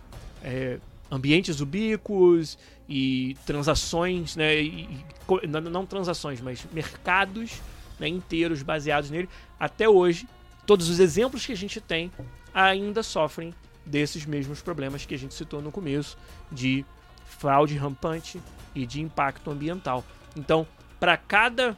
é, 0.44 0.80
ambientes 1.10 1.60
ubíquos 1.62 2.58
e 2.90 3.38
transações, 3.46 4.36
né, 4.36 4.62
e, 4.64 4.90
não, 5.48 5.86
transações, 5.86 6.42
mas 6.42 6.66
mercados 6.74 7.62
né, 8.00 8.08
inteiros 8.08 8.64
baseados 8.64 9.12
nele, 9.12 9.30
até 9.60 9.88
hoje, 9.88 10.28
todos 10.66 10.90
os 10.90 11.00
exemplos 11.00 11.46
que 11.46 11.52
a 11.52 11.58
gente 11.58 11.80
tem 11.80 12.12
ainda 12.52 13.04
sofrem 13.04 13.54
desses 13.86 14.26
mesmos 14.26 14.62
problemas 14.62 15.06
que 15.06 15.14
a 15.14 15.18
gente 15.18 15.36
citou 15.36 15.62
no 15.62 15.72
começo, 15.72 16.18
de 16.52 16.84
fraude 17.26 17.78
rampante 17.78 18.42
e 18.74 18.88
de 18.88 19.02
impacto 19.02 19.52
ambiental. 19.52 20.04
Então, 20.36 20.66
para 21.00 21.16
cada 21.16 21.78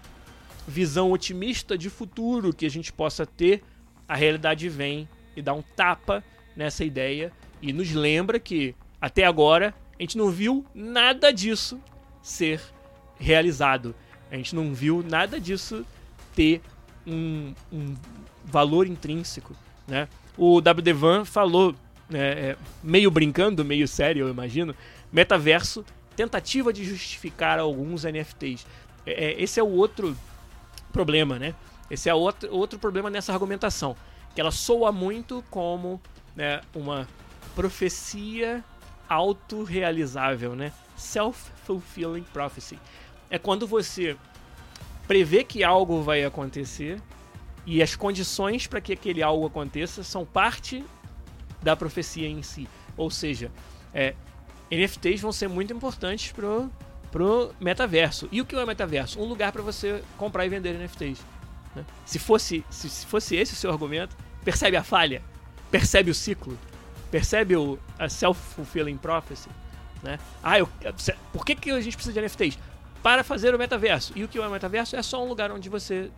visão 0.65 1.11
otimista 1.11 1.77
de 1.77 1.89
futuro 1.89 2.53
que 2.53 2.65
a 2.65 2.69
gente 2.69 2.93
possa 2.93 3.25
ter, 3.25 3.63
a 4.07 4.15
realidade 4.15 4.69
vem 4.69 5.09
e 5.35 5.41
dá 5.41 5.53
um 5.53 5.61
tapa 5.61 6.23
nessa 6.55 6.85
ideia 6.85 7.33
e 7.61 7.73
nos 7.73 7.91
lembra 7.91 8.39
que 8.39 8.75
até 8.99 9.25
agora 9.25 9.73
a 10.01 10.03
gente 10.03 10.17
não 10.17 10.31
viu 10.31 10.65
nada 10.73 11.31
disso 11.31 11.79
ser 12.23 12.59
realizado. 13.19 13.93
A 14.31 14.35
gente 14.35 14.55
não 14.55 14.73
viu 14.73 15.05
nada 15.07 15.39
disso 15.39 15.85
ter 16.33 16.59
um, 17.05 17.53
um 17.71 17.95
valor 18.43 18.87
intrínseco. 18.87 19.55
Né? 19.87 20.07
O 20.35 20.59
W. 20.59 20.95
Van 20.95 21.23
falou 21.23 21.75
é, 22.11 22.57
meio 22.81 23.11
brincando, 23.11 23.63
meio 23.63 23.87
sério, 23.87 24.25
eu 24.25 24.29
imagino, 24.29 24.75
metaverso, 25.13 25.85
tentativa 26.15 26.73
de 26.73 26.83
justificar 26.83 27.59
alguns 27.59 28.03
NFTs. 28.03 28.65
É, 29.05 29.25
é, 29.25 29.43
esse 29.43 29.59
é 29.59 29.63
o 29.63 29.69
outro 29.69 30.17
problema, 30.91 31.37
né? 31.37 31.53
Esse 31.91 32.09
é 32.09 32.13
outro, 32.15 32.51
outro 32.51 32.79
problema 32.79 33.07
nessa 33.07 33.33
argumentação, 33.33 33.95
que 34.33 34.41
ela 34.41 34.49
soa 34.49 34.91
muito 34.91 35.43
como 35.51 36.01
né, 36.35 36.61
uma 36.73 37.07
profecia 37.53 38.63
autorrealizável, 39.11 40.55
né? 40.55 40.71
Self-fulfilling 40.95 42.23
prophecy. 42.31 42.79
É 43.29 43.37
quando 43.37 43.67
você 43.67 44.15
prevê 45.07 45.43
que 45.43 45.63
algo 45.63 46.01
vai 46.01 46.23
acontecer 46.23 47.01
e 47.65 47.81
as 47.81 47.95
condições 47.95 48.67
para 48.67 48.79
que 48.79 48.93
aquele 48.93 49.21
algo 49.21 49.45
aconteça 49.45 50.03
são 50.03 50.25
parte 50.25 50.83
da 51.61 51.75
profecia 51.75 52.27
em 52.27 52.41
si. 52.41 52.67
Ou 52.95 53.11
seja, 53.11 53.51
é, 53.93 54.15
NFTs 54.71 55.19
vão 55.19 55.31
ser 55.31 55.49
muito 55.49 55.73
importantes 55.73 56.31
pro, 56.31 56.69
pro 57.11 57.53
metaverso. 57.59 58.29
E 58.31 58.39
o 58.39 58.45
que 58.45 58.55
é 58.55 58.63
o 58.63 58.67
metaverso? 58.67 59.19
Um 59.19 59.25
lugar 59.25 59.51
para 59.51 59.61
você 59.61 60.01
comprar 60.17 60.45
e 60.45 60.49
vender 60.49 60.73
NFTs. 60.73 61.19
Né? 61.75 61.85
Se, 62.05 62.17
fosse, 62.17 62.63
se, 62.69 62.89
se, 62.89 63.05
fosse 63.05 63.35
esse 63.35 63.53
o 63.53 63.57
seu 63.57 63.71
argumento, 63.71 64.15
percebe 64.43 64.77
a 64.77 64.83
falha? 64.83 65.21
Percebe 65.69 66.09
o 66.09 66.15
ciclo? 66.15 66.57
Percebe 67.11 67.55
o, 67.55 67.77
a 67.99 68.07
self-fulfilling 68.07 68.97
prophecy? 68.97 69.49
Né? 70.01 70.17
Ah, 70.41 70.57
eu, 70.57 70.67
por 71.31 71.45
que, 71.45 71.55
que 71.55 71.69
a 71.69 71.81
gente 71.81 71.95
precisa 71.95 72.13
de 72.13 72.25
NFTs? 72.25 72.57
Para 73.03 73.23
fazer 73.23 73.53
o 73.53 73.59
metaverso. 73.59 74.13
E 74.15 74.23
o 74.23 74.27
que 74.27 74.37
é 74.37 74.41
o 74.41 74.49
metaverso? 74.49 74.95
É 74.95 75.03
só 75.03 75.23
um 75.23 75.27
lugar 75.27 75.51
onde 75.51 75.69
você 75.69 76.09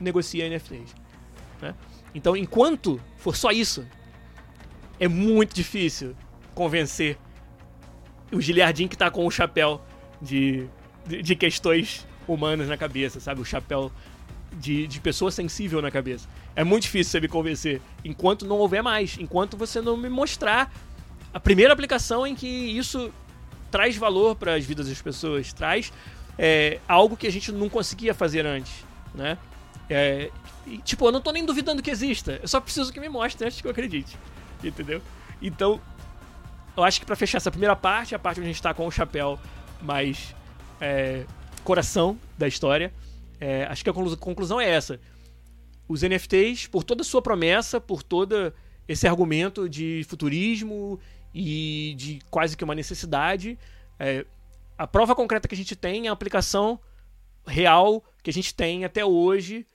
negocia 0.00 0.48
NFTs. 0.48 0.94
Né? 1.60 1.74
Então, 2.14 2.36
enquanto 2.36 3.00
for 3.16 3.34
só 3.34 3.50
isso, 3.50 3.86
é 5.00 5.08
muito 5.08 5.54
difícil 5.54 6.14
convencer 6.54 7.18
o 8.32 8.40
Giliardin 8.40 8.86
que 8.86 8.96
tá 8.96 9.10
com 9.10 9.26
o 9.26 9.30
chapéu 9.30 9.80
de, 10.20 10.66
de, 11.06 11.22
de 11.22 11.36
questões 11.36 12.06
humanas 12.26 12.68
na 12.68 12.76
cabeça, 12.76 13.20
sabe? 13.20 13.40
O 13.40 13.44
chapéu 13.44 13.90
de, 14.52 14.86
de 14.86 15.00
pessoa 15.00 15.30
sensível 15.30 15.82
na 15.82 15.90
cabeça. 15.90 16.28
É 16.56 16.62
muito 16.62 16.84
difícil 16.84 17.12
você 17.12 17.20
me 17.20 17.28
convencer 17.28 17.80
enquanto 18.04 18.46
não 18.46 18.58
houver 18.58 18.82
mais, 18.82 19.16
enquanto 19.18 19.56
você 19.56 19.80
não 19.80 19.96
me 19.96 20.08
mostrar 20.08 20.72
a 21.32 21.40
primeira 21.40 21.72
aplicação 21.72 22.26
em 22.26 22.34
que 22.34 22.46
isso 22.46 23.12
traz 23.70 23.96
valor 23.96 24.36
para 24.36 24.54
as 24.54 24.64
vidas 24.64 24.88
das 24.88 25.02
pessoas, 25.02 25.52
traz 25.52 25.92
é, 26.38 26.78
algo 26.86 27.16
que 27.16 27.26
a 27.26 27.32
gente 27.32 27.50
não 27.50 27.68
conseguia 27.68 28.14
fazer 28.14 28.46
antes, 28.46 28.72
né? 29.12 29.36
É, 29.90 30.30
e, 30.66 30.78
tipo, 30.78 31.06
eu 31.06 31.12
não 31.12 31.20
tô 31.20 31.32
nem 31.32 31.44
duvidando 31.44 31.82
que 31.82 31.90
exista, 31.90 32.38
eu 32.40 32.48
só 32.48 32.60
preciso 32.60 32.92
que 32.92 33.00
me 33.00 33.08
mostre 33.08 33.44
antes 33.46 33.60
que 33.60 33.66
eu 33.66 33.70
acredite. 33.70 34.16
Entendeu? 34.62 35.02
Então, 35.42 35.80
eu 36.76 36.84
acho 36.84 37.00
que 37.00 37.06
para 37.06 37.16
fechar 37.16 37.38
essa 37.38 37.50
primeira 37.50 37.76
parte, 37.76 38.14
a 38.14 38.18
parte 38.18 38.38
onde 38.38 38.48
a 38.48 38.52
gente 38.52 38.62
tá 38.62 38.72
com 38.72 38.86
o 38.86 38.90
chapéu 38.90 39.38
mais 39.82 40.34
é, 40.80 41.24
coração 41.62 42.18
da 42.38 42.48
história, 42.48 42.92
é, 43.40 43.64
acho 43.64 43.84
que 43.84 43.90
a 43.90 43.92
conclusão 43.92 44.60
é 44.60 44.68
essa. 44.68 45.00
Os 45.88 46.02
NFTs, 46.02 46.66
por 46.66 46.82
toda 46.82 47.02
a 47.02 47.04
sua 47.04 47.20
promessa, 47.20 47.80
por 47.80 48.02
todo 48.02 48.52
esse 48.88 49.06
argumento 49.06 49.68
de 49.68 50.04
futurismo 50.08 50.98
e 51.34 51.94
de 51.96 52.20
quase 52.30 52.56
que 52.56 52.64
uma 52.64 52.74
necessidade, 52.74 53.58
é, 53.98 54.24
a 54.76 54.86
prova 54.86 55.14
concreta 55.14 55.48
que 55.48 55.54
a 55.54 55.58
gente 55.58 55.76
tem, 55.76 56.08
a 56.08 56.12
aplicação 56.12 56.78
real 57.46 58.02
que 58.22 58.30
a 58.30 58.32
gente 58.32 58.54
tem 58.54 58.84
até 58.84 59.04
hoje, 59.04 59.66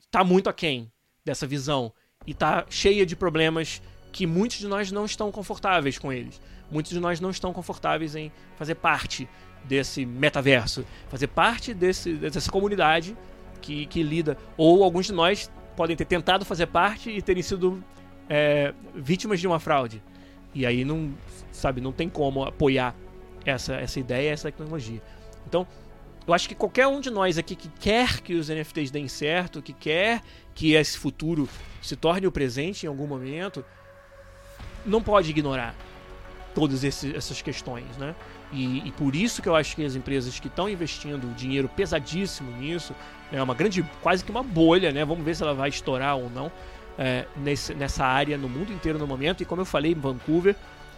está 0.00 0.24
muito 0.24 0.48
aquém 0.48 0.90
dessa 1.24 1.46
visão. 1.46 1.92
E 2.26 2.32
está 2.32 2.66
cheia 2.68 3.06
de 3.06 3.16
problemas 3.16 3.80
que 4.12 4.26
muitos 4.26 4.58
de 4.58 4.68
nós 4.68 4.92
não 4.92 5.04
estão 5.04 5.32
confortáveis 5.32 5.98
com 5.98 6.12
eles. 6.12 6.40
Muitos 6.70 6.92
de 6.92 7.00
nós 7.00 7.20
não 7.20 7.30
estão 7.30 7.52
confortáveis 7.52 8.14
em 8.14 8.30
fazer 8.56 8.74
parte 8.74 9.28
desse 9.64 10.04
metaverso, 10.04 10.84
fazer 11.08 11.28
parte 11.28 11.72
desse, 11.72 12.14
dessa 12.14 12.50
comunidade 12.50 13.16
que, 13.62 13.86
que 13.86 14.02
lida. 14.02 14.36
Ou 14.56 14.84
alguns 14.84 15.06
de 15.06 15.12
nós 15.12 15.50
podem 15.74 15.96
ter 15.96 16.04
tentado 16.04 16.44
fazer 16.44 16.66
parte 16.66 17.10
e 17.10 17.22
terem 17.22 17.42
sido 17.42 17.82
é, 18.28 18.74
vítimas 18.94 19.40
de 19.40 19.46
uma 19.46 19.58
fraude. 19.58 20.02
E 20.54 20.66
aí 20.66 20.84
não, 20.84 21.14
sabe, 21.50 21.80
não 21.80 21.92
tem 21.92 22.08
como 22.08 22.44
apoiar 22.44 22.94
essa, 23.44 23.74
essa 23.74 23.98
ideia, 23.98 24.30
essa 24.30 24.50
tecnologia. 24.50 25.00
Então, 25.46 25.66
eu 26.26 26.34
acho 26.34 26.48
que 26.48 26.54
qualquer 26.54 26.86
um 26.86 27.00
de 27.00 27.10
nós 27.10 27.38
aqui 27.38 27.56
que 27.56 27.68
quer 27.68 28.20
que 28.20 28.34
os 28.34 28.48
NFTs 28.48 28.90
deem 28.90 29.08
certo, 29.08 29.62
que 29.62 29.72
quer 29.72 30.20
que 30.54 30.74
esse 30.74 30.98
futuro 30.98 31.48
se 31.80 31.96
torne 31.96 32.26
o 32.26 32.32
presente 32.32 32.84
em 32.84 32.88
algum 32.88 33.06
momento, 33.06 33.64
não 34.84 35.02
pode 35.02 35.30
ignorar 35.30 35.74
todas 36.54 36.84
essas 36.84 37.40
questões, 37.40 37.96
né? 37.96 38.14
E, 38.52 38.86
e, 38.86 38.92
por 38.92 39.16
isso 39.16 39.40
que 39.40 39.48
eu 39.48 39.56
acho 39.56 39.74
que 39.74 39.84
as 39.84 39.96
empresas 39.96 40.38
que 40.38 40.46
estão 40.46 40.68
investindo 40.68 41.34
dinheiro 41.34 41.68
pesadíssimo 41.68 42.54
nisso, 42.58 42.94
é 43.30 43.36
né, 43.36 43.42
uma 43.42 43.54
grande, 43.54 43.82
quase 44.02 44.22
que 44.22 44.30
uma 44.30 44.42
bolha, 44.42 44.92
né? 44.92 45.04
Vamos 45.04 45.24
ver 45.24 45.34
se 45.34 45.42
ela 45.42 45.54
vai 45.54 45.70
estourar 45.70 46.16
ou 46.16 46.28
não 46.28 46.52
é, 46.98 47.26
nesse, 47.36 47.74
nessa 47.74 48.04
área 48.04 48.36
no 48.36 48.48
mundo 48.48 48.72
inteiro 48.72 48.98
no 48.98 49.06
momento. 49.06 49.42
E 49.42 49.46
como 49.46 49.62
eu 49.62 49.66
falei, 49.66 49.94
Vancouver, 49.94 50.54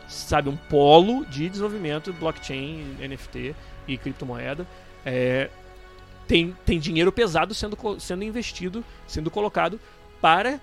sabe, 0.09 0.49
um 0.49 0.57
polo 0.57 1.25
de 1.27 1.49
desenvolvimento 1.49 2.13
blockchain, 2.13 2.97
NFT 3.01 3.55
e 3.87 3.97
criptomoeda. 3.97 4.67
É, 5.05 5.49
tem, 6.27 6.57
tem 6.65 6.79
dinheiro 6.79 7.13
pesado 7.13 7.55
sendo, 7.55 7.77
sendo 8.01 8.25
investido, 8.25 8.85
sendo 9.07 9.31
colocado 9.31 9.79
para 10.21 10.61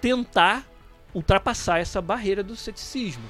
tentar 0.00 0.66
ultrapassar 1.14 1.78
essa 1.78 2.00
barreira 2.00 2.42
do 2.42 2.56
ceticismo. 2.56 3.24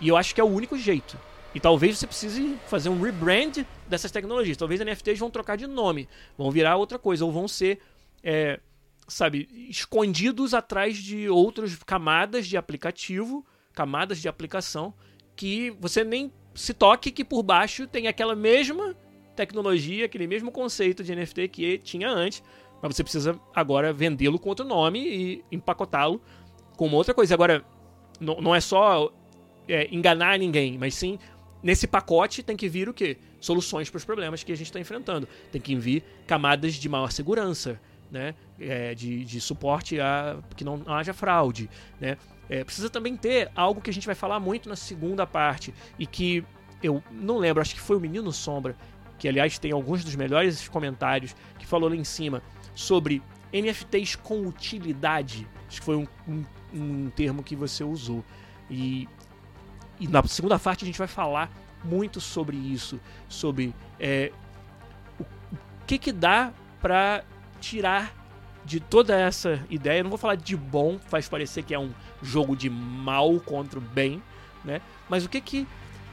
E 0.00 0.08
eu 0.08 0.16
acho 0.16 0.34
que 0.34 0.40
é 0.40 0.44
o 0.44 0.48
único 0.48 0.76
jeito. 0.76 1.18
E 1.54 1.60
talvez 1.60 1.98
você 1.98 2.06
precise 2.06 2.56
fazer 2.66 2.88
um 2.88 3.00
rebrand 3.00 3.64
dessas 3.88 4.10
tecnologias. 4.10 4.56
Talvez 4.56 4.80
NFTs 4.80 5.18
vão 5.18 5.30
trocar 5.30 5.56
de 5.56 5.66
nome, 5.66 6.08
vão 6.38 6.50
virar 6.50 6.76
outra 6.76 6.98
coisa, 6.98 7.24
ou 7.24 7.32
vão 7.32 7.48
ser, 7.48 7.80
é, 8.22 8.60
sabe, 9.08 9.48
escondidos 9.68 10.54
atrás 10.54 10.96
de 10.96 11.28
outras 11.28 11.74
camadas 11.76 12.46
de 12.46 12.56
aplicativo, 12.56 13.44
camadas 13.72 14.20
de 14.20 14.28
aplicação, 14.28 14.94
que 15.34 15.70
você 15.80 16.04
nem 16.04 16.32
se 16.54 16.74
toque 16.74 17.10
que 17.10 17.24
por 17.24 17.42
baixo 17.42 17.86
tem 17.86 18.06
aquela 18.06 18.36
mesma 18.36 18.94
tecnologia, 19.34 20.04
aquele 20.04 20.26
mesmo 20.26 20.52
conceito 20.52 21.02
de 21.02 21.14
NFT 21.14 21.48
que 21.48 21.78
tinha 21.78 22.08
antes, 22.08 22.42
mas 22.82 22.94
você 22.94 23.02
precisa 23.02 23.40
agora 23.54 23.92
vendê-lo 23.92 24.38
com 24.38 24.48
outro 24.48 24.64
nome 24.64 25.00
e 25.00 25.44
empacotá-lo 25.50 26.20
com 26.76 26.90
outra 26.92 27.14
coisa. 27.14 27.34
Agora, 27.34 27.64
não, 28.20 28.54
é 28.54 28.60
só 28.60 29.12
é, 29.68 29.88
enganar 29.94 30.38
ninguém, 30.38 30.78
mas 30.78 30.94
sim 30.94 31.18
nesse 31.62 31.86
pacote 31.86 32.42
tem 32.42 32.56
que 32.56 32.68
vir 32.68 32.88
o 32.88 32.94
quê? 32.94 33.18
Soluções 33.40 33.88
para 33.90 33.98
os 33.98 34.04
problemas 34.04 34.42
que 34.42 34.52
a 34.52 34.56
gente 34.56 34.66
está 34.66 34.80
enfrentando. 34.80 35.28
Tem 35.50 35.60
que 35.60 35.74
vir 35.76 36.04
camadas 36.26 36.74
de 36.74 36.88
maior 36.88 37.10
segurança, 37.10 37.80
né? 38.10 38.34
É, 38.58 38.94
de, 38.94 39.24
de 39.24 39.40
suporte 39.40 40.00
a 40.00 40.38
que 40.56 40.64
não 40.64 40.82
haja 40.86 41.12
fraude, 41.12 41.70
né? 42.00 42.16
É, 42.48 42.64
precisa 42.64 42.90
também 42.90 43.16
ter 43.16 43.50
algo 43.54 43.80
que 43.80 43.90
a 43.90 43.92
gente 43.92 44.06
vai 44.06 44.14
falar 44.14 44.40
muito 44.40 44.68
na 44.68 44.76
segunda 44.76 45.26
parte 45.26 45.72
e 45.98 46.06
que 46.06 46.44
eu 46.82 47.02
não 47.10 47.38
lembro, 47.38 47.60
acho 47.60 47.74
que 47.74 47.80
foi 47.80 47.96
o 47.96 48.00
Menino 48.00 48.32
Sombra, 48.32 48.76
que 49.18 49.28
aliás 49.28 49.58
tem 49.58 49.70
alguns 49.70 50.02
dos 50.02 50.16
melhores 50.16 50.66
comentários, 50.68 51.36
que 51.58 51.66
falou 51.66 51.88
lá 51.88 51.94
em 51.94 52.04
cima 52.04 52.42
sobre 52.74 53.22
NFTs 53.52 54.16
com 54.16 54.46
utilidade. 54.46 55.46
Acho 55.68 55.80
que 55.80 55.84
foi 55.84 55.96
um, 55.96 56.06
um, 56.26 56.44
um 56.72 57.10
termo 57.10 57.42
que 57.42 57.54
você 57.54 57.84
usou. 57.84 58.24
E 58.70 59.08
e 60.00 60.08
na 60.08 60.22
segunda 60.24 60.58
parte 60.58 60.84
a 60.84 60.86
gente 60.86 60.98
vai 60.98 61.06
falar 61.06 61.50
muito 61.84 62.20
sobre 62.20 62.56
isso, 62.56 62.98
sobre 63.28 63.74
é, 63.98 64.32
o, 65.18 65.24
que 65.86 65.98
que 65.98 66.10
dá 66.10 66.52
para 66.80 67.22
tirar 67.60 68.14
de 68.64 68.80
toda 68.80 69.14
essa 69.14 69.64
ideia. 69.68 70.00
Eu 70.00 70.04
não 70.04 70.10
vou 70.10 70.18
falar 70.18 70.36
de 70.36 70.56
bom, 70.56 70.98
faz 70.98 71.28
parecer 71.28 71.62
que 71.62 71.74
é 71.74 71.78
um 71.78 71.92
jogo 72.22 72.56
de 72.56 72.70
mal 72.70 73.38
contra 73.40 73.78
o 73.78 73.82
bem, 73.82 74.22
né? 74.64 74.80
Mas 75.08 75.24
o 75.24 75.28
que 75.28 75.40
que 75.40 75.66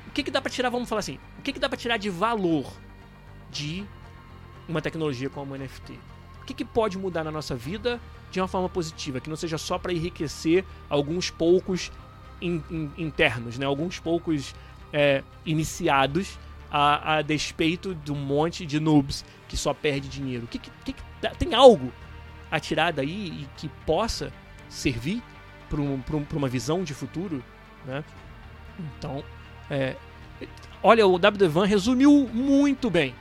o 0.07 0.11
que 0.11 0.23
que 0.23 0.31
dá 0.31 0.41
para 0.41 0.51
tirar, 0.51 0.69
vamos 0.69 0.89
falar 0.89 0.99
assim, 0.99 1.19
o 1.39 1.41
que 1.41 1.53
que 1.53 1.59
dá 1.59 1.69
para 1.69 1.77
tirar 1.77 1.97
de 1.97 2.09
valor 2.09 2.71
de 3.49 3.85
uma 4.67 4.81
tecnologia 4.81 5.29
como 5.29 5.53
o 5.53 5.57
NFT? 5.57 5.93
O 6.41 6.45
que 6.45 6.53
que 6.53 6.65
pode 6.65 6.97
mudar 6.97 7.23
na 7.23 7.31
nossa 7.31 7.55
vida 7.55 7.99
de 8.31 8.41
uma 8.41 8.47
forma 8.47 8.67
positiva, 8.67 9.19
que 9.19 9.29
não 9.29 9.35
seja 9.37 9.57
só 9.57 9.77
para 9.77 9.93
enriquecer 9.93 10.65
alguns 10.89 11.29
poucos 11.29 11.91
in, 12.41 12.61
in, 12.69 12.91
internos, 12.97 13.57
né? 13.57 13.65
Alguns 13.65 13.99
poucos 13.99 14.53
é, 14.91 15.23
iniciados 15.45 16.37
a, 16.71 17.17
a, 17.17 17.21
despeito 17.21 17.95
de 17.95 18.11
um 18.11 18.15
monte 18.15 18.65
de 18.65 18.79
noobs 18.79 19.23
que 19.47 19.57
só 19.57 19.73
perde 19.73 20.07
dinheiro. 20.07 20.47
Que, 20.47 20.59
que, 20.59 20.71
que 20.93 20.95
tem 21.37 21.53
algo 21.53 21.91
a 22.51 22.59
tirar 22.59 22.93
daí 22.93 23.43
e 23.43 23.47
que 23.57 23.69
possa 23.85 24.31
servir 24.69 25.21
para 25.69 25.81
um, 25.81 26.01
uma 26.33 26.47
visão 26.47 26.83
de 26.83 26.93
futuro, 26.93 27.43
né? 27.85 28.03
Então, 28.79 29.23
é, 29.69 29.95
olha, 30.83 31.05
o 31.07 31.17
W. 31.17 31.49
Van 31.49 31.65
resumiu 31.65 32.29
muito 32.31 32.89
bem. 32.89 33.13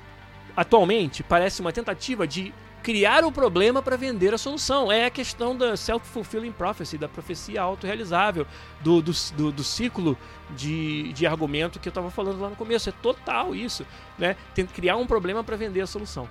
Atualmente, 0.56 1.22
parece 1.22 1.60
uma 1.60 1.72
tentativa 1.72 2.26
de 2.26 2.52
criar 2.86 3.24
o 3.24 3.32
problema 3.32 3.82
para 3.82 3.96
vender 3.96 4.32
a 4.32 4.38
solução. 4.38 4.92
É 4.92 5.06
a 5.06 5.10
questão 5.10 5.56
da 5.56 5.76
self-fulfilling 5.76 6.52
prophecy, 6.52 6.96
da 6.96 7.08
profecia 7.08 7.60
autorrealizável, 7.60 8.46
do, 8.80 9.02
do, 9.02 9.10
do, 9.36 9.50
do 9.50 9.64
ciclo 9.64 10.16
de, 10.50 11.12
de 11.12 11.26
argumento 11.26 11.80
que 11.80 11.88
eu 11.88 11.90
estava 11.90 12.12
falando 12.12 12.40
lá 12.40 12.48
no 12.48 12.54
começo. 12.54 12.88
É 12.88 12.92
total 12.92 13.56
isso. 13.56 13.84
Né? 14.16 14.36
Tem 14.54 14.64
que 14.64 14.72
criar 14.72 14.94
um 14.98 15.04
problema 15.04 15.42
para 15.42 15.56
vender 15.56 15.80
a 15.80 15.86
solução. 15.88 16.28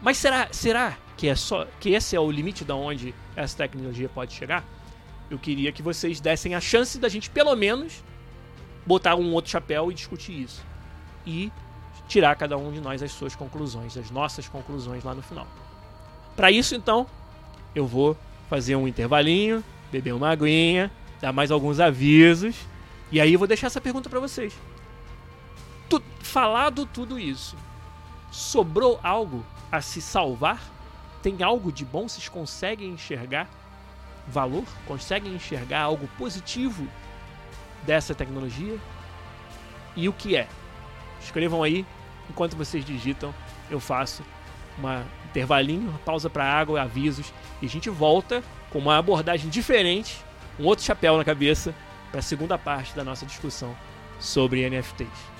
Mas 0.00 0.16
será, 0.16 0.46
será 0.52 0.96
que, 1.16 1.26
é 1.26 1.34
só, 1.34 1.66
que 1.80 1.90
esse 1.90 2.14
é 2.14 2.20
o 2.20 2.30
limite 2.30 2.64
de 2.64 2.72
onde 2.72 3.12
essa 3.34 3.56
tecnologia 3.56 4.08
pode 4.08 4.32
chegar? 4.32 4.64
Eu 5.28 5.40
queria 5.40 5.72
que 5.72 5.82
vocês 5.82 6.20
dessem 6.20 6.54
a 6.54 6.60
chance 6.60 7.00
da 7.00 7.08
gente, 7.08 7.28
pelo 7.28 7.56
menos, 7.56 8.04
botar 8.86 9.16
um 9.16 9.32
outro 9.32 9.50
chapéu 9.50 9.90
e 9.90 9.94
discutir 9.94 10.40
isso. 10.40 10.62
E 11.26 11.50
tirar 12.06 12.36
cada 12.36 12.56
um 12.56 12.70
de 12.70 12.80
nós 12.80 13.02
as 13.02 13.10
suas 13.10 13.34
conclusões, 13.34 13.96
as 13.96 14.08
nossas 14.08 14.46
conclusões 14.46 15.02
lá 15.02 15.16
no 15.16 15.22
final. 15.22 15.48
Para 16.40 16.50
isso, 16.50 16.74
então, 16.74 17.06
eu 17.74 17.86
vou 17.86 18.16
fazer 18.48 18.74
um 18.74 18.88
intervalinho, 18.88 19.62
beber 19.92 20.14
uma 20.14 20.30
aguinha, 20.30 20.90
dar 21.20 21.34
mais 21.34 21.50
alguns 21.50 21.78
avisos, 21.78 22.56
e 23.12 23.20
aí 23.20 23.34
eu 23.34 23.38
vou 23.38 23.46
deixar 23.46 23.66
essa 23.66 23.78
pergunta 23.78 24.08
para 24.08 24.18
vocês. 24.18 24.54
Tu, 25.86 26.02
falado 26.20 26.86
tudo 26.86 27.18
isso, 27.18 27.58
sobrou 28.30 28.98
algo 29.02 29.44
a 29.70 29.82
se 29.82 30.00
salvar? 30.00 30.62
Tem 31.22 31.42
algo 31.42 31.70
de 31.70 31.84
bom? 31.84 32.08
Vocês 32.08 32.26
conseguem 32.26 32.88
enxergar 32.88 33.46
valor? 34.26 34.64
Conseguem 34.86 35.34
enxergar 35.34 35.82
algo 35.82 36.08
positivo 36.16 36.88
dessa 37.82 38.14
tecnologia? 38.14 38.78
E 39.94 40.08
o 40.08 40.12
que 40.14 40.36
é? 40.36 40.48
Escrevam 41.22 41.62
aí 41.62 41.84
enquanto 42.30 42.56
vocês 42.56 42.82
digitam, 42.82 43.34
eu 43.70 43.78
faço 43.78 44.24
uma 44.78 45.04
intervalinho, 45.30 45.98
pausa 46.04 46.28
para 46.28 46.44
água, 46.44 46.82
avisos, 46.82 47.32
e 47.62 47.66
a 47.66 47.68
gente 47.68 47.88
volta 47.88 48.42
com 48.70 48.78
uma 48.78 48.98
abordagem 48.98 49.48
diferente, 49.48 50.22
um 50.58 50.64
outro 50.64 50.84
chapéu 50.84 51.16
na 51.16 51.24
cabeça, 51.24 51.74
para 52.10 52.20
a 52.20 52.22
segunda 52.22 52.58
parte 52.58 52.94
da 52.94 53.04
nossa 53.04 53.24
discussão 53.24 53.74
sobre 54.18 54.68
NFTs. 54.68 55.39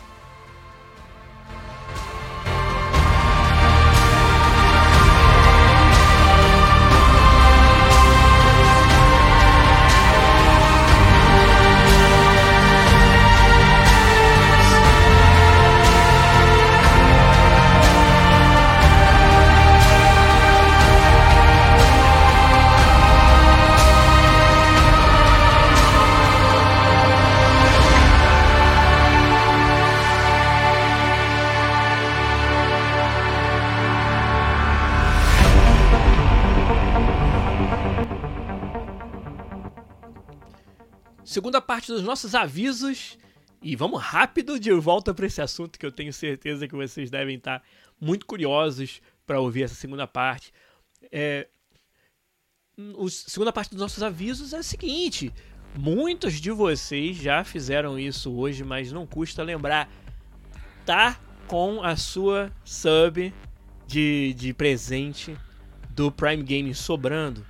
Dos 41.90 42.02
nossos 42.02 42.34
avisos 42.34 43.18
E 43.62 43.76
vamos 43.76 44.00
rápido 44.00 44.58
de 44.58 44.72
volta 44.72 45.12
para 45.12 45.26
esse 45.26 45.42
assunto 45.42 45.78
que 45.78 45.84
eu 45.84 45.92
tenho 45.92 46.12
certeza 46.12 46.66
que 46.66 46.74
vocês 46.74 47.10
devem 47.10 47.36
estar 47.36 47.62
muito 48.00 48.24
curiosos 48.24 49.02
para 49.26 49.40
ouvir 49.40 49.64
essa 49.64 49.74
segunda 49.74 50.06
parte. 50.06 50.52
É, 51.12 51.46
a 52.78 53.10
segunda 53.10 53.52
parte 53.52 53.70
dos 53.70 53.80
nossos 53.80 54.02
avisos 54.02 54.52
é 54.52 54.58
a 54.58 54.62
seguinte: 54.62 55.32
muitos 55.78 56.40
de 56.40 56.50
vocês 56.50 57.16
já 57.16 57.44
fizeram 57.44 57.98
isso 57.98 58.32
hoje, 58.32 58.64
mas 58.64 58.90
não 58.90 59.06
custa 59.06 59.42
lembrar. 59.42 59.90
Tá 60.86 61.20
com 61.46 61.82
a 61.82 61.96
sua 61.96 62.50
sub 62.64 63.32
de, 63.86 64.34
de 64.34 64.54
presente 64.54 65.36
do 65.90 66.10
Prime 66.10 66.42
Gaming 66.42 66.74
sobrando. 66.74 67.44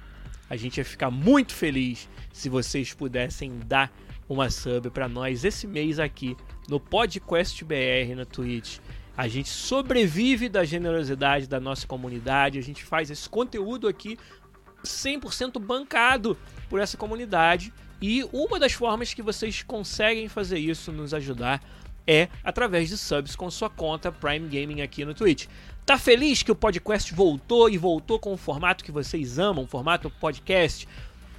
A 0.48 0.56
gente 0.56 0.78
ia 0.78 0.84
ficar 0.84 1.10
muito 1.10 1.52
feliz 1.52 2.08
se 2.32 2.48
vocês 2.48 2.92
pudessem 2.92 3.58
dar 3.66 3.92
uma 4.30 4.48
sub 4.48 4.90
para 4.90 5.08
nós 5.08 5.44
esse 5.44 5.66
mês 5.66 5.98
aqui 5.98 6.36
no 6.68 6.78
Podcast 6.78 7.64
BR 7.64 8.14
na 8.14 8.24
Twitch. 8.24 8.78
A 9.16 9.26
gente 9.26 9.48
sobrevive 9.48 10.48
da 10.48 10.64
generosidade 10.64 11.48
da 11.48 11.58
nossa 11.58 11.84
comunidade, 11.84 12.56
a 12.56 12.62
gente 12.62 12.84
faz 12.84 13.10
esse 13.10 13.28
conteúdo 13.28 13.88
aqui 13.88 14.16
100% 14.84 15.58
bancado 15.58 16.38
por 16.68 16.78
essa 16.78 16.96
comunidade. 16.96 17.72
E 18.00 18.24
uma 18.32 18.60
das 18.60 18.72
formas 18.72 19.12
que 19.12 19.20
vocês 19.20 19.64
conseguem 19.64 20.28
fazer 20.28 20.60
isso, 20.60 20.92
nos 20.92 21.12
ajudar, 21.12 21.60
é 22.06 22.28
através 22.44 22.88
de 22.88 22.96
subs 22.96 23.34
com 23.34 23.50
sua 23.50 23.68
conta 23.68 24.12
Prime 24.12 24.48
Gaming 24.48 24.80
aqui 24.80 25.04
no 25.04 25.12
Twitch. 25.12 25.48
Tá 25.84 25.98
feliz 25.98 26.40
que 26.44 26.52
o 26.52 26.56
podcast 26.56 27.12
voltou 27.12 27.68
e 27.68 27.76
voltou 27.76 28.16
com 28.18 28.32
o 28.32 28.36
formato 28.36 28.84
que 28.84 28.92
vocês 28.92 29.40
amam, 29.40 29.66
formato 29.66 30.08
podcast? 30.08 30.86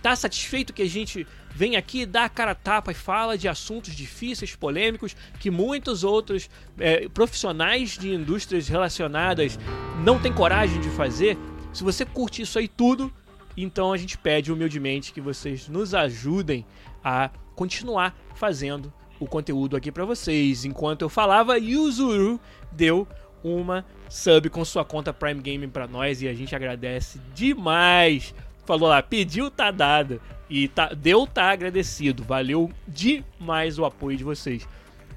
Tá 0.02 0.16
satisfeito 0.16 0.74
que 0.74 0.82
a 0.82 0.90
gente 0.90 1.28
vem 1.54 1.76
aqui, 1.76 2.06
dá 2.06 2.26
a 2.26 2.30
cara 2.30 2.52
a 2.52 2.56
tapa 2.56 2.92
e 2.92 2.96
fala 2.96 3.38
de 3.38 3.48
assuntos 3.48 3.96
difíceis, 3.96 4.56
polêmicos, 4.56 5.16
que 5.40 5.52
muitos 5.52 6.04
outros 6.04 6.50
é, 6.80 7.08
profissionais 7.10 7.98
de 7.98 8.14
indústrias 8.14 8.68
relacionadas 8.68 9.60
não 10.04 10.20
têm 10.20 10.34
coragem 10.34 10.80
de 10.82 10.90
fazer? 10.90 11.38
Se 11.72 11.84
você 11.84 12.06
curte 12.06 12.42
isso 12.42 12.58
aí 12.58 12.68
tudo, 12.68 13.14
então 13.56 13.94
a 13.94 13.98
gente 13.98 14.18
pede 14.18 14.52
humildemente 14.52 15.14
que 15.14 15.22
vocês 15.22 15.68
nos 15.68 15.94
ajudem 15.94 16.66
a 17.04 17.30
continuar 17.56 18.18
fazendo 18.36 18.92
o 19.20 19.28
conteúdo 19.28 19.76
aqui 19.76 19.92
para 19.92 20.04
vocês. 20.04 20.66
Enquanto 20.66 21.04
eu 21.04 21.10
falava, 21.10 21.60
Yuzuru 21.60 22.40
deu 22.72 23.08
uma 23.44 23.86
sub 24.10 24.50
com 24.50 24.64
sua 24.66 24.84
conta 24.84 25.14
Prime 25.14 25.42
Gaming 25.42 25.70
para 25.70 25.88
nós 25.88 26.22
e 26.22 26.28
a 26.28 26.34
gente 26.34 26.56
agradece 26.56 27.20
demais 27.34 28.34
falou 28.72 28.88
lá, 28.88 29.04
pediu, 29.04 29.52
tá 29.52 29.70
dado. 29.70 30.22
E 30.50 30.70
tá, 30.70 30.94
deu, 30.94 31.28
tá 31.28 31.52
agradecido. 31.52 32.24
Valeu 32.24 32.72
demais 32.88 33.78
o 33.78 33.84
apoio 33.84 34.18
de 34.18 34.24
vocês. 34.24 34.66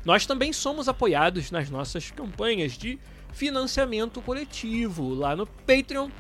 Nós 0.05 0.27
também 0.27 0.53
somos 0.53 0.89
apoiados 0.89 1.53
nas 1.53 1.71
nossas 1.71 2.11
campanhas 2.11 2.73
de 2.73 2.99
financiamento 3.33 4.21
coletivo 4.21 5.15
lá 5.15 5.37
no 5.37 5.47
Patreon 5.47 6.11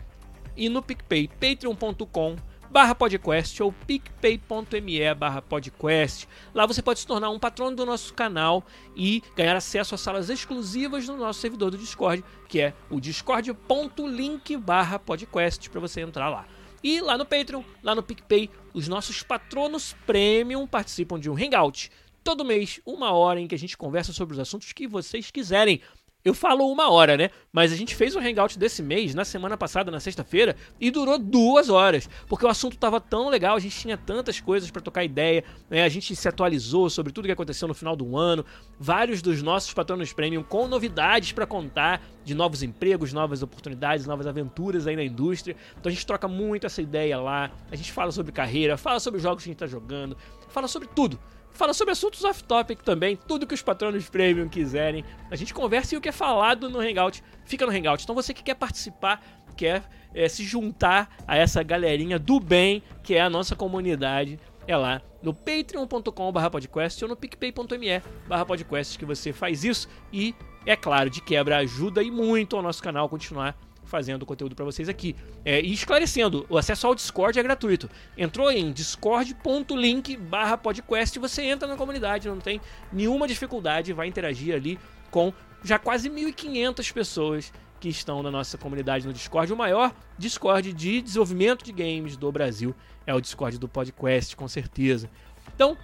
e 0.57 0.68
no 0.68 0.80
PicPay. 0.80 1.26
patreon.com 1.26 2.37
barra 2.70 2.95
podcast 2.95 3.61
ou 3.64 3.72
picpay.me 3.72 5.14
barra 5.14 5.43
podcast. 5.43 6.28
Lá 6.55 6.66
você 6.66 6.80
pode 6.80 7.01
se 7.01 7.07
tornar 7.07 7.30
um 7.30 7.39
patrono 7.39 7.74
do 7.74 7.85
nosso 7.85 8.14
canal 8.14 8.64
e 8.95 9.20
ganhar 9.35 9.57
acesso 9.57 9.97
a 9.97 9.99
salas 9.99 10.30
exclusivas 10.30 11.09
no 11.09 11.16
nosso 11.16 11.41
servidor 11.41 11.72
do 11.72 11.78
Discord, 11.78 12.24
que 12.49 12.61
é 12.61 12.72
o 12.89 13.01
discord.link 13.01 14.57
barra 14.57 15.01
podcast 15.01 15.68
para 15.68 15.80
você 15.80 16.01
entrar 16.01 16.28
lá. 16.28 16.47
E 16.85 17.01
lá 17.01 17.16
no 17.16 17.24
Patreon, 17.24 17.62
lá 17.82 17.95
no 17.95 18.03
PicPay, 18.03 18.51
os 18.74 18.89
nossos 18.89 19.22
patronos 19.22 19.97
premium 20.07 20.66
participam 20.66 21.18
de 21.18 21.30
um 21.30 21.35
hangout 21.35 21.91
todo 22.22 22.45
mês, 22.45 22.78
uma 22.85 23.11
hora 23.11 23.41
em 23.41 23.49
que 23.49 23.55
a 23.55 23.59
gente 23.59 23.74
conversa 23.74 24.12
sobre 24.12 24.35
os 24.35 24.39
assuntos 24.39 24.70
que 24.70 24.87
vocês 24.87 25.30
quiserem. 25.30 25.80
Eu 26.25 26.33
falo 26.33 26.66
uma 26.72 26.91
hora, 26.91 27.18
né? 27.18 27.29
Mas 27.53 27.70
a 27.70 27.77
gente 27.77 27.95
fez 27.95 28.16
um 28.16 28.18
hangout 28.18 28.59
desse 28.59 28.83
mês, 28.83 29.14
na 29.14 29.27
semana 29.27 29.59
passada, 29.59 29.91
na 29.91 30.01
sexta-feira, 30.01 30.57
e 30.81 30.91
durou 30.91 31.18
duas 31.18 31.68
horas. 31.68 32.09
Porque 32.27 32.47
o 32.47 32.49
assunto 32.49 32.79
tava 32.79 32.99
tão 32.99 33.29
legal, 33.29 33.55
a 33.57 33.61
gente 33.61 33.79
tinha 33.79 33.99
tantas 33.99 34.41
coisas 34.41 34.70
para 34.70 34.81
tocar 34.81 35.05
ideia, 35.05 35.45
né? 35.68 35.83
A 35.85 35.89
gente 35.91 36.16
se 36.16 36.27
atualizou 36.27 36.89
sobre 36.89 37.12
tudo 37.12 37.27
que 37.27 37.33
aconteceu 37.33 37.68
no 37.68 37.75
final 37.75 37.95
do 37.95 38.16
ano. 38.16 38.43
Vários 38.81 39.20
dos 39.20 39.43
nossos 39.43 39.75
patronos 39.75 40.14
premium 40.14 40.43
com 40.43 40.66
novidades 40.66 41.33
para 41.33 41.47
contar 41.47 42.01
de 42.25 42.35
novos 42.35 42.62
empregos, 42.62 43.12
novas 43.12 43.43
oportunidades, 43.43 44.07
novas 44.07 44.27
aventuras 44.27 44.87
aí 44.87 44.97
na 44.97 45.05
indústria. 45.05 45.55
Então 45.79 45.91
a 45.91 45.93
gente 45.93 46.07
troca 46.07 46.27
muito 46.27 46.64
essa 46.64 46.81
ideia 46.81 47.20
lá. 47.20 47.51
A 47.70 47.77
gente 47.77 47.93
fala 47.93 48.11
sobre 48.11 48.33
carreira, 48.33 48.79
fala 48.79 48.99
sobre 48.99 49.18
os 49.18 49.22
jogos 49.22 49.45
que 49.45 49.51
a 49.51 49.53
gente 49.53 49.61
tá 49.61 49.66
jogando, 49.66 50.16
fala 50.49 50.68
sobre 50.68 50.89
tudo 50.89 51.20
fala 51.55 51.73
sobre 51.73 51.93
assuntos 51.93 52.25
off-topic 52.25 52.83
também, 52.83 53.17
tudo 53.17 53.47
que 53.47 53.55
os 53.55 53.63
patronos 53.63 54.09
premium 54.09 54.49
quiserem. 54.49 55.05
A 55.31 55.37
gente 55.37 55.55
conversa 55.55 55.95
e 55.95 55.99
o 55.99 56.01
que 56.01 56.09
é 56.09 56.13
falado 56.13 56.69
no 56.69 56.81
Hangout 56.81 57.23
fica 57.45 57.65
no 57.65 57.73
Hangout. 57.73 58.03
Então 58.03 58.15
você 58.15 58.35
que 58.35 58.43
quer 58.43 58.55
participar, 58.55 59.23
quer 59.57 59.85
é, 60.13 60.29
se 60.29 60.45
juntar 60.45 61.09
a 61.27 61.37
essa 61.37 61.63
galerinha 61.63 62.19
do 62.19 62.39
bem 62.39 62.83
que 63.03 63.15
é 63.15 63.21
a 63.21 63.31
nossa 63.31 63.57
comunidade, 63.57 64.39
é 64.67 64.77
lá 64.77 65.01
no 65.23 65.33
patreon.com.br 65.33 66.51
podcast 66.51 67.03
ou 67.03 67.09
no 67.09 67.17
picpay.me 67.17 68.03
podcast 68.47 68.99
que 68.99 69.05
você 69.05 69.33
faz 69.33 69.65
isso 69.65 69.89
e, 70.13 70.35
é 70.67 70.77
claro, 70.77 71.09
de 71.09 71.23
quebra 71.23 71.59
ajuda 71.59 72.03
e 72.03 72.11
muito 72.11 72.57
ao 72.57 72.63
nosso 72.63 72.83
canal 72.83 73.09
continuar 73.09 73.57
fazendo 73.85 74.26
conteúdo 74.26 74.55
para 74.55 74.64
vocês 74.64 74.89
aqui. 74.89 75.14
É, 75.45 75.61
e 75.61 75.72
esclarecendo, 75.72 76.47
o 76.49 76.57
acesso 76.57 76.87
ao 76.87 76.95
Discord 76.95 77.39
é 77.39 77.43
gratuito. 77.43 77.89
Entrou 78.16 78.51
em 78.51 78.72
discord.link 78.72 80.16
barra 80.16 80.57
podcast 80.57 81.18
você 81.18 81.43
entra 81.43 81.68
na 81.68 81.76
comunidade, 81.76 82.28
não 82.28 82.39
tem 82.39 82.61
nenhuma 82.93 83.28
dificuldade, 83.28 83.93
vai 83.93 84.07
interagir 84.07 84.55
ali 84.55 84.78
com 85.11 85.32
já 85.62 85.78
quase 85.78 86.11
1.500 86.11 86.93
pessoas 86.93 87.53
que 87.80 87.89
estão 87.89 88.22
na 88.22 88.30
nossa 88.30 88.57
comunidade 88.57 89.07
no 89.07 89.12
Discord. 89.12 89.53
O 89.53 89.57
maior 89.57 89.93
Discord 90.18 90.72
de 90.72 91.03
desenvolvimento 91.03 91.64
de 91.64 91.72
games 91.72 92.16
do 92.16 92.30
Brasil 92.32 92.74
é 93.07 93.14
o 93.14 93.20
Discord 93.20 93.59
do 93.59 93.68
podcast, 93.68 94.35
com 94.37 94.49
certeza. 94.49 95.11
Então, 95.55 95.76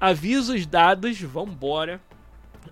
avisos 0.00 0.66
dados, 0.66 1.20
vambora. 1.20 2.00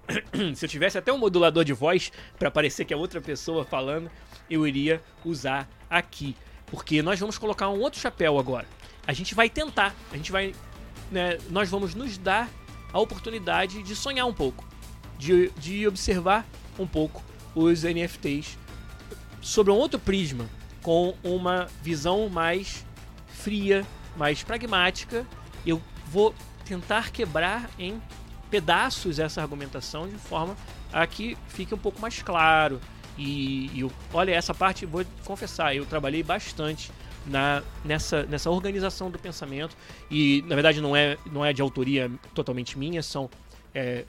Se 0.55 0.65
eu 0.65 0.69
tivesse 0.69 0.99
até 0.99 1.13
um 1.13 1.19
modulador 1.19 1.65
de 1.65 1.73
voz 1.73 2.13
para 2.39 2.51
parecer 2.51 2.85
que 2.85 2.93
é 2.93 2.97
outra 2.97 3.21
pessoa 3.21 3.65
falando, 3.65 4.11
eu 4.51 4.67
iria 4.67 5.03
usar 5.25 5.69
aqui. 5.89 6.37
Porque 6.67 7.03
nós 7.03 7.19
vamos 7.19 7.39
colocar 7.39 7.69
um 7.69 7.81
outro 7.81 8.01
chapéu 8.01 8.39
agora. 8.39 8.67
A 9.07 9.13
gente 9.13 9.35
vai 9.35 9.49
tentar, 9.49 9.95
a 10.13 10.17
gente 10.17 10.33
vai. 10.33 10.55
Né, 11.11 11.39
nós 11.51 11.69
vamos 11.69 11.95
nos 11.95 12.19
dar 12.19 12.49
a 12.93 12.99
oportunidade 12.99 13.83
de 13.83 13.95
sonhar 13.95 14.27
um 14.27 14.35
pouco, 14.35 14.65
de, 15.19 15.51
de 15.51 15.87
observar 15.87 16.45
um 16.79 16.87
pouco 16.87 17.23
os 17.55 17.85
NFTs 17.85 18.59
sobre 19.41 19.73
um 19.73 19.77
outro 19.77 20.01
prisma, 20.01 20.49
com 20.83 21.15
uma 21.23 21.69
visão 21.83 22.29
mais 22.29 22.85
fria, 23.29 23.87
mais 24.17 24.43
pragmática. 24.43 25.25
Eu 25.65 25.81
vou 26.07 26.35
tentar 26.65 27.11
quebrar 27.11 27.71
em 27.79 28.03
pedaços 28.51 29.19
essa 29.19 29.41
argumentação 29.41 30.09
de 30.09 30.17
forma 30.17 30.57
a 30.93 31.07
que 31.07 31.37
fique 31.49 31.75
um 31.75 31.79
pouco 31.79 32.01
mais 32.01 32.23
claro, 32.23 32.81
e, 33.17 33.67
e 33.75 33.91
olha, 34.13 34.33
essa 34.33 34.55
parte, 34.55 34.85
vou 34.85 35.05
confessar, 35.25 35.75
eu 35.75 35.87
trabalhei 35.87 36.23
bastante 36.23 36.91
na, 37.27 37.63
nessa, 37.85 38.23
nessa 38.25 38.51
organização 38.51 39.11
do 39.11 39.19
pensamento. 39.19 39.77
E 40.11 40.43
na 40.47 40.55
verdade 40.55 40.81
não 40.81 40.95
é, 40.95 41.17
não 41.31 41.45
é 41.45 41.53
de 41.53 41.61
autoria 41.63 42.11
totalmente 42.35 42.79
minha, 42.79 43.03
são 43.03 43.29
é, 43.75 44.05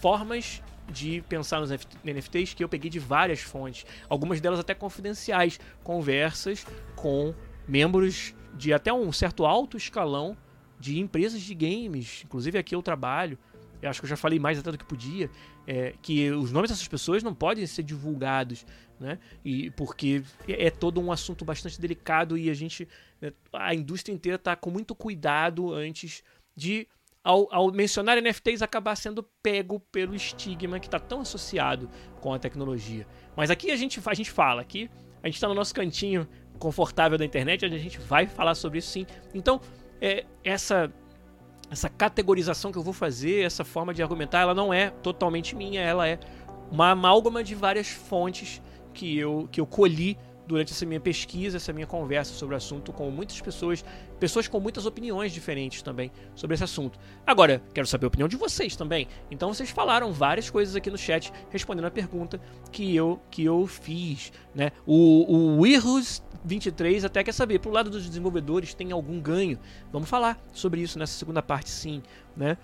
formas 0.00 0.62
de 0.90 1.22
pensar 1.28 1.60
nos 1.60 1.70
NFTs 1.70 2.54
que 2.54 2.64
eu 2.64 2.68
peguei 2.68 2.90
de 2.90 2.98
várias 2.98 3.40
fontes, 3.40 3.84
algumas 4.08 4.40
delas 4.40 4.58
até 4.58 4.74
confidenciais, 4.74 5.60
conversas 5.82 6.66
com 6.96 7.34
membros 7.66 8.34
de 8.54 8.72
até 8.72 8.92
um 8.92 9.12
certo 9.12 9.44
alto 9.44 9.76
escalão 9.76 10.36
de 10.80 10.98
empresas 10.98 11.42
de 11.42 11.54
games, 11.54 12.22
inclusive 12.24 12.56
aqui 12.56 12.74
eu 12.74 12.80
trabalho, 12.80 13.38
eu 13.82 13.90
acho 13.90 14.00
que 14.00 14.06
eu 14.06 14.08
já 14.08 14.16
falei 14.16 14.38
mais 14.38 14.58
até 14.58 14.70
do 14.72 14.78
que 14.78 14.84
podia, 14.84 15.30
é, 15.68 15.92
que 16.00 16.30
os 16.30 16.50
nomes 16.50 16.70
dessas 16.70 16.88
pessoas 16.88 17.22
não 17.22 17.34
podem 17.34 17.66
ser 17.66 17.82
divulgados, 17.82 18.64
né? 18.98 19.18
E 19.44 19.70
porque 19.72 20.22
é, 20.48 20.68
é 20.68 20.70
todo 20.70 20.98
um 20.98 21.12
assunto 21.12 21.44
bastante 21.44 21.78
delicado 21.78 22.38
e 22.38 22.48
a 22.48 22.54
gente, 22.54 22.88
né, 23.20 23.34
a 23.52 23.74
indústria 23.74 24.14
inteira 24.14 24.36
está 24.36 24.56
com 24.56 24.70
muito 24.70 24.94
cuidado 24.94 25.74
antes 25.74 26.24
de 26.56 26.88
ao, 27.22 27.46
ao, 27.54 27.70
mencionar 27.70 28.16
NFTs 28.16 28.62
acabar 28.62 28.96
sendo 28.96 29.22
pego 29.42 29.78
pelo 29.92 30.14
estigma 30.14 30.80
que 30.80 30.86
está 30.86 30.98
tão 30.98 31.20
associado 31.20 31.90
com 32.22 32.32
a 32.32 32.38
tecnologia. 32.38 33.06
Mas 33.36 33.50
aqui 33.50 33.70
a 33.70 33.76
gente, 33.76 34.00
a 34.02 34.14
gente 34.14 34.30
fala, 34.30 34.62
aqui 34.62 34.90
a 35.22 35.26
gente 35.26 35.34
está 35.34 35.48
no 35.48 35.54
nosso 35.54 35.74
cantinho 35.74 36.26
confortável 36.58 37.18
da 37.18 37.26
internet, 37.26 37.66
a 37.66 37.68
gente 37.68 37.98
vai 37.98 38.26
falar 38.26 38.54
sobre 38.54 38.78
isso 38.78 38.88
sim. 38.88 39.06
Então, 39.34 39.60
é, 40.00 40.24
essa 40.42 40.90
essa 41.70 41.88
categorização 41.88 42.72
que 42.72 42.78
eu 42.78 42.82
vou 42.82 42.92
fazer, 42.92 43.44
essa 43.44 43.64
forma 43.64 43.92
de 43.92 44.02
argumentar, 44.02 44.40
ela 44.40 44.54
não 44.54 44.72
é 44.72 44.90
totalmente 44.90 45.54
minha, 45.54 45.80
ela 45.80 46.06
é 46.08 46.18
uma 46.70 46.90
amálgama 46.90 47.42
de 47.42 47.54
várias 47.54 47.88
fontes 47.88 48.60
que 48.92 49.18
eu, 49.18 49.48
que 49.50 49.60
eu 49.60 49.66
colhi 49.66 50.18
durante 50.48 50.72
essa 50.72 50.86
minha 50.86 50.98
pesquisa, 50.98 51.58
essa 51.58 51.74
minha 51.74 51.86
conversa 51.86 52.32
sobre 52.32 52.54
o 52.54 52.56
assunto 52.56 52.90
com 52.90 53.10
muitas 53.10 53.38
pessoas, 53.38 53.84
pessoas 54.18 54.48
com 54.48 54.58
muitas 54.58 54.86
opiniões 54.86 55.30
diferentes 55.30 55.82
também 55.82 56.10
sobre 56.34 56.54
esse 56.54 56.64
assunto. 56.64 56.98
Agora, 57.26 57.62
quero 57.74 57.86
saber 57.86 58.06
a 58.06 58.08
opinião 58.08 58.26
de 58.26 58.36
vocês 58.36 58.74
também. 58.74 59.06
Então 59.30 59.52
vocês 59.52 59.68
falaram 59.68 60.10
várias 60.10 60.48
coisas 60.48 60.74
aqui 60.74 60.90
no 60.90 60.96
chat 60.96 61.30
respondendo 61.50 61.84
a 61.84 61.90
pergunta 61.90 62.40
que 62.72 62.96
eu 62.96 63.20
que 63.30 63.44
eu 63.44 63.66
fiz, 63.66 64.32
né? 64.54 64.72
O, 64.86 65.58
o 65.58 65.66
Irus 65.66 66.22
23 66.44 67.04
até 67.04 67.22
quer 67.24 67.32
saber, 67.32 67.58
pro 67.58 67.70
lado 67.70 67.90
dos 67.90 68.06
desenvolvedores 68.06 68.74
tem 68.74 68.92
algum 68.92 69.20
ganho? 69.20 69.58
Vamos 69.92 70.08
falar 70.08 70.38
sobre 70.52 70.80
isso 70.80 70.98
nessa 70.98 71.18
segunda 71.18 71.42
parte 71.42 71.70
sim, 71.70 72.02
né? 72.36 72.56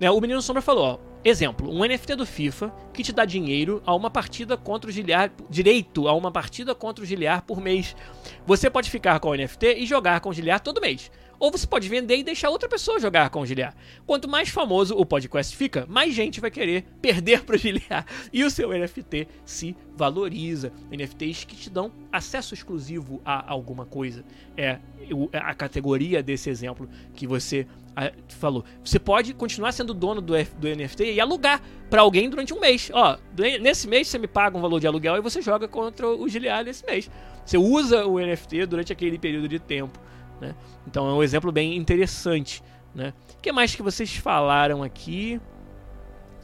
É, 0.00 0.10
o 0.10 0.20
Menino 0.20 0.42
Sombra 0.42 0.60
falou, 0.60 0.84
ó, 0.84 0.98
exemplo, 1.24 1.70
um 1.70 1.84
NFT 1.84 2.16
do 2.16 2.26
FIFA 2.26 2.72
que 2.92 3.02
te 3.02 3.12
dá 3.12 3.24
dinheiro 3.24 3.80
a 3.86 3.94
uma 3.94 4.10
partida 4.10 4.56
contra 4.56 4.90
o 4.90 4.92
Giliar, 4.92 5.30
direito 5.48 6.08
a 6.08 6.14
uma 6.14 6.32
partida 6.32 6.74
contra 6.74 7.04
o 7.04 7.06
Giliar 7.06 7.42
por 7.42 7.60
mês. 7.60 7.94
Você 8.44 8.68
pode 8.68 8.90
ficar 8.90 9.20
com 9.20 9.30
o 9.30 9.34
NFT 9.34 9.74
e 9.78 9.86
jogar 9.86 10.20
com 10.20 10.30
o 10.30 10.32
Giliar 10.34 10.60
todo 10.60 10.80
mês. 10.80 11.10
Ou 11.38 11.50
você 11.50 11.66
pode 11.66 11.88
vender 11.88 12.16
e 12.16 12.24
deixar 12.24 12.50
outra 12.50 12.68
pessoa 12.68 13.00
jogar 13.00 13.30
com 13.30 13.40
o 13.40 13.46
Giliar. 13.46 13.74
Quanto 14.06 14.28
mais 14.28 14.48
famoso 14.48 14.96
o 14.96 15.04
podcast 15.04 15.56
fica, 15.56 15.86
mais 15.88 16.14
gente 16.14 16.40
vai 16.40 16.50
querer 16.50 16.84
perder 17.00 17.44
para 17.44 17.56
o 17.56 17.58
Giliar. 17.58 18.06
E 18.32 18.44
o 18.44 18.50
seu 18.50 18.70
NFT 18.70 19.28
se 19.44 19.76
valoriza. 19.96 20.72
NFTs 20.90 21.44
que 21.44 21.56
te 21.56 21.70
dão 21.70 21.92
acesso 22.12 22.54
exclusivo 22.54 23.20
a 23.24 23.50
alguma 23.50 23.84
coisa. 23.84 24.24
É 24.56 24.78
a 25.32 25.54
categoria 25.54 26.22
desse 26.22 26.48
exemplo 26.48 26.88
que 27.14 27.26
você 27.26 27.66
falou. 28.28 28.64
Você 28.84 28.98
pode 28.98 29.34
continuar 29.34 29.72
sendo 29.72 29.94
dono 29.94 30.20
do, 30.20 30.34
do 30.58 30.68
NFT 30.68 31.12
e 31.12 31.20
alugar 31.20 31.62
para 31.88 32.02
alguém 32.02 32.28
durante 32.28 32.52
um 32.52 32.60
mês. 32.60 32.90
Ó, 32.92 33.16
nesse 33.60 33.86
mês 33.86 34.08
você 34.08 34.18
me 34.18 34.26
paga 34.26 34.56
um 34.56 34.60
valor 34.60 34.80
de 34.80 34.86
aluguel 34.86 35.16
e 35.16 35.20
você 35.20 35.40
joga 35.40 35.68
contra 35.68 36.08
o 36.08 36.28
Giliar 36.28 36.64
nesse 36.64 36.84
mês. 36.84 37.10
Você 37.44 37.56
usa 37.56 38.06
o 38.06 38.18
NFT 38.18 38.66
durante 38.66 38.92
aquele 38.92 39.18
período 39.18 39.48
de 39.48 39.58
tempo. 39.58 39.98
Né? 40.40 40.54
Então 40.86 41.08
é 41.08 41.12
um 41.12 41.22
exemplo 41.22 41.50
bem 41.52 41.76
interessante. 41.76 42.62
Né? 42.94 43.12
O 43.38 43.42
que 43.42 43.52
mais 43.52 43.74
que 43.74 43.82
vocês 43.82 44.14
falaram 44.16 44.82
aqui? 44.82 45.40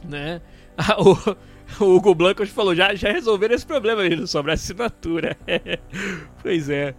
Né? 0.03 0.41
Ah, 0.77 0.95
o, 0.99 1.83
o 1.83 1.95
Hugo 1.95 2.15
Blancos 2.15 2.49
falou, 2.49 2.73
já, 2.73 2.95
já 2.95 3.11
resolveram 3.11 3.53
esse 3.53 3.65
problema 3.65 4.01
mesmo 4.01 4.25
sobre 4.25 4.51
a 4.51 4.53
assinatura. 4.53 5.37
pois 6.41 6.69
é. 6.69 6.95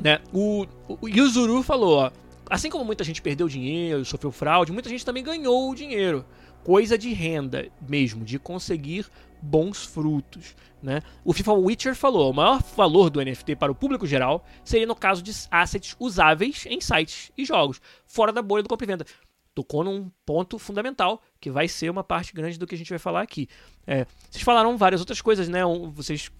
Né? 0.00 0.20
O, 0.32 0.66
o 0.88 1.08
Yuzuru 1.08 1.62
falou, 1.62 1.98
ó, 1.98 2.10
assim 2.48 2.70
como 2.70 2.84
muita 2.84 3.04
gente 3.04 3.20
perdeu 3.20 3.48
dinheiro, 3.48 4.04
sofreu 4.04 4.32
fraude, 4.32 4.72
muita 4.72 4.88
gente 4.88 5.04
também 5.04 5.22
ganhou 5.22 5.74
dinheiro. 5.74 6.24
Coisa 6.64 6.96
de 6.96 7.12
renda 7.12 7.68
mesmo, 7.86 8.24
de 8.24 8.38
conseguir 8.38 9.06
bons 9.40 9.84
frutos. 9.84 10.54
Né? 10.82 11.02
O 11.24 11.32
FIFA 11.32 11.52
Witcher 11.52 11.94
falou: 11.94 12.30
o 12.30 12.34
maior 12.34 12.62
valor 12.76 13.10
do 13.10 13.22
NFT 13.22 13.56
para 13.56 13.72
o 13.72 13.74
público 13.74 14.06
geral 14.06 14.44
seria 14.64 14.86
no 14.86 14.94
caso 14.94 15.22
de 15.22 15.32
assets 15.50 15.96
usáveis 15.98 16.64
em 16.66 16.80
sites 16.80 17.30
e 17.36 17.44
jogos, 17.44 17.80
fora 18.06 18.32
da 18.32 18.42
bolha 18.42 18.62
do 18.62 18.68
compra 18.68 18.86
e 18.86 18.88
venda. 18.88 19.06
Tocou 19.54 19.82
num 19.84 20.10
ponto 20.24 20.58
fundamental, 20.58 21.20
que 21.40 21.50
vai 21.50 21.68
ser 21.68 21.90
uma 21.90 22.04
parte 22.04 22.32
grande 22.32 22.58
do 22.58 22.66
que 22.66 22.74
a 22.74 22.78
gente 22.78 22.88
vai 22.88 22.98
falar 22.98 23.20
aqui. 23.20 23.48
É, 23.86 24.06
vocês 24.30 24.42
falaram 24.42 24.76
várias 24.76 25.00
outras 25.00 25.20
coisas, 25.20 25.48
né? 25.48 25.60
Vocês 25.92 26.30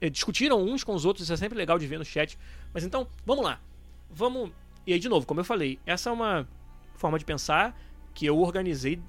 é, 0.00 0.08
discutiram 0.08 0.62
uns 0.62 0.82
com 0.82 0.94
os 0.94 1.04
outros, 1.04 1.24
isso 1.24 1.32
é 1.32 1.36
sempre 1.36 1.58
legal 1.58 1.78
de 1.78 1.86
ver 1.86 1.98
no 1.98 2.04
chat. 2.04 2.38
Mas 2.72 2.84
então, 2.84 3.06
vamos 3.26 3.44
lá. 3.44 3.60
Vamos. 4.08 4.50
E 4.86 4.92
aí, 4.92 4.98
de 4.98 5.08
novo, 5.08 5.26
como 5.26 5.40
eu 5.40 5.44
falei, 5.44 5.78
essa 5.84 6.10
é 6.10 6.12
uma 6.12 6.48
forma 6.94 7.18
de 7.18 7.24
pensar 7.24 7.78
que 8.14 8.24
eu 8.24 8.38
organizei 8.38 9.00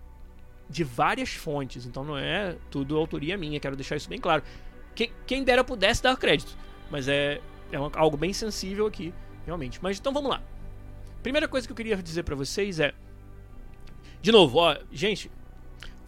de 0.71 0.83
várias 0.83 1.29
fontes, 1.29 1.85
então 1.85 2.03
não 2.03 2.17
é 2.17 2.55
tudo 2.69 2.97
autoria 2.97 3.37
minha, 3.37 3.59
quero 3.59 3.75
deixar 3.75 3.97
isso 3.97 4.09
bem 4.09 4.19
claro. 4.19 4.41
Quem, 4.95 5.11
quem 5.27 5.43
dera 5.43 5.63
pudesse 5.63 6.01
dar 6.01 6.15
crédito, 6.17 6.57
mas 6.89 7.07
é, 7.07 7.41
é 7.71 7.79
uma, 7.79 7.91
algo 7.95 8.15
bem 8.17 8.33
sensível 8.33 8.87
aqui, 8.87 9.13
realmente. 9.45 9.79
Mas 9.81 9.99
então 9.99 10.13
vamos 10.13 10.31
lá. 10.31 10.41
Primeira 11.21 11.47
coisa 11.47 11.67
que 11.67 11.71
eu 11.71 11.75
queria 11.75 11.95
dizer 11.97 12.23
para 12.23 12.35
vocês 12.35 12.79
é. 12.79 12.93
De 14.21 14.31
novo, 14.31 14.59
ó, 14.59 14.77
gente, 14.91 15.29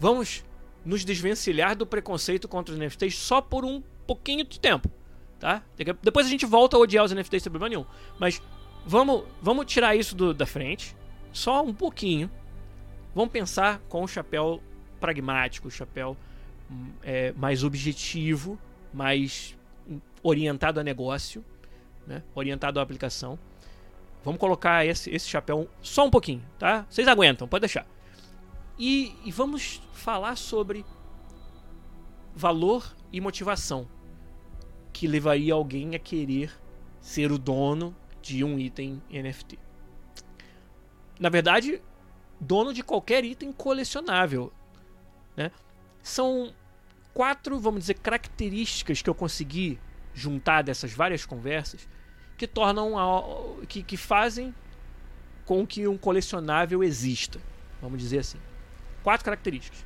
vamos 0.00 0.44
nos 0.84 1.04
desvencilhar 1.04 1.76
do 1.76 1.86
preconceito 1.86 2.48
contra 2.48 2.74
os 2.74 2.78
NFTs 2.78 3.16
só 3.16 3.40
por 3.40 3.64
um 3.64 3.82
pouquinho 4.06 4.44
de 4.44 4.60
tempo, 4.60 4.90
tá? 5.38 5.62
Depois 6.02 6.26
a 6.26 6.30
gente 6.30 6.46
volta 6.46 6.76
a 6.76 6.80
odiar 6.80 7.04
os 7.04 7.12
NFTs 7.12 7.42
sem 7.42 7.50
problema 7.50 7.70
nenhum. 7.70 7.86
Mas 8.18 8.42
vamos, 8.86 9.24
vamos 9.40 9.66
tirar 9.66 9.96
isso 9.96 10.14
do, 10.14 10.32
da 10.32 10.46
frente, 10.46 10.96
só 11.32 11.62
um 11.62 11.74
pouquinho 11.74 12.30
Vamos 13.14 13.32
pensar 13.32 13.80
com 13.88 14.02
o 14.02 14.08
chapéu 14.08 14.60
pragmático, 14.98 15.68
o 15.68 15.70
chapéu 15.70 16.16
hum, 16.70 16.90
é, 17.02 17.32
mais 17.32 17.62
objetivo, 17.62 18.58
mais 18.92 19.56
orientado 20.22 20.80
a 20.80 20.84
negócio, 20.84 21.44
né? 22.06 22.22
orientado 22.34 22.80
à 22.80 22.82
aplicação. 22.82 23.38
Vamos 24.24 24.40
colocar 24.40 24.86
esse, 24.86 25.10
esse 25.10 25.28
chapéu 25.28 25.68
só 25.82 26.06
um 26.06 26.10
pouquinho, 26.10 26.42
tá? 26.58 26.86
Vocês 26.88 27.06
aguentam, 27.06 27.46
pode 27.46 27.60
deixar. 27.60 27.86
E, 28.78 29.14
e 29.24 29.30
vamos 29.30 29.82
falar 29.92 30.36
sobre 30.36 30.84
valor 32.34 32.94
e 33.12 33.20
motivação 33.20 33.86
que 34.92 35.06
levaria 35.06 35.54
alguém 35.54 35.94
a 35.94 35.98
querer 35.98 36.50
ser 37.00 37.30
o 37.30 37.38
dono 37.38 37.94
de 38.22 38.42
um 38.42 38.58
item 38.58 39.02
NFT. 39.10 39.58
Na 41.20 41.28
verdade, 41.28 41.82
dono 42.40 42.72
de 42.72 42.82
qualquer 42.82 43.24
item 43.24 43.52
colecionável. 43.52 44.52
Né? 45.36 45.50
São 46.02 46.52
quatro, 47.12 47.58
vamos 47.58 47.80
dizer, 47.80 47.94
características 47.94 49.00
que 49.00 49.08
eu 49.08 49.14
consegui 49.14 49.78
juntar 50.12 50.62
dessas 50.62 50.92
várias 50.92 51.24
conversas 51.24 51.88
que 52.36 52.46
tornam 52.46 52.98
a, 52.98 53.66
que, 53.66 53.82
que 53.82 53.96
fazem 53.96 54.54
com 55.44 55.66
que 55.66 55.86
um 55.86 55.96
colecionável 55.96 56.82
exista. 56.82 57.40
Vamos 57.80 58.00
dizer 58.00 58.18
assim. 58.18 58.38
Quatro 59.02 59.24
características. 59.24 59.84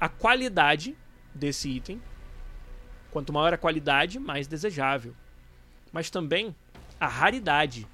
A 0.00 0.08
qualidade 0.08 0.96
desse 1.34 1.68
item. 1.68 2.02
Quanto 3.10 3.32
maior 3.32 3.52
a 3.52 3.58
qualidade, 3.58 4.18
mais 4.18 4.46
desejável. 4.46 5.14
Mas 5.92 6.10
também 6.10 6.54
a 6.98 7.06
raridade. 7.06 7.86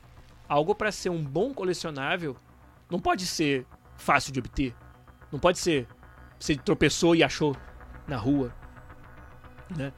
Algo 0.49 0.75
para 0.75 0.93
ser 0.93 1.11
um 1.11 1.23
bom 1.23 1.53
colecionável 1.53 2.37
não 2.91 2.99
pode 2.99 3.27
ser 3.27 3.67
fácil 3.97 4.33
de 4.33 4.39
obter. 4.39 4.75
Não 5.31 5.39
pode 5.39 5.59
ser 5.59 5.87
você 6.39 6.55
tropeçou 6.55 7.17
e 7.17 7.23
achou 7.23 7.57
na 8.07 8.17
rua, 8.17 8.55
né? 9.77 9.93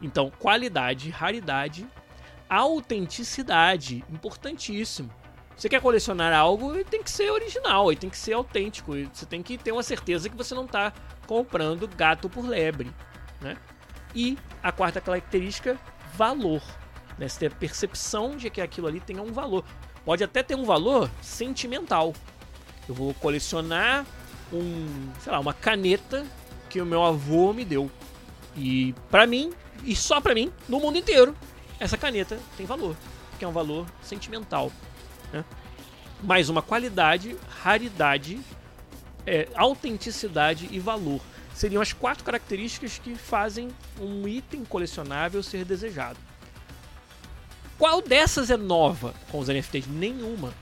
Então, 0.00 0.30
qualidade, 0.38 1.10
raridade, 1.10 1.86
autenticidade, 2.48 4.04
importantíssimo. 4.08 5.10
Você 5.56 5.68
quer 5.68 5.80
colecionar 5.82 6.32
algo, 6.32 6.72
ele 6.74 6.84
tem 6.84 7.02
que 7.02 7.10
ser 7.10 7.30
original, 7.30 7.90
ele 7.90 8.00
tem 8.00 8.08
que 8.08 8.16
ser 8.16 8.32
autêntico, 8.32 8.92
você 9.12 9.26
tem 9.26 9.42
que 9.42 9.58
ter 9.58 9.72
uma 9.72 9.82
certeza 9.82 10.28
que 10.30 10.36
você 10.36 10.54
não 10.54 10.64
está 10.64 10.92
comprando 11.26 11.86
gato 11.86 12.30
por 12.30 12.46
lebre, 12.46 12.90
né? 13.40 13.56
E 14.14 14.38
a 14.62 14.72
quarta 14.72 15.00
característica, 15.00 15.78
valor. 16.14 16.62
Né? 17.18 17.28
Você 17.28 17.40
tem 17.40 17.48
a 17.48 17.50
percepção 17.50 18.36
de 18.36 18.48
que 18.48 18.60
aquilo 18.60 18.86
ali 18.86 19.00
tenha 19.00 19.22
um 19.22 19.32
valor. 19.32 19.64
Pode 20.04 20.24
até 20.24 20.42
ter 20.42 20.54
um 20.54 20.64
valor 20.64 21.10
sentimental. 21.20 22.14
Eu 22.90 22.94
vou 22.94 23.14
colecionar 23.14 24.04
um, 24.52 25.12
sei 25.20 25.30
lá, 25.30 25.38
uma 25.38 25.54
caneta 25.54 26.26
que 26.68 26.80
o 26.80 26.84
meu 26.84 27.04
avô 27.04 27.52
me 27.52 27.64
deu. 27.64 27.88
E 28.56 28.92
para 29.08 29.28
mim, 29.28 29.52
e 29.84 29.94
só 29.94 30.20
para 30.20 30.34
mim, 30.34 30.52
no 30.68 30.80
mundo 30.80 30.98
inteiro, 30.98 31.36
essa 31.78 31.96
caneta 31.96 32.36
tem 32.56 32.66
valor, 32.66 32.96
que 33.38 33.44
é 33.44 33.48
um 33.48 33.52
valor 33.52 33.86
sentimental. 34.02 34.72
Né? 35.32 35.44
Mais 36.20 36.48
uma 36.48 36.62
qualidade, 36.62 37.36
raridade, 37.62 38.40
é, 39.24 39.46
autenticidade 39.54 40.68
e 40.72 40.80
valor. 40.80 41.20
Seriam 41.54 41.80
as 41.80 41.92
quatro 41.92 42.24
características 42.24 42.98
que 42.98 43.14
fazem 43.14 43.68
um 44.00 44.26
item 44.26 44.64
colecionável 44.64 45.44
ser 45.44 45.64
desejado. 45.64 46.18
Qual 47.78 48.02
dessas 48.02 48.50
é 48.50 48.56
nova 48.56 49.14
com 49.30 49.38
os 49.38 49.46
NFTs? 49.46 49.86
Nenhuma. 49.86 50.52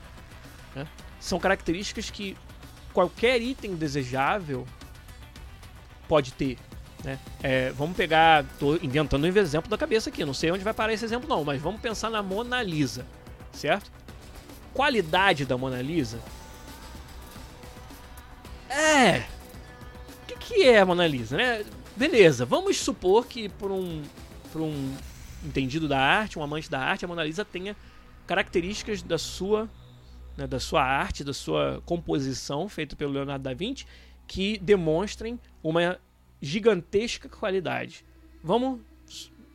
Né? 0.75 0.87
São 1.19 1.39
características 1.39 2.09
que 2.09 2.37
qualquer 2.93 3.41
item 3.41 3.75
desejável 3.75 4.65
pode 6.07 6.33
ter. 6.33 6.57
Né? 7.03 7.19
É, 7.41 7.71
vamos 7.71 7.95
pegar. 7.95 8.45
Tô 8.59 8.75
inventando 8.75 9.23
um 9.23 9.27
exemplo 9.27 9.69
da 9.69 9.77
cabeça 9.77 10.09
aqui. 10.09 10.25
Não 10.25 10.33
sei 10.33 10.51
onde 10.51 10.63
vai 10.63 10.73
parar 10.73 10.93
esse 10.93 11.05
exemplo, 11.05 11.29
não, 11.29 11.43
mas 11.43 11.61
vamos 11.61 11.81
pensar 11.81 12.09
na 12.09 12.21
Mona 12.21 12.61
Lisa. 12.61 13.05
Certo? 13.53 13.91
Qualidade 14.73 15.45
da 15.45 15.57
Mona 15.57 15.81
Lisa. 15.81 16.19
É. 18.69 19.25
O 20.23 20.25
que, 20.27 20.37
que 20.37 20.63
é 20.63 20.79
a 20.79 20.85
Mona 20.85 21.07
Lisa, 21.07 21.35
né? 21.35 21.65
Beleza, 21.95 22.45
vamos 22.45 22.77
supor 22.77 23.25
que 23.25 23.49
por 23.49 23.71
um, 23.71 24.03
por 24.53 24.61
um 24.61 24.93
entendido 25.43 25.87
da 25.87 25.99
arte, 25.99 26.37
um 26.37 26.43
amante 26.43 26.69
da 26.69 26.79
arte, 26.79 27.03
a 27.03 27.07
Mona 27.07 27.23
Lisa 27.23 27.43
tenha 27.43 27.75
características 28.27 29.01
da 29.01 29.17
sua, 29.17 29.67
né, 30.39 30.47
da 30.47 30.59
sua 30.59 30.81
arte, 30.81 31.23
da 31.23 31.33
sua 31.33 31.81
composição 31.85 32.69
feita 32.69 32.95
pelo 32.95 33.11
Leonardo 33.11 33.43
da 33.43 33.53
Vinci 33.53 33.85
que 34.25 34.57
demonstrem 34.59 35.39
uma 35.61 35.99
gigantesca 36.41 37.27
qualidade. 37.27 38.05
Vamos, 38.41 38.79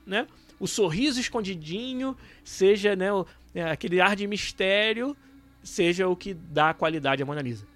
né? 0.05 0.27
o 0.61 0.67
sorriso 0.67 1.21
escondidinho 1.21 2.17
seja 2.45 2.95
né, 2.95 3.13
o, 3.13 3.25
é, 3.55 3.63
aquele 3.71 4.01
ar 4.01 4.15
de 4.15 4.27
mistério, 4.27 5.17
seja 5.63 6.09
o 6.09 6.17
que 6.17 6.35
dá 6.35 6.75
qualidade 6.75 7.23
à 7.23 7.27
Mona 7.27 7.41
Lisa. 7.41 7.67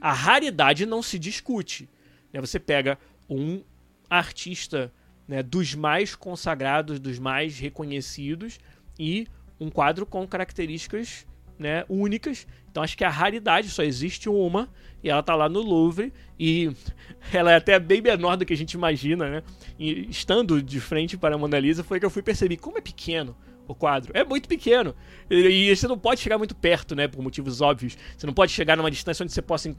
A 0.00 0.12
raridade 0.12 0.86
não 0.86 1.02
se 1.02 1.18
discute. 1.18 1.88
Né? 2.32 2.40
Você 2.40 2.58
pega 2.58 2.98
um 3.28 3.62
artista 4.08 4.92
né, 5.28 5.42
dos 5.42 5.74
mais 5.74 6.14
consagrados, 6.14 6.98
dos 6.98 7.18
mais 7.18 7.58
reconhecidos 7.58 8.58
e 8.98 9.28
um 9.60 9.70
quadro 9.70 10.06
com 10.06 10.26
características 10.26 11.26
né, 11.58 11.84
únicas. 11.88 12.46
Então 12.70 12.82
acho 12.82 12.96
que 12.96 13.04
a 13.04 13.10
raridade 13.10 13.70
só 13.70 13.82
existe 13.82 14.28
uma 14.28 14.68
e 15.02 15.08
ela 15.08 15.22
tá 15.22 15.34
lá 15.34 15.48
no 15.48 15.60
Louvre 15.60 16.12
e 16.38 16.70
ela 17.32 17.52
é 17.52 17.56
até 17.56 17.78
bem 17.78 18.00
menor 18.00 18.36
do 18.36 18.44
que 18.44 18.52
a 18.52 18.56
gente 18.56 18.72
imagina, 18.72 19.28
né? 19.28 19.42
E 19.78 20.08
estando 20.10 20.62
de 20.62 20.80
frente 20.80 21.16
para 21.16 21.34
a 21.34 21.38
Mona 21.38 21.58
Lisa 21.58 21.84
foi 21.84 22.00
que 22.00 22.06
eu 22.06 22.10
fui 22.10 22.22
perceber 22.22 22.56
como 22.56 22.78
é 22.78 22.80
pequeno 22.80 23.36
o 23.68 23.74
quadro. 23.74 24.12
É 24.14 24.24
muito 24.24 24.48
pequeno. 24.48 24.94
E, 25.30 25.74
você 25.74 25.88
não 25.88 25.98
pode 25.98 26.20
chegar 26.20 26.38
muito 26.38 26.54
perto, 26.54 26.94
né? 26.94 27.08
Por 27.08 27.22
motivos 27.22 27.60
óbvios. 27.60 27.96
Você 28.16 28.26
não 28.26 28.34
pode 28.34 28.52
chegar 28.52 28.76
numa 28.76 28.90
distância 28.90 29.24
onde 29.24 29.32
você 29.32 29.42
possa 29.42 29.74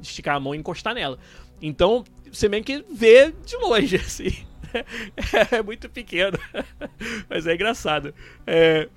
esticar 0.00 0.36
a 0.36 0.40
mão 0.40 0.54
e 0.54 0.58
encostar 0.58 0.94
nela. 0.94 1.18
Então, 1.60 2.04
você 2.32 2.48
meio 2.48 2.64
que 2.64 2.84
vê 2.90 3.32
de 3.44 3.56
longe, 3.56 3.96
assim. 4.00 4.32
É, 5.50 5.62
muito 5.62 5.88
pequeno. 5.88 6.38
Mas 7.28 7.46
é 7.46 7.54
engraçado. 7.54 8.14
É... 8.46 8.88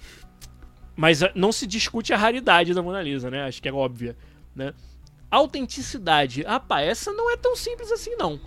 Mas 0.99 1.23
ah, 1.23 1.31
não 1.33 1.53
se 1.53 1.65
discute 1.65 2.11
a 2.11 2.17
raridade 2.17 2.73
da 2.73 2.83
Mona 2.83 3.01
Lisa, 3.01 3.31
né? 3.31 3.43
Acho 3.43 3.61
que 3.61 3.69
é 3.69 3.71
óbvia, 3.71 4.17
né? 4.53 4.73
Autenticidade. 5.31 6.43
Ah, 6.45 6.59
pá, 6.59 6.81
essa 6.81 7.13
não 7.13 7.31
é 7.31 7.37
tão 7.37 7.55
simples 7.55 7.89
assim, 7.89 8.17
não. 8.17 8.37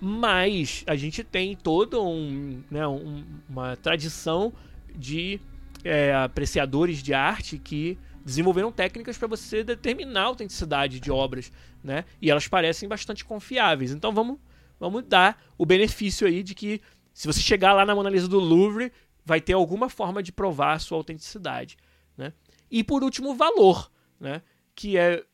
Mas 0.00 0.82
a 0.88 0.96
gente 0.96 1.22
tem 1.22 1.54
toda 1.54 2.00
um, 2.00 2.64
né, 2.68 2.84
um, 2.84 3.22
uma 3.48 3.76
tradição 3.76 4.52
de 4.92 5.40
é, 5.84 6.12
apreciadores 6.12 7.00
de 7.00 7.14
arte 7.14 7.58
que 7.58 7.96
desenvolveram 8.24 8.72
técnicas 8.72 9.16
para 9.16 9.28
você 9.28 9.62
determinar 9.62 10.22
a 10.22 10.24
autenticidade 10.24 10.98
de 10.98 11.12
obras, 11.12 11.52
né? 11.84 12.04
E 12.20 12.28
elas 12.28 12.48
parecem 12.48 12.88
bastante 12.88 13.24
confiáveis. 13.24 13.92
Então 13.92 14.12
vamos, 14.12 14.40
vamos 14.80 15.04
dar 15.04 15.40
o 15.56 15.64
benefício 15.64 16.26
aí 16.26 16.42
de 16.42 16.56
que 16.56 16.80
se 17.14 17.28
você 17.28 17.40
chegar 17.40 17.72
lá 17.72 17.86
na 17.86 17.94
Mona 17.94 18.10
Lisa 18.10 18.26
do 18.26 18.40
Louvre, 18.40 18.90
vai 19.24 19.40
ter 19.40 19.52
alguma 19.52 19.88
forma 19.88 20.20
de 20.20 20.32
provar 20.32 20.72
a 20.72 20.78
sua 20.80 20.98
autenticidade, 20.98 21.76
né? 22.20 22.34
E 22.70 22.84
por 22.84 23.02
último, 23.02 23.30
o 23.30 23.34
valor, 23.34 23.90
né? 24.20 24.42
Que 24.74 24.98
é 24.98 25.24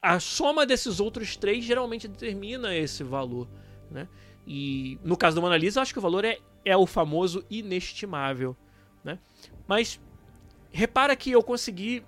a 0.00 0.18
soma 0.18 0.64
desses 0.64 0.98
outros 0.98 1.36
três 1.36 1.62
geralmente 1.62 2.08
determina 2.08 2.74
esse 2.74 3.04
valor, 3.04 3.46
né? 3.90 4.08
E 4.46 4.98
no 5.04 5.16
caso 5.16 5.36
da 5.36 5.42
Mona 5.42 5.56
Lisa, 5.56 5.78
eu 5.78 5.82
acho 5.82 5.92
que 5.92 5.98
o 5.98 6.02
valor 6.02 6.24
é, 6.24 6.38
é 6.64 6.76
o 6.76 6.86
famoso 6.86 7.44
inestimável, 7.50 8.56
né? 9.04 9.18
Mas 9.68 10.00
repara 10.72 11.14
que 11.14 11.30
eu 11.30 11.42
consegui 11.42 12.02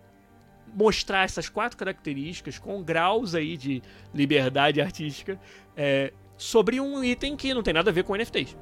mostrar 0.74 1.24
essas 1.24 1.48
quatro 1.48 1.76
características 1.76 2.58
com 2.58 2.82
graus 2.82 3.34
aí 3.34 3.58
de 3.58 3.82
liberdade 4.12 4.80
artística 4.80 5.38
é, 5.76 6.12
sobre 6.38 6.80
um 6.80 7.04
item 7.04 7.36
que 7.36 7.52
não 7.52 7.62
tem 7.62 7.74
nada 7.74 7.90
a 7.90 7.92
ver 7.92 8.02
com 8.02 8.16
NFTs. 8.16 8.56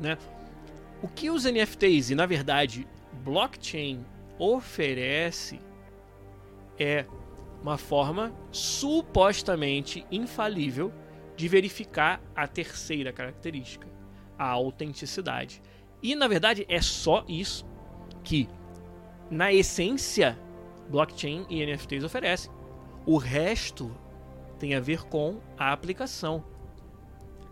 Né? 0.00 0.16
O 1.00 1.06
que 1.06 1.30
os 1.30 1.44
NFTs 1.44 2.10
e, 2.10 2.14
na 2.16 2.26
verdade, 2.26 2.88
blockchain 3.22 4.04
oferece 4.42 5.60
é 6.76 7.06
uma 7.62 7.78
forma 7.78 8.34
supostamente 8.50 10.04
infalível 10.10 10.92
de 11.36 11.46
verificar 11.46 12.20
a 12.34 12.48
terceira 12.48 13.12
característica, 13.12 13.86
a 14.36 14.48
autenticidade. 14.48 15.62
E 16.02 16.16
na 16.16 16.26
verdade 16.26 16.66
é 16.68 16.80
só 16.80 17.24
isso 17.28 17.64
que, 18.24 18.48
na 19.30 19.52
essência, 19.52 20.36
blockchain 20.88 21.46
e 21.48 21.64
NFTs 21.64 22.02
oferecem. 22.02 22.50
O 23.06 23.16
resto 23.18 23.96
tem 24.58 24.74
a 24.74 24.80
ver 24.80 25.04
com 25.04 25.40
a 25.56 25.72
aplicação, 25.72 26.44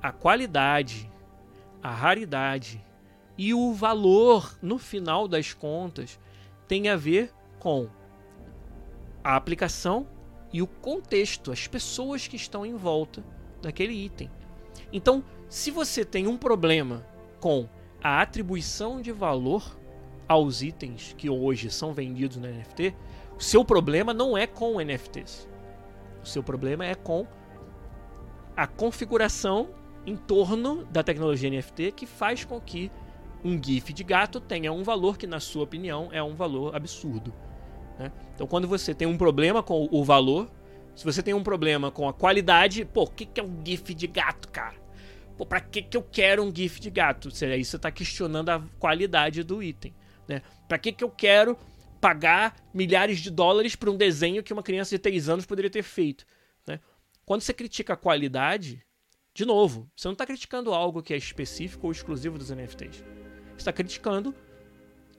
a 0.02 0.10
qualidade, 0.10 1.08
a 1.80 1.90
raridade 1.90 2.84
e 3.38 3.54
o 3.54 3.72
valor, 3.72 4.58
no 4.60 4.76
final 4.76 5.28
das 5.28 5.54
contas, 5.54 6.18
tem 6.70 6.88
a 6.88 6.94
ver 6.94 7.32
com 7.58 7.88
a 9.24 9.34
aplicação 9.34 10.06
e 10.52 10.62
o 10.62 10.68
contexto, 10.68 11.50
as 11.50 11.66
pessoas 11.66 12.28
que 12.28 12.36
estão 12.36 12.64
em 12.64 12.76
volta 12.76 13.24
daquele 13.60 13.92
item. 13.92 14.30
Então, 14.92 15.24
se 15.48 15.72
você 15.72 16.04
tem 16.04 16.28
um 16.28 16.36
problema 16.36 17.04
com 17.40 17.68
a 18.00 18.22
atribuição 18.22 19.02
de 19.02 19.10
valor 19.10 19.76
aos 20.28 20.62
itens 20.62 21.12
que 21.18 21.28
hoje 21.28 21.72
são 21.72 21.92
vendidos 21.92 22.36
no 22.36 22.46
NFT, 22.46 22.94
o 23.36 23.42
seu 23.42 23.64
problema 23.64 24.14
não 24.14 24.38
é 24.38 24.46
com 24.46 24.80
NFTs. 24.80 25.48
O 26.22 26.26
seu 26.26 26.40
problema 26.40 26.86
é 26.86 26.94
com 26.94 27.26
a 28.56 28.68
configuração 28.68 29.70
em 30.06 30.16
torno 30.16 30.84
da 30.84 31.02
tecnologia 31.02 31.50
NFT 31.50 31.90
que 31.90 32.06
faz 32.06 32.44
com 32.44 32.60
que 32.60 32.92
um 33.44 33.62
GIF 33.62 33.92
de 33.92 34.04
gato 34.04 34.40
tenha 34.40 34.72
um 34.72 34.82
valor 34.82 35.16
que, 35.16 35.26
na 35.26 35.40
sua 35.40 35.64
opinião, 35.64 36.08
é 36.12 36.22
um 36.22 36.34
valor 36.34 36.74
absurdo. 36.74 37.32
Né? 37.98 38.12
Então, 38.34 38.46
quando 38.46 38.66
você 38.68 38.94
tem 38.94 39.06
um 39.06 39.16
problema 39.16 39.62
com 39.62 39.88
o 39.90 40.04
valor, 40.04 40.50
se 40.94 41.04
você 41.04 41.22
tem 41.22 41.34
um 41.34 41.42
problema 41.42 41.90
com 41.90 42.08
a 42.08 42.12
qualidade, 42.12 42.84
pô, 42.84 43.02
o 43.02 43.10
que, 43.10 43.24
que 43.24 43.40
é 43.40 43.44
um 43.44 43.62
GIF 43.64 43.94
de 43.94 44.06
gato, 44.06 44.48
cara? 44.48 44.76
Pô, 45.36 45.46
pra 45.46 45.60
que, 45.60 45.82
que 45.82 45.96
eu 45.96 46.02
quero 46.02 46.42
um 46.42 46.54
GIF 46.54 46.80
de 46.80 46.90
gato? 46.90 47.30
Aí 47.42 47.64
você 47.64 47.76
está 47.76 47.90
questionando 47.90 48.50
a 48.50 48.62
qualidade 48.78 49.42
do 49.42 49.62
item. 49.62 49.94
Né? 50.28 50.42
Pra 50.68 50.78
que, 50.78 50.92
que 50.92 51.02
eu 51.02 51.10
quero 51.10 51.56
pagar 52.00 52.56
milhares 52.72 53.20
de 53.20 53.30
dólares 53.30 53.74
por 53.74 53.88
um 53.88 53.96
desenho 53.96 54.42
que 54.42 54.52
uma 54.52 54.62
criança 54.62 54.94
de 54.94 54.98
3 54.98 55.28
anos 55.28 55.46
poderia 55.46 55.70
ter 55.70 55.82
feito? 55.82 56.26
Né? 56.66 56.78
Quando 57.24 57.40
você 57.40 57.54
critica 57.54 57.94
a 57.94 57.96
qualidade, 57.96 58.84
de 59.32 59.44
novo, 59.44 59.90
você 59.96 60.08
não 60.08 60.12
está 60.12 60.26
criticando 60.26 60.74
algo 60.74 61.02
que 61.02 61.14
é 61.14 61.16
específico 61.16 61.86
ou 61.86 61.92
exclusivo 61.92 62.36
dos 62.36 62.50
NFTs. 62.50 63.02
Está 63.60 63.72
criticando 63.72 64.34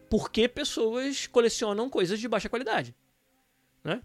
porque 0.10 0.48
pessoas 0.48 1.28
colecionam 1.28 1.89
coisas 1.89 2.20
de 2.20 2.28
baixa 2.28 2.50
qualidade. 2.50 2.96
Né? 3.84 4.02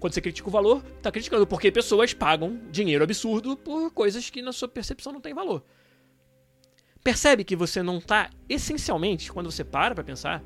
Quando 0.00 0.12
você 0.12 0.20
critica 0.20 0.48
o 0.48 0.50
valor, 0.50 0.84
está 0.96 1.12
criticando 1.12 1.46
porque 1.46 1.70
pessoas 1.70 2.12
pagam 2.12 2.60
dinheiro 2.70 3.04
absurdo 3.04 3.56
por 3.56 3.90
coisas 3.92 4.28
que 4.28 4.42
na 4.42 4.52
sua 4.52 4.66
percepção 4.66 5.12
não 5.12 5.20
tem 5.20 5.32
valor. 5.32 5.62
Percebe 7.02 7.44
que 7.44 7.54
você 7.54 7.82
não 7.82 7.98
está 7.98 8.30
essencialmente, 8.48 9.30
quando 9.30 9.50
você 9.50 9.62
para 9.62 9.94
para 9.94 10.02
pensar, 10.02 10.42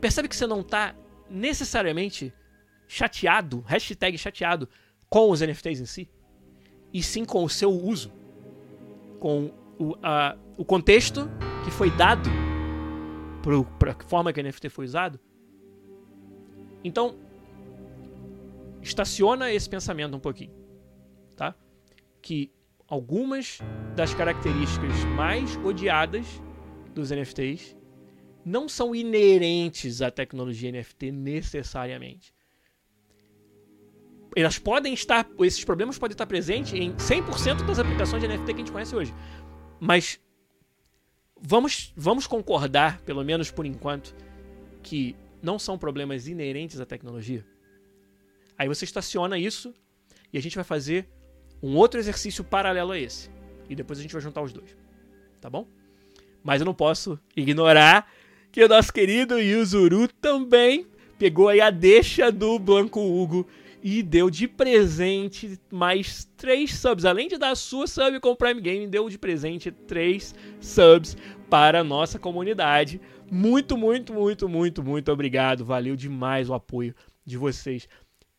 percebe 0.00 0.28
que 0.28 0.36
você 0.36 0.46
não 0.46 0.60
está 0.60 0.94
necessariamente 1.30 2.32
chateado, 2.86 3.60
hashtag 3.60 4.18
chateado, 4.18 4.68
com 5.08 5.30
os 5.30 5.40
NFTs 5.40 5.80
em 5.80 5.86
si, 5.86 6.10
e 6.92 7.02
sim 7.02 7.24
com 7.24 7.44
o 7.44 7.48
seu 7.48 7.70
uso, 7.70 8.12
com 9.18 9.52
o, 9.78 9.96
a, 10.02 10.36
o 10.56 10.64
contexto 10.64 11.30
que 11.68 11.74
foi 11.74 11.90
dado 11.90 12.30
para 13.78 13.92
a 13.92 14.04
forma 14.04 14.32
que 14.32 14.40
o 14.40 14.42
NFT 14.42 14.70
foi 14.70 14.86
usado. 14.86 15.20
Então, 16.82 17.16
estaciona 18.80 19.52
esse 19.52 19.68
pensamento 19.68 20.16
um 20.16 20.20
pouquinho, 20.20 20.52
tá? 21.36 21.54
Que 22.22 22.50
algumas 22.86 23.58
das 23.94 24.14
características 24.14 25.04
mais 25.14 25.56
odiadas 25.56 26.26
dos 26.94 27.10
NFTs 27.10 27.76
não 28.44 28.66
são 28.66 28.94
inerentes 28.94 30.00
à 30.00 30.10
tecnologia 30.10 30.72
NFT 30.72 31.12
necessariamente. 31.12 32.32
Elas 34.34 34.58
podem 34.58 34.94
estar, 34.94 35.28
esses 35.40 35.64
problemas 35.64 35.98
podem 35.98 36.14
estar 36.14 36.26
presentes 36.26 36.72
em 36.72 36.94
100% 36.94 37.66
das 37.66 37.78
aplicações 37.78 38.22
de 38.22 38.28
NFT 38.28 38.46
que 38.46 38.52
a 38.52 38.58
gente 38.58 38.72
conhece 38.72 38.96
hoje. 38.96 39.14
Mas 39.80 40.20
vamos, 41.40 41.92
vamos 41.96 42.26
concordar, 42.26 43.00
pelo 43.02 43.24
menos 43.24 43.50
por 43.50 43.66
enquanto, 43.66 44.14
que 44.82 45.16
não 45.42 45.58
são 45.58 45.78
problemas 45.78 46.26
inerentes 46.26 46.80
à 46.80 46.86
tecnologia? 46.86 47.44
Aí 48.56 48.68
você 48.68 48.84
estaciona 48.84 49.38
isso 49.38 49.72
e 50.32 50.38
a 50.38 50.42
gente 50.42 50.56
vai 50.56 50.64
fazer 50.64 51.08
um 51.62 51.76
outro 51.76 51.98
exercício 51.98 52.42
paralelo 52.44 52.92
a 52.92 52.98
esse. 52.98 53.30
E 53.68 53.74
depois 53.74 53.98
a 53.98 54.02
gente 54.02 54.12
vai 54.12 54.22
juntar 54.22 54.42
os 54.42 54.52
dois. 54.52 54.76
Tá 55.40 55.48
bom? 55.48 55.66
Mas 56.42 56.60
eu 56.60 56.64
não 56.64 56.74
posso 56.74 57.18
ignorar 57.36 58.10
que 58.50 58.62
o 58.64 58.68
nosso 58.68 58.92
querido 58.92 59.38
Yuzuru 59.38 60.08
também 60.08 60.86
pegou 61.18 61.48
aí 61.48 61.60
a 61.60 61.70
deixa 61.70 62.32
do 62.32 62.58
Blanco 62.58 63.00
Hugo 63.00 63.46
e 63.82 64.02
deu 64.02 64.30
de 64.30 64.48
presente 64.48 65.58
mais 65.70 66.24
três 66.36 66.74
subs. 66.74 67.04
Além 67.04 67.28
de 67.28 67.38
dar 67.38 67.54
sua 67.54 67.86
sub 67.86 68.18
com 68.20 68.30
o 68.30 68.36
Prime 68.36 68.60
Game, 68.60 68.86
deu 68.86 69.08
de 69.08 69.18
presente 69.18 69.70
três 69.70 70.34
subs 70.60 71.16
para 71.48 71.80
a 71.80 71.84
nossa 71.84 72.18
comunidade. 72.18 73.00
Muito, 73.30 73.76
muito, 73.76 74.12
muito, 74.12 74.48
muito, 74.48 74.82
muito 74.82 75.12
obrigado. 75.12 75.64
Valeu 75.64 75.96
demais 75.96 76.48
o 76.48 76.54
apoio 76.54 76.94
de 77.24 77.36
vocês. 77.36 77.88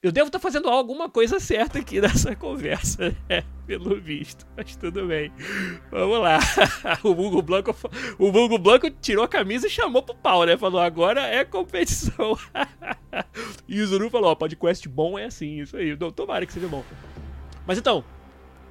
Eu 0.01 0.13
devo 0.13 0.27
estar 0.27 0.39
fazendo 0.39 0.69
alguma 0.69 1.09
coisa 1.09 1.41
certa 1.41 1.79
aqui 1.79 1.99
nessa 2.01 2.33
conversa. 2.33 3.13
Né? 3.27 3.43
Pelo 3.67 3.99
visto, 3.99 4.47
mas 4.55 4.75
tudo 4.77 5.05
bem. 5.07 5.31
Vamos 5.91 6.19
lá. 6.19 6.39
O 7.03 7.13
Vulgo 7.13 7.41
Blanco, 7.41 7.75
o 8.17 8.31
Vulgo 8.31 8.57
Blanco 8.57 8.89
tirou 8.89 9.23
a 9.23 9.27
camisa 9.27 9.67
e 9.67 9.69
chamou 9.69 10.01
pro 10.01 10.15
pau, 10.15 10.45
né? 10.45 10.57
Falou, 10.57 10.79
agora 10.79 11.21
é 11.21 11.43
competição. 11.43 12.37
E 13.67 13.81
o 13.81 13.87
Zuru 13.87 14.09
falou, 14.09 14.31
ó, 14.31 14.35
podcast 14.35 14.87
bom 14.87 15.17
é 15.17 15.25
assim, 15.25 15.61
isso 15.61 15.75
aí. 15.75 15.95
Não, 15.99 16.11
tomara 16.11 16.45
que 16.45 16.53
seja 16.53 16.67
bom. 16.67 16.83
Mas 17.65 17.77
então, 17.77 18.03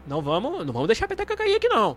não 0.07 0.23
vamos, 0.23 0.65
não 0.65 0.73
vamos 0.73 0.89
deixar 0.89 1.05
a 1.05 1.09
peteca 1.09 1.37
cair 1.37 1.57
aqui 1.57 1.69
não. 1.69 1.97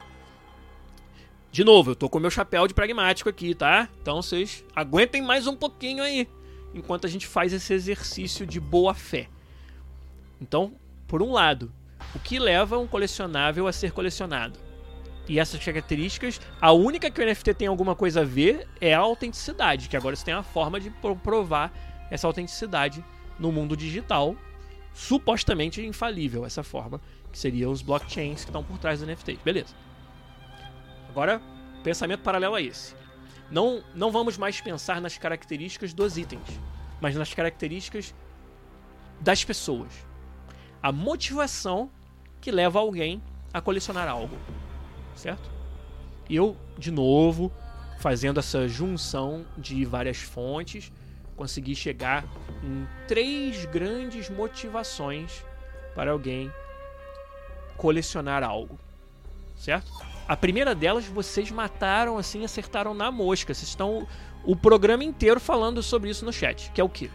De 1.51 1.63
novo, 1.63 1.91
eu 1.91 1.95
tô 1.95 2.09
com 2.09 2.19
meu 2.19 2.29
chapéu 2.29 2.67
de 2.67 2.73
pragmático 2.73 3.29
aqui, 3.29 3.53
tá? 3.55 3.87
Então 4.01 4.21
vocês 4.21 4.63
aguentem 4.75 5.21
mais 5.21 5.47
um 5.47 5.55
pouquinho 5.55 6.03
aí, 6.03 6.27
enquanto 6.73 7.05
a 7.05 7.09
gente 7.09 7.27
faz 7.27 7.53
esse 7.53 7.73
exercício 7.73 8.45
de 8.45 8.59
boa 8.59 8.93
fé. 8.93 9.27
Então, 10.39 10.73
por 11.07 11.21
um 11.21 11.31
lado, 11.31 11.71
o 12.15 12.19
que 12.19 12.39
leva 12.39 12.77
um 12.77 12.87
colecionável 12.87 13.67
a 13.67 13.73
ser 13.73 13.91
colecionado? 13.91 14.59
E 15.27 15.39
essas 15.39 15.63
características, 15.63 16.41
a 16.59 16.71
única 16.71 17.09
que 17.09 17.21
o 17.21 17.25
NFT 17.25 17.53
tem 17.53 17.67
alguma 17.67 17.95
coisa 17.95 18.21
a 18.21 18.25
ver 18.25 18.67
é 18.79 18.93
a 18.93 18.99
autenticidade, 18.99 19.87
que 19.87 19.95
agora 19.95 20.15
você 20.15 20.25
tem 20.25 20.33
a 20.33 20.43
forma 20.43 20.79
de 20.79 20.89
provar 21.23 21.71
essa 22.09 22.27
autenticidade 22.27 23.03
no 23.39 23.51
mundo 23.51 23.77
digital, 23.77 24.35
supostamente 24.93 25.85
infalível 25.85 26.45
essa 26.45 26.63
forma, 26.63 26.99
que 27.31 27.37
seriam 27.37 27.71
os 27.71 27.81
blockchains 27.81 28.43
que 28.43 28.49
estão 28.49 28.63
por 28.63 28.77
trás 28.77 28.99
do 28.99 29.05
NFT. 29.05 29.39
Beleza. 29.43 29.73
Agora, 31.09 31.41
pensamento 31.83 32.21
paralelo 32.21 32.55
a 32.55 32.61
esse. 32.61 32.95
Não, 33.51 33.83
não 33.93 34.11
vamos 34.11 34.37
mais 34.37 34.61
pensar 34.61 35.01
nas 35.01 35.17
características 35.17 35.93
dos 35.93 36.17
itens, 36.17 36.59
mas 37.01 37.15
nas 37.15 37.33
características 37.33 38.15
das 39.19 39.43
pessoas. 39.43 39.91
A 40.81 40.91
motivação 40.91 41.91
que 42.39 42.49
leva 42.49 42.79
alguém 42.79 43.21
a 43.53 43.59
colecionar 43.59 44.07
algo, 44.07 44.37
certo? 45.15 45.51
E 46.29 46.35
eu, 46.35 46.55
de 46.77 46.91
novo, 46.91 47.51
fazendo 47.99 48.39
essa 48.39 48.67
junção 48.69 49.45
de 49.57 49.83
várias 49.83 50.17
fontes, 50.17 50.91
consegui 51.35 51.75
chegar 51.75 52.25
em 52.63 52.87
três 53.07 53.65
grandes 53.65 54.29
motivações 54.29 55.43
para 55.93 56.11
alguém 56.11 56.51
colecionar 57.75 58.43
algo, 58.43 58.79
certo? 59.57 59.91
A 60.31 60.37
primeira 60.37 60.73
delas 60.73 61.05
vocês 61.07 61.51
mataram 61.51 62.17
assim, 62.17 62.45
acertaram 62.45 62.93
na 62.93 63.11
mosca. 63.11 63.53
Vocês 63.53 63.67
estão 63.67 64.07
o 64.45 64.55
programa 64.55 65.03
inteiro 65.03 65.41
falando 65.41 65.83
sobre 65.83 66.09
isso 66.09 66.23
no 66.23 66.31
chat, 66.31 66.71
que 66.71 66.79
é 66.79 66.83
o 66.85 66.87
que? 66.87 67.11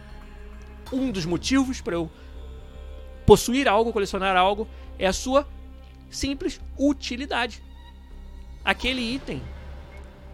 Um 0.93 1.09
dos 1.09 1.25
motivos 1.25 1.81
para 1.81 1.95
eu 1.95 2.11
possuir 3.25 3.67
algo, 3.67 3.91
colecionar 3.91 4.37
algo, 4.37 4.67
é 4.99 5.07
a 5.07 5.13
sua 5.13 5.47
simples 6.11 6.61
utilidade. 6.77 7.63
Aquele 8.63 9.01
item 9.01 9.41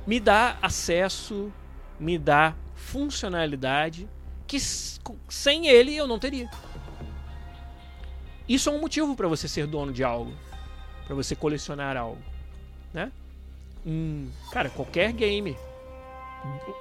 me 0.05 0.19
dá 0.19 0.57
acesso, 0.61 1.53
me 1.97 2.17
dá 2.17 2.53
funcionalidade 2.75 4.09
que 4.45 4.59
sem 4.59 5.67
ele 5.67 5.95
eu 5.95 6.05
não 6.05 6.19
teria. 6.19 6.51
Isso 8.45 8.67
é 8.67 8.73
um 8.73 8.81
motivo 8.81 9.15
para 9.15 9.29
você 9.29 9.47
ser 9.47 9.67
dono 9.67 9.93
de 9.93 10.03
algo, 10.03 10.34
para 11.05 11.15
você 11.15 11.34
colecionar 11.34 11.95
algo, 11.95 12.21
né? 12.93 13.11
Um, 13.85 14.29
cara, 14.51 14.69
qualquer 14.69 15.11
game, 15.11 15.57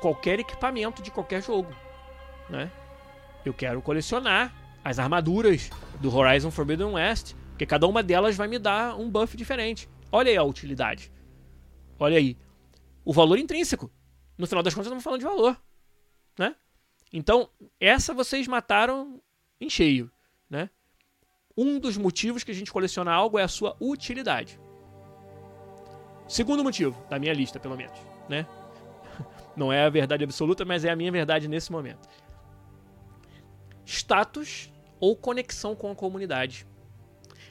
qualquer 0.00 0.38
equipamento 0.38 1.02
de 1.02 1.10
qualquer 1.10 1.42
jogo, 1.42 1.74
né? 2.48 2.70
Eu 3.44 3.52
quero 3.52 3.82
colecionar 3.82 4.54
as 4.84 4.98
armaduras 4.98 5.70
do 6.00 6.14
Horizon 6.14 6.50
Forbidden 6.50 6.92
West, 6.92 7.34
porque 7.50 7.66
cada 7.66 7.86
uma 7.86 8.02
delas 8.02 8.36
vai 8.36 8.46
me 8.46 8.58
dar 8.58 8.96
um 8.96 9.10
buff 9.10 9.36
diferente. 9.36 9.88
Olha 10.10 10.30
aí 10.30 10.36
a 10.36 10.42
utilidade. 10.44 11.10
Olha 11.98 12.18
aí. 12.18 12.36
O 13.04 13.12
valor 13.12 13.38
intrínseco. 13.38 13.90
No 14.38 14.46
final 14.46 14.62
das 14.62 14.74
contas, 14.74 14.86
estamos 14.86 15.02
falando 15.02 15.20
de 15.20 15.26
valor 15.26 15.56
né? 16.38 16.54
Então, 17.12 17.48
essa 17.78 18.14
vocês 18.14 18.48
mataram 18.48 19.20
em 19.60 19.68
cheio, 19.68 20.10
né? 20.48 20.70
Um 21.56 21.78
dos 21.78 21.96
motivos 21.96 22.42
que 22.42 22.50
a 22.50 22.54
gente 22.54 22.72
coleciona 22.72 23.12
algo 23.12 23.38
é 23.38 23.42
a 23.42 23.48
sua 23.48 23.76
utilidade. 23.80 24.58
Segundo 26.29 26.62
motivo, 26.62 26.97
da 27.11 27.18
minha 27.18 27.33
lista, 27.33 27.59
pelo 27.61 27.77
menos, 27.77 27.99
né? 28.29 28.47
Não 29.57 29.73
é 29.73 29.85
a 29.85 29.91
verdade 29.91 30.25
absoluta, 30.25 30.64
mas 30.64 30.85
é 30.85 30.91
a 30.91 30.97
minha 30.97 31.12
verdade 31.12 31.49
nesse 31.49 31.70
momento. 31.70 32.09
Status 33.85 34.73
ou 34.99 35.16
conexão 35.16 35.75
com 35.75 35.91
a 35.91 35.95
comunidade. 35.95 36.66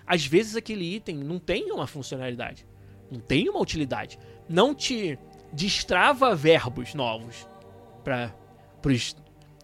Às 0.08 0.26
vezes 0.26 0.56
aquele 0.56 0.96
item 0.96 1.18
não 1.18 1.38
tem 1.38 1.72
uma 1.72 1.86
funcionalidade, 1.86 2.66
não 3.10 3.20
tem 3.20 3.48
uma 3.50 3.60
utilidade, 3.60 4.18
não 4.50 4.74
te 4.74 5.20
destrava 5.54 6.34
verbos 6.34 6.94
novos 6.94 7.48
para 8.04 8.34
pros 8.82 9.16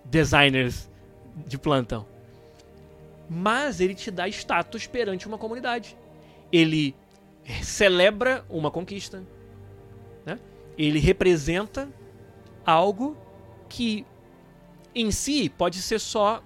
designers 0.06 0.90
de 1.46 1.58
plantão. 1.58 2.06
Mas 3.30 3.80
ele 3.82 3.96
te 3.96 4.12
dá 4.12 4.28
status 4.28 4.88
perante 4.88 5.28
uma 5.28 5.38
comunidade. 5.38 5.98
Ele 6.52 6.96
celebra 7.62 8.46
uma 8.50 8.70
conquista. 8.70 9.24
Né? 10.26 10.40
Ele 10.78 11.00
representa 11.00 11.90
algo 12.66 13.18
que 13.70 14.06
em 14.94 15.12
si 15.12 15.50
pode 15.50 15.82
ser 15.82 16.00
só 16.00 16.42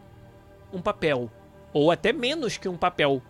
um 0.72 0.82
papel. 0.82 1.30
Ou 1.74 1.92
até 1.92 2.12
menos 2.12 2.58
que 2.58 2.68
um 2.68 2.78
papel. 2.78 3.22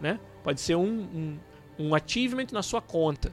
Né? 0.00 0.18
Pode 0.42 0.60
ser 0.60 0.74
um, 0.74 0.82
um, 0.84 1.38
um 1.78 1.94
achievement 1.94 2.48
na 2.52 2.62
sua 2.62 2.80
conta. 2.80 3.32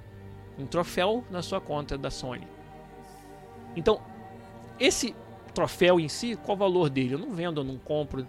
Um 0.57 0.65
troféu 0.65 1.23
na 1.29 1.41
sua 1.41 1.59
conta 1.59 1.97
da 1.97 2.11
Sony. 2.11 2.47
Então, 3.75 4.01
esse 4.79 5.15
troféu 5.53 5.99
em 5.99 6.07
si, 6.07 6.35
qual 6.35 6.55
o 6.55 6.59
valor 6.59 6.89
dele? 6.89 7.15
Eu 7.15 7.19
não 7.19 7.31
vendo, 7.31 7.61
eu 7.61 7.63
não 7.63 7.77
compro. 7.77 8.27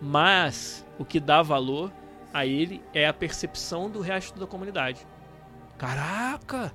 Mas 0.00 0.86
o 0.98 1.04
que 1.04 1.20
dá 1.20 1.42
valor 1.42 1.92
a 2.38 2.46
ele 2.46 2.82
é 2.92 3.06
a 3.06 3.12
percepção 3.12 3.90
do 3.90 4.00
resto 4.00 4.38
da 4.38 4.46
comunidade. 4.46 5.06
Caraca! 5.76 6.72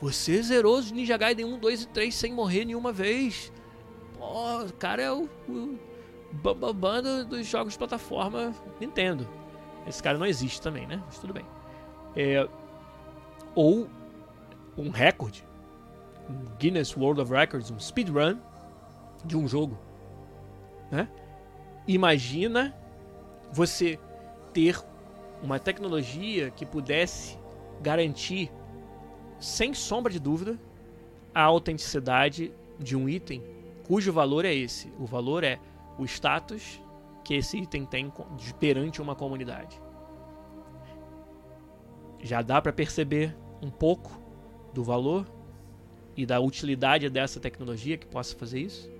Você 0.00 0.40
zerou 0.42 0.78
os 0.78 0.92
Ninja 0.92 1.16
Gaiden 1.16 1.44
1, 1.44 1.58
2 1.58 1.82
e 1.82 1.88
3 1.88 2.14
sem 2.14 2.32
morrer 2.32 2.64
nenhuma 2.64 2.92
vez. 2.92 3.52
Pô, 4.16 4.62
o 4.62 4.72
cara 4.74 5.02
é 5.02 5.12
o, 5.12 5.28
o 5.48 5.78
bambambam 6.32 7.02
do, 7.02 7.24
dos 7.24 7.46
jogos 7.46 7.72
de 7.72 7.78
plataforma 7.78 8.54
Nintendo. 8.80 9.28
Esse 9.86 10.02
cara 10.02 10.18
não 10.18 10.26
existe 10.26 10.60
também, 10.60 10.86
né? 10.86 11.02
Mas 11.06 11.18
tudo 11.18 11.32
bem. 11.32 11.44
É, 12.14 12.48
ou 13.54 13.88
um 14.76 14.90
recorde, 14.90 15.44
um 16.28 16.56
Guinness 16.58 16.96
World 16.96 17.20
of 17.20 17.32
Records, 17.32 17.70
um 17.70 17.80
speedrun 17.80 18.38
de 19.24 19.36
um 19.36 19.48
jogo. 19.48 19.78
Né? 20.90 21.08
Imagina 21.86 22.74
você 23.52 23.98
ter 24.52 24.82
uma 25.42 25.58
tecnologia 25.58 26.50
que 26.50 26.66
pudesse 26.66 27.38
garantir, 27.80 28.50
sem 29.38 29.72
sombra 29.72 30.12
de 30.12 30.18
dúvida, 30.18 30.58
a 31.34 31.42
autenticidade 31.42 32.52
de 32.78 32.96
um 32.96 33.08
item 33.08 33.42
cujo 33.86 34.12
valor 34.12 34.44
é 34.44 34.54
esse. 34.54 34.92
O 34.98 35.06
valor 35.06 35.44
é 35.44 35.58
o 35.98 36.04
status 36.04 36.80
que 37.24 37.34
esse 37.34 37.58
item 37.58 37.84
tem 37.84 38.12
perante 38.58 39.00
uma 39.00 39.14
comunidade. 39.14 39.80
Já 42.20 42.42
dá 42.42 42.60
para 42.60 42.72
perceber 42.72 43.36
um 43.62 43.70
pouco 43.70 44.20
do 44.74 44.82
valor 44.82 45.26
e 46.16 46.26
da 46.26 46.40
utilidade 46.40 47.08
dessa 47.08 47.38
tecnologia 47.38 47.96
que 47.96 48.06
possa 48.06 48.36
fazer 48.36 48.60
isso? 48.60 48.90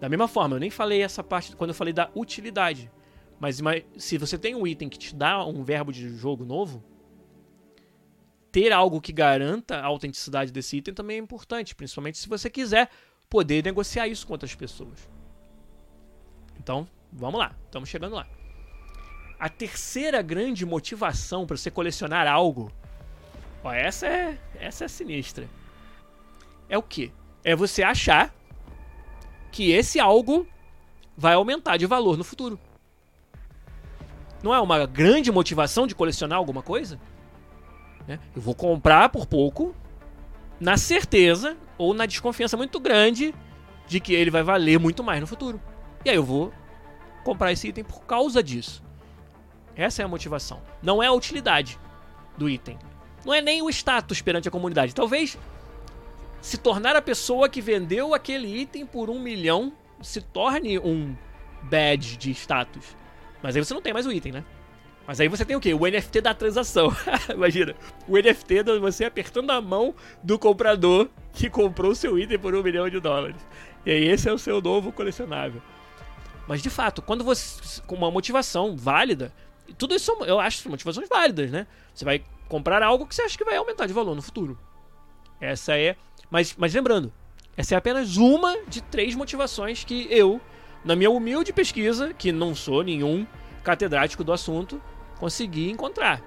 Da 0.00 0.08
mesma 0.08 0.26
forma, 0.26 0.56
eu 0.56 0.60
nem 0.60 0.70
falei 0.70 1.02
essa 1.02 1.22
parte 1.22 1.54
quando 1.54 1.70
eu 1.70 1.74
falei 1.74 1.92
da 1.92 2.10
utilidade. 2.14 2.90
Mas, 3.40 3.58
mas 3.58 3.82
se 3.96 4.18
você 4.18 4.36
tem 4.36 4.54
um 4.54 4.66
item 4.66 4.90
que 4.90 4.98
te 4.98 5.16
dá 5.16 5.44
um 5.46 5.64
verbo 5.64 5.90
de 5.90 6.14
jogo 6.14 6.44
novo, 6.44 6.84
ter 8.52 8.70
algo 8.70 9.00
que 9.00 9.12
garanta 9.12 9.78
a 9.78 9.86
autenticidade 9.86 10.52
desse 10.52 10.76
item 10.76 10.92
também 10.92 11.16
é 11.16 11.20
importante, 11.20 11.74
principalmente 11.74 12.18
se 12.18 12.28
você 12.28 12.50
quiser 12.50 12.90
poder 13.30 13.64
negociar 13.64 14.06
isso 14.08 14.26
com 14.26 14.34
outras 14.34 14.54
pessoas. 14.54 15.08
Então, 16.58 16.86
vamos 17.10 17.40
lá, 17.40 17.56
estamos 17.64 17.88
chegando 17.88 18.14
lá. 18.14 18.26
A 19.38 19.48
terceira 19.48 20.20
grande 20.20 20.66
motivação 20.66 21.46
para 21.46 21.56
você 21.56 21.70
colecionar 21.70 22.26
algo, 22.26 22.70
ó, 23.64 23.72
essa 23.72 24.06
é 24.06 24.38
essa 24.56 24.84
é 24.84 24.88
sinistra. 24.88 25.48
É 26.68 26.76
o 26.76 26.82
que? 26.82 27.10
É 27.42 27.56
você 27.56 27.82
achar 27.82 28.34
que 29.50 29.70
esse 29.70 29.98
algo 29.98 30.46
vai 31.16 31.32
aumentar 31.32 31.78
de 31.78 31.86
valor 31.86 32.18
no 32.18 32.24
futuro. 32.24 32.60
Não 34.42 34.54
é 34.54 34.60
uma 34.60 34.86
grande 34.86 35.30
motivação 35.30 35.86
de 35.86 35.94
colecionar 35.94 36.38
alguma 36.38 36.62
coisa? 36.62 36.98
Né? 38.06 38.18
Eu 38.34 38.42
vou 38.42 38.54
comprar 38.54 39.08
por 39.08 39.26
pouco, 39.26 39.74
na 40.58 40.76
certeza 40.76 41.56
ou 41.78 41.94
na 41.94 42.06
desconfiança 42.06 42.56
muito 42.56 42.78
grande 42.80 43.34
de 43.86 44.00
que 44.00 44.14
ele 44.14 44.30
vai 44.30 44.42
valer 44.42 44.78
muito 44.78 45.02
mais 45.02 45.20
no 45.20 45.26
futuro. 45.26 45.60
E 46.04 46.10
aí 46.10 46.16
eu 46.16 46.24
vou 46.24 46.52
comprar 47.24 47.52
esse 47.52 47.68
item 47.68 47.84
por 47.84 48.02
causa 48.02 48.42
disso. 48.42 48.82
Essa 49.74 50.02
é 50.02 50.04
a 50.04 50.08
motivação. 50.08 50.60
Não 50.82 51.02
é 51.02 51.06
a 51.06 51.12
utilidade 51.12 51.78
do 52.36 52.48
item. 52.48 52.78
Não 53.24 53.34
é 53.34 53.40
nem 53.40 53.62
o 53.62 53.70
status 53.70 54.22
perante 54.22 54.48
a 54.48 54.50
comunidade. 54.50 54.94
Talvez 54.94 55.38
se 56.40 56.56
tornar 56.56 56.96
a 56.96 57.02
pessoa 57.02 57.48
que 57.48 57.60
vendeu 57.60 58.14
aquele 58.14 58.60
item 58.60 58.86
por 58.86 59.10
um 59.10 59.18
milhão 59.18 59.72
se 60.02 60.20
torne 60.20 60.78
um 60.78 61.14
badge 61.62 62.16
de 62.16 62.30
status. 62.30 62.96
Mas 63.42 63.56
aí 63.56 63.64
você 63.64 63.74
não 63.74 63.82
tem 63.82 63.92
mais 63.92 64.06
o 64.06 64.12
item, 64.12 64.32
né? 64.32 64.44
Mas 65.06 65.20
aí 65.20 65.28
você 65.28 65.44
tem 65.44 65.56
o 65.56 65.60
quê? 65.60 65.74
O 65.74 65.86
NFT 65.86 66.20
da 66.20 66.34
transação. 66.34 66.94
Imagina, 67.34 67.74
o 68.06 68.16
NFT 68.16 68.62
de 68.62 68.78
você 68.78 69.04
apertando 69.04 69.50
a 69.50 69.60
mão 69.60 69.94
do 70.22 70.38
comprador 70.38 71.08
que 71.32 71.50
comprou 71.50 71.92
o 71.92 71.96
seu 71.96 72.18
item 72.18 72.38
por 72.38 72.54
um 72.54 72.62
milhão 72.62 72.88
de 72.88 73.00
dólares. 73.00 73.44
E 73.84 73.90
aí 73.90 74.08
esse 74.08 74.28
é 74.28 74.32
o 74.32 74.38
seu 74.38 74.60
novo 74.60 74.92
colecionável. 74.92 75.60
Mas 76.46 76.62
de 76.62 76.70
fato, 76.70 77.02
quando 77.02 77.24
você. 77.24 77.80
com 77.86 77.94
uma 77.94 78.10
motivação 78.10 78.76
válida, 78.76 79.32
tudo 79.78 79.94
isso 79.94 80.12
eu 80.24 80.38
acho 80.38 80.68
motivações 80.68 81.08
válidas, 81.08 81.50
né? 81.50 81.66
Você 81.94 82.04
vai 82.04 82.22
comprar 82.48 82.82
algo 82.82 83.06
que 83.06 83.14
você 83.14 83.22
acha 83.22 83.38
que 83.38 83.44
vai 83.44 83.56
aumentar 83.56 83.86
de 83.86 83.92
valor 83.92 84.14
no 84.14 84.22
futuro. 84.22 84.58
Essa 85.40 85.78
é. 85.78 85.96
Mas, 86.30 86.54
mas 86.56 86.74
lembrando, 86.74 87.12
essa 87.56 87.74
é 87.74 87.78
apenas 87.78 88.16
uma 88.16 88.64
de 88.66 88.82
três 88.82 89.14
motivações 89.14 89.84
que 89.84 90.06
eu, 90.10 90.40
na 90.84 90.96
minha 90.96 91.10
humilde 91.10 91.52
pesquisa, 91.52 92.14
que 92.14 92.32
não 92.32 92.54
sou 92.54 92.82
nenhum 92.82 93.26
catedrático 93.62 94.24
do 94.24 94.32
assunto, 94.32 94.80
consegui 95.18 95.70
encontrar. 95.70 96.22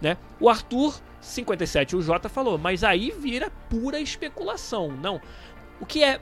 Né? 0.00 0.16
O 0.40 0.48
Arthur 0.48 1.00
57, 1.20 1.94
o 1.94 2.02
J 2.02 2.28
falou, 2.28 2.58
mas 2.58 2.82
aí 2.82 3.12
vira 3.12 3.50
pura 3.70 4.00
especulação. 4.00 4.88
Não. 4.90 5.20
O 5.80 5.86
que 5.86 6.02
é 6.02 6.20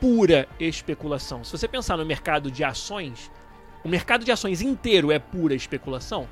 pura 0.00 0.48
especulação? 0.58 1.44
Se 1.44 1.52
você 1.52 1.68
pensar 1.68 1.96
no 1.96 2.04
mercado 2.04 2.50
de 2.50 2.64
ações, 2.64 3.30
o 3.84 3.88
mercado 3.88 4.24
de 4.24 4.32
ações 4.32 4.60
inteiro 4.60 5.12
é 5.12 5.18
pura 5.18 5.54
especulação? 5.54 6.28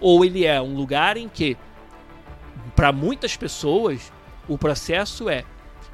Ou 0.00 0.24
ele 0.24 0.46
é 0.46 0.60
um 0.60 0.74
lugar 0.74 1.18
em 1.18 1.28
que, 1.28 1.58
para 2.74 2.90
muitas 2.90 3.36
pessoas, 3.36 4.10
o 4.48 4.56
processo 4.56 5.28
é 5.28 5.44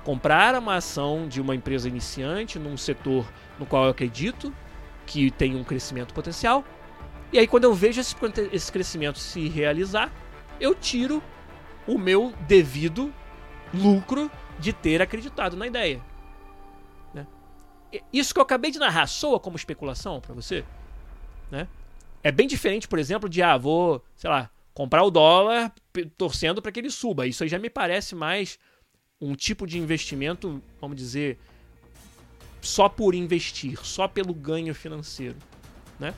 comprar 0.05 0.55
uma 0.55 0.77
ação 0.77 1.27
de 1.27 1.41
uma 1.41 1.57
empresa 1.57 1.89
iniciante 1.89 2.61
num 2.61 2.77
setor 2.77 3.27
no 3.59 3.67
qual 3.67 3.85
eu 3.85 3.91
acredito 3.91 4.53
que 5.07 5.31
tem 5.31 5.55
um 5.55 5.65
crescimento 5.65 6.13
potencial. 6.13 6.65
E 7.33 7.39
aí, 7.39 7.47
quando 7.47 7.65
eu 7.65 7.75
vejo 7.75 8.01
esse, 8.01 8.15
esse 8.53 8.71
crescimento 8.71 9.19
se 9.19 9.49
realizar, 9.49 10.13
eu 10.61 10.75
tiro 10.75 11.23
o 11.87 11.99
meu 11.99 12.33
devido 12.47 13.13
lucro 13.73 14.31
de 14.59 14.73
ter 14.73 15.03
acreditado 15.03 15.57
na 15.57 15.67
ideia. 15.67 16.01
Né? 17.13 17.27
Isso 18.13 18.33
que 18.33 18.41
eu 18.41 18.45
acabei 18.45 18.71
de 18.71 18.79
narrar 18.79 19.07
soa 19.07 19.39
como 19.39 19.57
especulação 19.57 20.21
para 20.21 20.35
você? 20.35 20.65
Né? 21.51 21.69
É 22.23 22.33
bem 22.33 22.47
diferente, 22.47 22.89
por 22.89 22.99
exemplo, 22.99 23.29
de 23.29 23.43
ah, 23.43 23.57
vou, 23.57 24.03
sei 24.17 24.29
lá, 24.29 24.51
comprar 24.75 25.03
o 25.03 25.11
dólar 25.11 25.73
torcendo 26.17 26.61
para 26.61 26.73
que 26.73 26.81
ele 26.81 26.91
suba. 26.91 27.27
Isso 27.27 27.43
aí 27.43 27.49
já 27.49 27.59
me 27.59 27.71
parece 27.71 28.15
mais 28.15 28.59
um 29.21 29.35
tipo 29.35 29.67
de 29.67 29.79
investimento, 29.79 30.63
vamos 30.81 30.97
dizer, 30.97 31.39
só 32.67 32.89
por 32.89 33.15
investir, 33.15 33.79
só 33.85 34.07
pelo 34.09 34.35
ganho 34.35 34.75
financeiro, 34.75 35.37
né? 35.99 36.15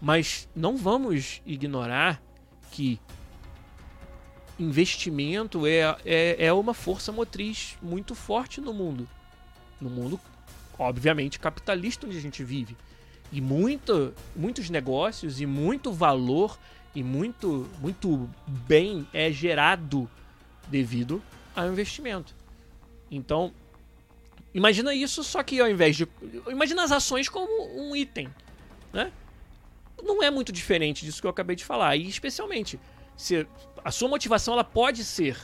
Mas 0.00 0.48
não 0.54 0.76
vamos 0.76 1.40
ignorar 1.46 2.22
que 2.70 3.00
investimento 4.58 5.66
é, 5.66 5.96
é, 6.04 6.46
é 6.46 6.52
uma 6.52 6.74
força 6.74 7.10
motriz 7.10 7.76
muito 7.82 8.14
forte 8.14 8.60
no 8.60 8.72
mundo. 8.72 9.08
No 9.80 9.90
mundo, 9.90 10.20
obviamente, 10.78 11.38
capitalista 11.38 12.06
onde 12.06 12.16
a 12.16 12.20
gente 12.20 12.44
vive. 12.44 12.76
E 13.32 13.40
muito, 13.40 14.14
muitos 14.34 14.70
negócios 14.70 15.40
e 15.40 15.46
muito 15.46 15.92
valor 15.92 16.58
e 16.94 17.02
muito, 17.02 17.68
muito 17.80 18.28
bem 18.46 19.06
é 19.12 19.30
gerado 19.30 20.08
devido 20.68 21.22
ao 21.54 21.68
investimento. 21.68 22.34
Então, 23.10 23.52
imagina 24.56 24.94
isso, 24.94 25.22
só 25.22 25.42
que 25.42 25.60
ao 25.60 25.68
invés 25.68 25.96
de. 25.96 26.08
Imagina 26.48 26.82
as 26.82 26.90
ações 26.90 27.28
como 27.28 27.50
um 27.78 27.94
item. 27.94 28.28
Né? 28.92 29.12
Não 30.02 30.22
é 30.22 30.30
muito 30.30 30.50
diferente 30.50 31.04
disso 31.04 31.20
que 31.20 31.26
eu 31.26 31.30
acabei 31.30 31.54
de 31.54 31.64
falar. 31.64 31.94
E 31.96 32.08
especialmente, 32.08 32.80
se 33.16 33.46
a 33.84 33.90
sua 33.90 34.08
motivação 34.08 34.54
ela 34.54 34.64
pode 34.64 35.04
ser 35.04 35.36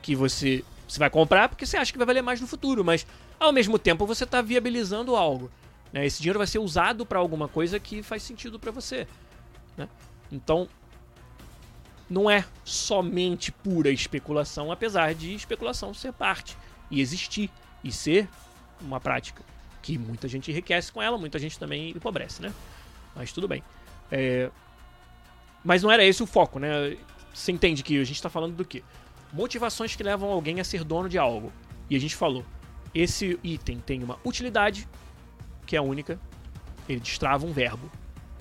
que 0.00 0.16
você, 0.16 0.64
você 0.88 0.98
vai 0.98 1.10
comprar 1.10 1.50
porque 1.50 1.66
você 1.66 1.76
acha 1.76 1.92
que 1.92 1.98
vai 1.98 2.06
valer 2.06 2.22
mais 2.22 2.40
no 2.40 2.46
futuro, 2.46 2.82
mas 2.82 3.06
ao 3.38 3.52
mesmo 3.52 3.78
tempo 3.78 4.06
você 4.06 4.24
está 4.24 4.40
viabilizando 4.40 5.14
algo. 5.14 5.50
Né? 5.92 6.06
Esse 6.06 6.22
dinheiro 6.22 6.38
vai 6.38 6.46
ser 6.46 6.58
usado 6.58 7.04
para 7.04 7.18
alguma 7.18 7.48
coisa 7.48 7.78
que 7.78 8.02
faz 8.02 8.22
sentido 8.22 8.58
para 8.58 8.72
você. 8.72 9.06
Né? 9.76 9.86
Então, 10.32 10.66
não 12.08 12.30
é 12.30 12.44
somente 12.64 13.52
pura 13.52 13.90
especulação, 13.90 14.72
apesar 14.72 15.14
de 15.14 15.34
especulação 15.34 15.92
ser 15.92 16.12
parte 16.12 16.56
e 16.90 17.00
existir 17.00 17.50
e 17.82 17.92
ser 17.92 18.28
uma 18.80 19.00
prática 19.00 19.42
que 19.82 19.96
muita 19.96 20.26
gente 20.26 20.50
enriquece 20.50 20.90
com 20.90 21.00
ela, 21.00 21.16
muita 21.16 21.38
gente 21.38 21.58
também 21.58 21.90
empobrece, 21.90 22.42
né? 22.42 22.52
Mas 23.14 23.32
tudo 23.32 23.46
bem. 23.46 23.62
É... 24.10 24.50
Mas 25.64 25.82
não 25.82 25.90
era 25.90 26.04
esse 26.04 26.22
o 26.22 26.26
foco, 26.26 26.58
né? 26.58 26.96
Você 27.32 27.52
entende 27.52 27.82
que 27.82 28.00
a 28.00 28.04
gente 28.04 28.16
está 28.16 28.28
falando 28.28 28.56
do 28.56 28.64
quê? 28.64 28.82
Motivações 29.32 29.94
que 29.94 30.02
levam 30.02 30.30
alguém 30.30 30.60
a 30.60 30.64
ser 30.64 30.82
dono 30.82 31.08
de 31.08 31.18
algo. 31.18 31.52
E 31.88 31.96
a 31.96 32.00
gente 32.00 32.16
falou, 32.16 32.44
esse 32.94 33.38
item 33.44 33.78
tem 33.78 34.02
uma 34.02 34.18
utilidade, 34.24 34.88
que 35.66 35.76
é 35.76 35.80
única, 35.80 36.18
ele 36.88 37.00
destrava 37.00 37.46
um 37.46 37.52
verbo. 37.52 37.90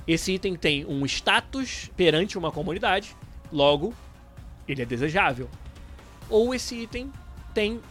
Esse 0.08 0.34
item 0.34 0.56
tem 0.56 0.86
um 0.86 1.06
status 1.06 1.92
perante 1.96 2.38
uma 2.38 2.52
comunidade, 2.52 3.16
logo, 3.52 3.94
ele 4.68 4.82
é 4.82 4.86
desejável. 4.86 5.50
Ou 6.30 6.54
esse 6.54 6.76
item 6.76 7.12
tem 7.54 7.82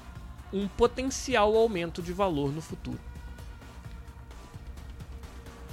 um 0.54 0.68
potencial 0.68 1.56
aumento 1.56 2.00
de 2.00 2.12
valor 2.12 2.52
no 2.52 2.62
futuro. 2.62 3.00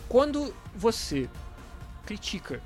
Quando 0.09 0.53
você 0.75 1.29
critica, 2.05 2.61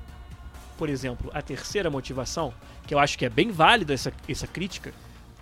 por 0.78 0.88
exemplo, 0.88 1.30
a 1.34 1.42
terceira 1.42 1.90
motivação, 1.90 2.52
que 2.86 2.94
eu 2.94 2.98
acho 2.98 3.18
que 3.18 3.26
é 3.26 3.28
bem 3.28 3.50
válida 3.50 3.92
essa, 3.92 4.12
essa 4.28 4.46
crítica, 4.46 4.92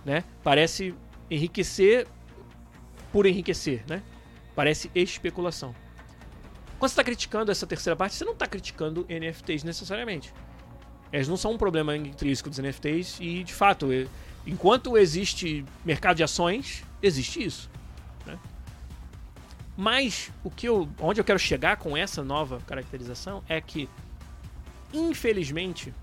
né? 0.03 0.23
Parece 0.43 0.93
enriquecer 1.31 2.07
por 3.11 3.25
enriquecer, 3.25 3.83
né? 3.87 4.03
Parece 4.53 4.91
especulação. 4.93 5.73
Quando 6.77 6.89
você 6.89 6.93
está 6.93 7.03
criticando 7.03 7.51
essa 7.51 7.65
terceira 7.65 7.95
parte, 7.95 8.15
você 8.15 8.25
não 8.25 8.33
está 8.33 8.45
criticando 8.45 9.05
NFTs 9.09 9.63
necessariamente. 9.63 10.33
Eles 11.11 11.27
não 11.27 11.37
são 11.37 11.53
um 11.53 11.57
problema 11.57 11.95
intrínseco 11.95 12.49
dos 12.49 12.59
NFTs 12.59 13.17
e, 13.21 13.43
de 13.43 13.53
fato, 13.53 13.87
enquanto 14.45 14.97
existe 14.97 15.65
mercado 15.83 16.17
de 16.17 16.23
ações, 16.23 16.83
existe 17.01 17.43
isso. 17.43 17.69
Né? 18.25 18.37
Mas 19.75 20.31
o 20.43 20.49
que 20.49 20.67
eu, 20.67 20.87
onde 20.99 21.19
eu 21.19 21.25
quero 21.25 21.39
chegar 21.39 21.77
com 21.77 21.97
essa 21.97 22.23
nova 22.23 22.59
caracterização 22.67 23.43
é 23.49 23.59
que, 23.59 23.89
infelizmente, 24.93 25.93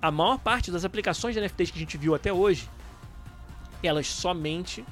a 0.00 0.10
maior 0.10 0.38
parte 0.38 0.70
das 0.70 0.84
aplicações 0.84 1.34
de 1.34 1.40
NFTs 1.40 1.70
que 1.70 1.78
a 1.78 1.80
gente 1.80 1.96
viu 1.96 2.14
até 2.14 2.32
hoje, 2.32 2.68
elas 3.82 4.06
somente 4.06 4.84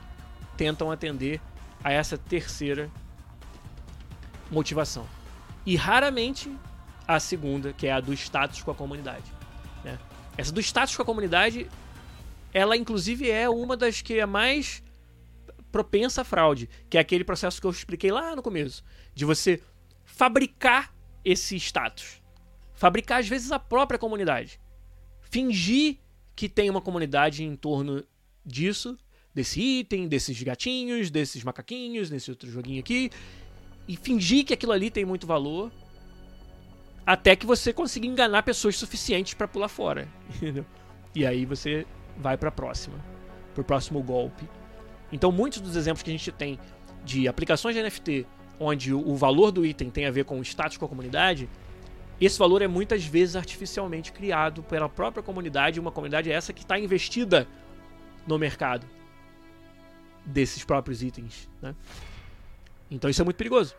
tentam 0.57 0.91
atender 0.91 1.41
a 1.83 1.93
essa 1.93 2.17
terceira 2.17 2.91
motivação. 4.51 5.07
E 5.67 5.77
raramente 5.77 6.51
a 7.07 7.21
segunda, 7.21 7.73
que 7.73 7.87
é 7.87 7.93
a 7.93 8.01
do 8.01 8.13
status 8.15 8.63
com 8.63 8.71
a 8.71 8.75
comunidade. 8.75 9.25
Né? 9.83 9.99
Essa 10.37 10.53
do 10.53 10.61
status 10.61 10.97
com 10.97 11.03
a 11.03 11.05
comunidade 11.05 11.69
ela 12.55 12.77
inclusive 12.77 13.29
é 13.29 13.51
uma 13.51 13.77
das 13.77 14.01
que 14.01 14.19
é 14.19 14.25
mais 14.25 14.83
propensa 15.73 16.21
à 16.21 16.25
fraude, 16.25 16.71
que 16.89 16.97
é 16.97 17.01
aquele 17.01 17.25
processo 17.25 17.61
que 17.61 17.67
eu 17.67 17.71
expliquei 17.73 18.13
lá 18.13 18.37
no 18.37 18.43
começo, 18.43 18.85
de 19.13 19.25
você 19.25 19.61
fabricar 20.05 20.95
esse 21.25 21.57
status. 21.57 22.23
Fabricar 22.73 23.19
às 23.19 23.29
vezes 23.29 23.51
a 23.51 23.59
própria 23.59 23.99
comunidade. 23.99 24.61
Fingir 25.21 25.99
que 26.37 26.49
tem 26.49 26.71
uma 26.71 26.81
comunidade 26.81 27.43
em 27.43 27.57
torno 27.57 28.05
disso, 28.47 28.97
desse 29.35 29.61
item, 29.61 30.07
desses 30.07 30.41
gatinhos, 30.41 31.11
desses 31.11 31.43
macaquinhos, 31.43 32.09
desse 32.09 32.31
outro 32.31 32.49
joguinho 32.49 32.79
aqui, 32.79 33.11
e 33.89 33.97
fingir 33.97 34.45
que 34.45 34.55
aquilo 34.55 34.71
ali 34.71 34.91
tem 34.91 35.05
muito 35.05 35.27
valor, 35.27 35.73
até 37.05 37.35
que 37.35 37.47
você 37.47 37.73
consiga 37.73 38.07
enganar 38.07 38.45
pessoas 38.45 38.77
suficientes 38.77 39.35
para 39.35 39.49
pular 39.49 39.69
fora, 39.69 40.09
entendeu? 40.37 40.65
E 41.15 41.27
aí 41.27 41.45
você 41.45 41.85
vai 42.17 42.37
para 42.37 42.49
a 42.49 42.53
próxima, 42.53 42.97
para 43.55 43.61
o 43.61 43.65
próximo 43.65 44.03
golpe. 44.03 44.49
Então, 45.13 45.31
muitos 45.31 45.61
dos 45.61 45.77
exemplos 45.77 46.03
que 46.03 46.11
a 46.11 46.13
gente 46.13 46.33
tem 46.33 46.59
de 47.05 47.29
aplicações 47.29 47.75
de 47.75 47.83
NFT 47.83 48.27
onde 48.59 48.93
o 48.93 49.17
valor 49.17 49.51
do 49.51 49.67
item 49.67 49.91
tem 49.91 50.07
a 50.07 50.11
ver 50.11 50.25
com 50.25 50.39
o 50.39 50.43
status 50.43 50.77
com 50.77 50.85
a 50.85 50.89
comunidade, 50.89 51.49
esse 52.21 52.39
valor 52.39 52.63
é 52.63 52.69
muitas 52.69 53.05
vezes 53.05 53.37
artificialmente 53.37 54.13
criado 54.13 54.63
pela 54.63 54.89
própria 54.89 55.23
comunidade, 55.23 55.81
uma 55.81 55.91
comunidade 55.91 56.31
essa 56.31 56.53
que 56.53 56.63
está 56.63 56.79
investida 56.79 57.47
no 58.27 58.39
mercado 58.39 58.87
desses 60.25 60.65
próprios 60.65 61.03
itens. 61.03 61.49
Né? 61.61 61.75
Então 62.91 63.11
isso 63.11 63.21
é 63.21 63.25
muito 63.25 63.37
perigoso. 63.37 63.75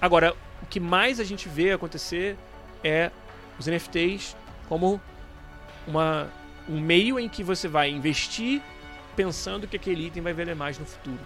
Agora, 0.00 0.34
o 0.62 0.66
que 0.66 0.80
mais 0.80 1.20
a 1.20 1.24
gente 1.24 1.48
vê 1.48 1.72
acontecer 1.72 2.36
é 2.82 3.10
os 3.58 3.66
NFTs 3.66 4.34
como 4.68 5.00
uma, 5.86 6.30
um 6.68 6.80
meio 6.80 7.18
em 7.18 7.28
que 7.28 7.42
você 7.42 7.68
vai 7.68 7.90
investir 7.90 8.62
pensando 9.16 9.66
que 9.66 9.76
aquele 9.76 10.06
item 10.06 10.22
vai 10.22 10.32
valer 10.32 10.54
mais 10.56 10.78
no 10.78 10.86
futuro. 10.86 11.20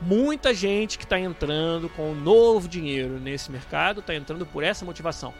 Muita 0.00 0.52
gente 0.52 0.98
que 0.98 1.04
está 1.04 1.18
entrando 1.18 1.88
com 1.88 2.14
novo 2.14 2.68
dinheiro 2.68 3.18
nesse 3.18 3.50
mercado 3.50 4.00
está 4.00 4.14
entrando 4.14 4.44
por 4.44 4.62
essa 4.62 4.84
motivação. 4.84 5.32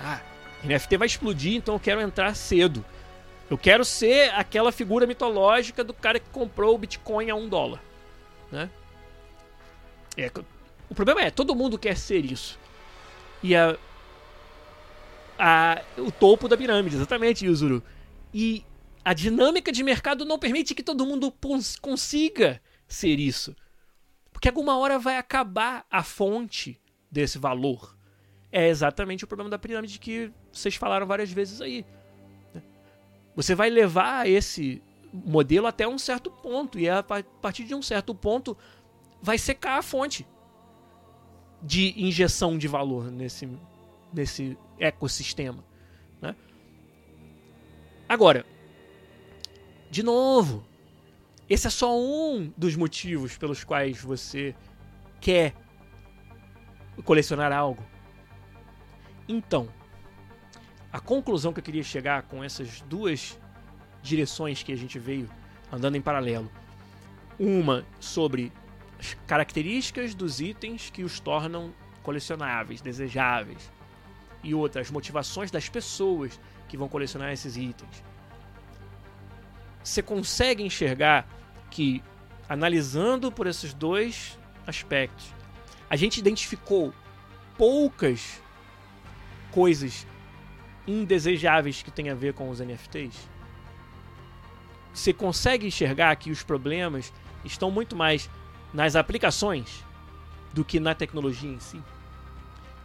Ah, 0.00 0.20
NFT 0.64 0.96
vai 0.96 1.06
explodir, 1.06 1.54
então 1.54 1.74
eu 1.74 1.80
quero 1.80 2.00
entrar 2.00 2.34
cedo. 2.34 2.84
Eu 3.50 3.58
quero 3.58 3.84
ser 3.84 4.32
aquela 4.34 4.72
figura 4.72 5.06
mitológica 5.06 5.84
do 5.84 5.92
cara 5.92 6.18
que 6.18 6.28
comprou 6.30 6.74
o 6.74 6.78
Bitcoin 6.78 7.30
a 7.30 7.34
um 7.34 7.48
dólar. 7.48 7.80
Né? 8.50 8.70
É, 10.16 10.30
o 10.88 10.94
problema 10.94 11.22
é, 11.22 11.30
todo 11.30 11.54
mundo 11.54 11.78
quer 11.78 11.96
ser 11.96 12.24
isso. 12.24 12.58
E 13.42 13.54
a, 13.54 13.76
a, 15.38 15.82
o 15.98 16.10
topo 16.10 16.48
da 16.48 16.56
pirâmide, 16.56 16.96
exatamente, 16.96 17.44
Yuzuru. 17.44 17.82
E 18.32 18.64
a 19.04 19.12
dinâmica 19.12 19.72
de 19.72 19.82
mercado 19.82 20.24
não 20.24 20.38
permite 20.38 20.74
que 20.74 20.82
todo 20.82 21.06
mundo 21.06 21.32
consiga 21.80 22.60
ser 22.86 23.18
isso. 23.18 23.54
Porque 24.32 24.48
alguma 24.48 24.76
hora 24.78 24.98
vai 24.98 25.16
acabar 25.16 25.84
a 25.90 26.02
fonte 26.02 26.80
desse 27.10 27.38
valor. 27.38 27.96
É 28.50 28.68
exatamente 28.68 29.24
o 29.24 29.26
problema 29.26 29.50
da 29.50 29.58
pirâmide 29.58 29.98
que 29.98 30.30
vocês 30.52 30.74
falaram 30.74 31.06
várias 31.06 31.30
vezes 31.30 31.60
aí. 31.60 31.84
Né? 32.54 32.62
Você 33.34 33.54
vai 33.54 33.70
levar 33.70 34.28
esse 34.28 34.82
modelo 35.12 35.66
até 35.66 35.86
um 35.86 35.98
certo 35.98 36.30
ponto, 36.30 36.78
e 36.78 36.88
a 36.88 37.02
partir 37.02 37.64
de 37.64 37.74
um 37.74 37.82
certo 37.82 38.14
ponto 38.14 38.56
vai 39.20 39.38
secar 39.38 39.78
a 39.78 39.82
fonte 39.82 40.26
de 41.62 41.94
injeção 41.96 42.58
de 42.58 42.66
valor 42.66 43.10
nesse, 43.10 43.48
nesse 44.12 44.58
ecossistema. 44.78 45.64
Né? 46.20 46.34
Agora, 48.08 48.44
de 49.92 50.02
novo, 50.02 50.64
esse 51.50 51.66
é 51.66 51.70
só 51.70 51.94
um 52.00 52.50
dos 52.56 52.76
motivos 52.76 53.36
pelos 53.36 53.62
quais 53.62 54.00
você 54.00 54.54
quer 55.20 55.54
colecionar 57.04 57.52
algo. 57.52 57.84
Então, 59.28 59.68
a 60.90 60.98
conclusão 60.98 61.52
que 61.52 61.60
eu 61.60 61.62
queria 61.62 61.82
chegar 61.82 62.22
com 62.22 62.42
essas 62.42 62.80
duas 62.80 63.38
direções 64.02 64.62
que 64.62 64.72
a 64.72 64.76
gente 64.76 64.98
veio 64.98 65.28
andando 65.70 65.94
em 65.94 66.00
paralelo. 66.00 66.50
Uma 67.38 67.84
sobre 68.00 68.50
as 68.98 69.12
características 69.26 70.14
dos 70.14 70.40
itens 70.40 70.88
que 70.88 71.04
os 71.04 71.20
tornam 71.20 71.70
colecionáveis, 72.02 72.80
desejáveis. 72.80 73.70
E 74.42 74.54
outra, 74.54 74.80
as 74.80 74.90
motivações 74.90 75.50
das 75.50 75.68
pessoas 75.68 76.40
que 76.66 76.78
vão 76.78 76.88
colecionar 76.88 77.30
esses 77.30 77.58
itens. 77.58 78.02
Você 79.82 80.02
consegue 80.02 80.62
enxergar 80.62 81.28
que, 81.70 82.02
analisando 82.48 83.32
por 83.32 83.46
esses 83.46 83.74
dois 83.74 84.38
aspectos, 84.66 85.26
a 85.90 85.96
gente 85.96 86.18
identificou 86.18 86.92
poucas 87.56 88.40
coisas 89.50 90.06
indesejáveis 90.86 91.82
que 91.82 91.90
tem 91.90 92.10
a 92.10 92.14
ver 92.14 92.34
com 92.34 92.48
os 92.48 92.60
NFTs? 92.60 93.28
Você 94.92 95.12
consegue 95.12 95.66
enxergar 95.66 96.14
que 96.16 96.30
os 96.30 96.42
problemas 96.42 97.12
estão 97.44 97.70
muito 97.70 97.96
mais 97.96 98.28
nas 98.72 98.94
aplicações 98.94 99.84
do 100.52 100.64
que 100.64 100.78
na 100.78 100.94
tecnologia 100.94 101.50
em 101.50 101.60
si? 101.60 101.82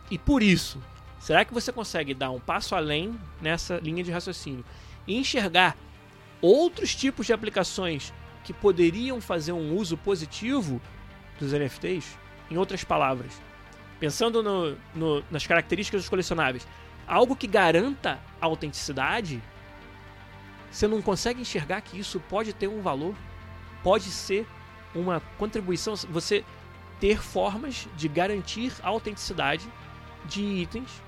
E 0.09 0.17
por 0.17 0.41
isso, 0.41 0.81
será 1.19 1.43
que 1.43 1.53
você 1.53 1.71
consegue 1.71 2.13
dar 2.13 2.31
um 2.31 2.39
passo 2.39 2.75
além 2.75 3.19
nessa 3.41 3.77
linha 3.77 4.03
de 4.03 4.11
raciocínio 4.11 4.63
e 5.05 5.17
enxergar 5.17 5.75
outros 6.41 6.95
tipos 6.95 7.25
de 7.25 7.33
aplicações 7.33 8.13
que 8.43 8.53
poderiam 8.53 9.19
fazer 9.19 9.51
um 9.51 9.75
uso 9.75 9.97
positivo 9.97 10.81
dos 11.39 11.51
NFTs? 11.51 12.17
Em 12.49 12.57
outras 12.57 12.83
palavras, 12.83 13.41
pensando 13.99 14.41
no, 14.41 14.77
no, 14.95 15.23
nas 15.29 15.45
características 15.45 16.01
dos 16.01 16.09
colecionáveis, 16.09 16.65
algo 17.05 17.35
que 17.35 17.47
garanta 17.47 18.19
a 18.39 18.45
autenticidade, 18.45 19.41
você 20.71 20.87
não 20.87 21.01
consegue 21.01 21.41
enxergar 21.41 21.81
que 21.81 21.99
isso 21.99 22.19
pode 22.19 22.53
ter 22.53 22.67
um 22.67 22.81
valor, 22.81 23.15
pode 23.83 24.05
ser 24.05 24.47
uma 24.95 25.21
contribuição, 25.37 25.95
você 26.09 26.43
ter 26.99 27.21
formas 27.21 27.87
de 27.95 28.07
garantir 28.07 28.73
a 28.81 28.87
autenticidade 28.87 29.67
de 30.25 30.41
itens 30.41 31.01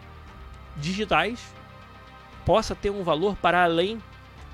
digitais 0.77 1.53
possa 2.45 2.75
ter 2.75 2.89
um 2.89 3.03
valor 3.03 3.35
para 3.35 3.63
além 3.63 4.01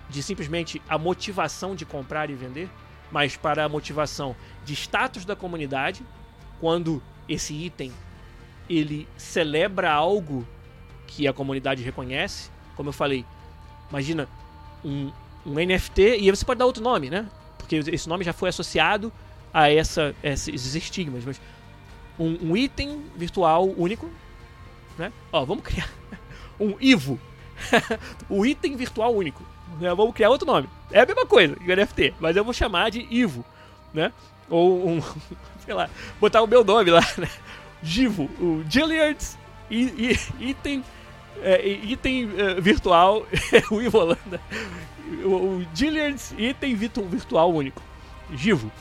de 0.10 0.22
simplesmente 0.22 0.82
a 0.88 0.98
motivação 0.98 1.76
de 1.76 1.86
comprar 1.86 2.30
e 2.30 2.34
vender, 2.34 2.70
mas 3.12 3.36
para 3.36 3.66
a 3.66 3.70
motivação 3.70 4.36
de 4.64 4.74
status 4.74 5.26
da 5.26 5.36
comunidade, 5.36 6.04
quando 6.60 7.02
esse 7.28 7.54
item 7.54 7.92
ele 8.70 9.08
celebra 9.18 9.92
algo 9.92 10.48
que 11.08 11.28
a 11.28 11.34
comunidade 11.34 11.84
reconhece, 11.84 12.50
como 12.76 12.90
eu 12.90 12.94
falei, 12.94 13.26
imagina 13.90 14.28
um, 14.84 15.12
um 15.46 15.54
NFT 15.54 16.18
e 16.20 16.30
você 16.30 16.44
pode 16.44 16.60
dar 16.60 16.66
outro 16.66 16.84
nome, 16.84 17.10
né? 17.10 17.30
Porque 17.58 17.76
esse 17.76 18.10
nome 18.10 18.24
já 18.24 18.34
foi 18.34 18.50
associado 18.50 19.12
a 19.54 19.72
essa, 19.72 20.16
esses 20.22 20.76
estigmas, 20.76 21.24
mas 21.24 21.40
um, 22.20 22.52
um 22.52 22.58
item 22.58 23.04
virtual 23.16 23.68
único, 23.78 24.10
né? 24.98 25.12
Ó, 25.32 25.46
vamos 25.46 25.64
criar 25.64 25.90
um 26.60 26.76
Ivo, 26.80 27.20
o 28.30 28.46
item 28.46 28.76
virtual 28.76 29.14
único. 29.16 29.55
Né? 29.80 29.94
Vamos 29.94 30.14
criar 30.14 30.30
outro 30.30 30.48
nome. 30.48 30.70
É 30.92 31.02
a 31.02 31.06
mesma 31.06 31.26
coisa 31.26 31.56
que 31.56 31.72
o 31.72 31.76
NFT, 31.76 32.14
mas 32.20 32.36
eu 32.36 32.44
vou 32.44 32.54
chamar 32.54 32.92
de 32.92 33.06
Ivo, 33.10 33.44
né? 33.94 34.12
Ou 34.50 34.88
um, 34.88 35.02
sei 35.66 35.74
lá, 35.74 35.90
botar 36.20 36.42
o 36.42 36.48
meu 36.48 36.64
nome 36.64 36.92
lá, 36.92 37.06
né? 37.18 37.30
Givo, 37.82 38.24
o 38.40 38.64
Gilliards 38.70 39.38
item, 39.70 40.84
é, 41.42 41.68
item 41.68 42.32
é, 42.38 42.62
virtual, 42.62 43.26
o 43.70 43.82
Ivo 43.82 43.98
Holanda, 44.00 44.42
o, 45.24 45.30
o 45.30 45.68
Gilliards 45.74 46.34
item 46.38 46.76
virtual 46.76 47.54
único, 47.54 47.82
Givo. 48.34 48.72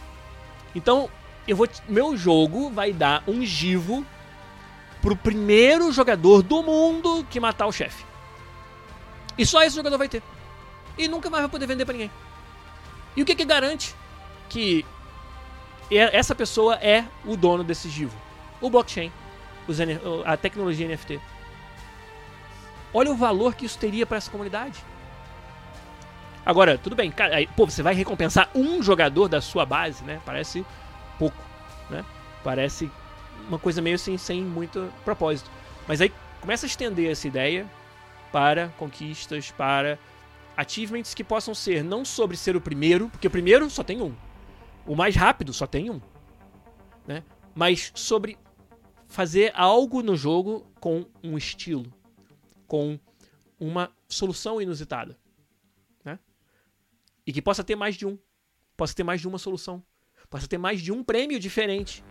Então, 0.75 1.11
eu 1.47 1.57
vou, 1.57 1.69
meu 1.89 2.17
jogo 2.17 2.71
vai 2.71 2.93
dar 2.93 3.23
um 3.27 3.45
Givo 3.45 4.05
pro 5.03 5.15
primeiro 5.15 5.93
jogador 5.93 6.43
do 6.43 6.63
mundo 6.63 7.27
que 7.29 7.39
matar 7.39 7.67
o 7.67 7.73
chefe. 7.73 8.05
E 9.37 9.45
só 9.45 9.63
esse 9.63 9.77
jogador 9.77 9.99
vai 9.99 10.09
ter 10.09 10.23
e 10.97 11.09
nunca 11.09 11.31
mais 11.31 11.43
vai 11.43 11.51
poder 11.51 11.67
vender 11.67 11.85
para 11.85 11.93
ninguém. 11.93 12.11
E 13.17 13.23
o 13.23 13.25
que, 13.25 13.35
que 13.35 13.45
garante 13.45 13.95
que 14.49 14.85
essa 15.91 16.35
pessoa 16.35 16.77
é 16.77 17.05
o 17.25 17.37
dono 17.37 17.63
desse? 17.63 18.09
O 18.61 18.71
blockchain, 18.71 19.13
a 20.25 20.37
tecnologia 20.37 20.89
NFT. 20.89 21.21
Olha 22.93 23.11
o 23.11 23.17
valor 23.17 23.55
que 23.55 23.67
isso 23.67 23.79
teria 23.79 24.07
para 24.07 24.17
essa 24.17 24.31
comunidade. 24.31 24.83
Agora, 26.47 26.77
tudo 26.77 26.95
bem, 26.95 27.11
cara, 27.11 27.37
aí, 27.37 27.47
pô, 27.47 27.65
você 27.65 27.83
vai 27.83 27.95
recompensar 27.95 28.51
um 28.55 28.83
jogador 28.83 29.29
da 29.29 29.41
sua 29.41 29.65
base, 29.65 30.05
né? 30.05 30.21
Parece 30.27 30.65
pouco, 31.19 31.37
né? 31.89 32.05
Parece 32.43 32.91
uma 33.49 33.59
coisa 33.59 33.81
meio 33.81 33.97
assim, 33.97 34.19
sem 34.19 34.43
muito 34.43 34.93
propósito. 35.05 35.51
Mas 35.89 36.01
aí 36.01 36.13
começa 36.41 36.67
a 36.67 36.69
estender 36.69 37.11
essa 37.11 37.27
ideia 37.27 37.67
para 38.31 38.69
conquistas, 38.77 39.51
para 39.51 39.99
achievements 40.57 41.15
que 41.15 41.25
possam 41.25 41.55
ser 41.55 41.83
não 41.83 42.05
sobre 42.05 42.37
ser 42.37 42.57
o 42.57 42.61
primeiro, 42.61 43.09
porque 43.11 43.27
o 43.27 43.31
primeiro 43.31 43.69
só 43.69 43.83
tem 43.83 44.03
um. 44.03 44.15
O 44.87 44.95
mais 44.95 45.17
rápido 45.17 45.53
só 45.53 45.67
tem 45.67 45.91
um. 45.91 46.01
Né? 47.07 47.25
Mas 47.55 47.93
sobre 47.95 48.39
fazer 49.07 49.53
algo 49.55 50.03
no 50.03 50.17
jogo 50.17 50.67
com 50.81 51.07
um 51.23 51.37
estilo, 51.37 51.93
com 52.67 52.99
uma 53.59 53.91
solução 54.09 54.61
inusitada. 54.61 55.19
Né? 56.05 56.19
E 57.27 57.33
que 57.33 57.43
possa 57.43 57.65
ter 57.65 57.77
mais 57.77 57.97
de 57.97 58.07
um. 58.07 58.19
Possa 58.77 58.95
ter 58.95 59.05
mais 59.05 59.21
de 59.21 59.29
uma 59.29 59.39
solução. 59.39 59.83
Possa 60.29 60.49
ter 60.49 60.59
mais 60.59 60.81
de 60.81 60.93
um 60.93 61.05
prêmio 61.05 61.39
diferente. 61.39 62.05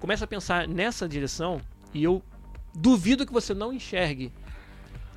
Começa 0.00 0.24
a 0.24 0.28
pensar 0.28 0.68
nessa 0.68 1.08
direção 1.08 1.60
e 1.92 2.02
eu 2.02 2.22
duvido 2.74 3.24
que 3.24 3.32
você 3.32 3.54
não 3.54 3.72
enxergue 3.72 4.32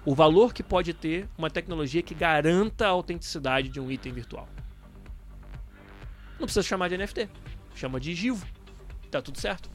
o 0.08 0.16
valor 0.16 0.54
que 0.54 0.64
pode 0.64 0.94
ter 0.94 1.28
uma 1.38 1.50
tecnologia 1.50 2.02
que 2.02 2.16
garanta 2.16 2.86
a 2.86 2.92
autenticidade 2.92 3.68
de 3.68 3.78
um 3.78 3.92
item 3.92 4.14
virtual. 4.14 4.48
Não 6.40 6.46
precisa 6.46 6.64
chamar 6.64 6.88
de 6.88 6.98
NFT, 6.98 7.30
chama 7.76 8.00
de 8.00 8.16
GIVO. 8.16 8.48
Tá 9.12 9.22
tudo 9.22 9.38
certo. 9.38 9.70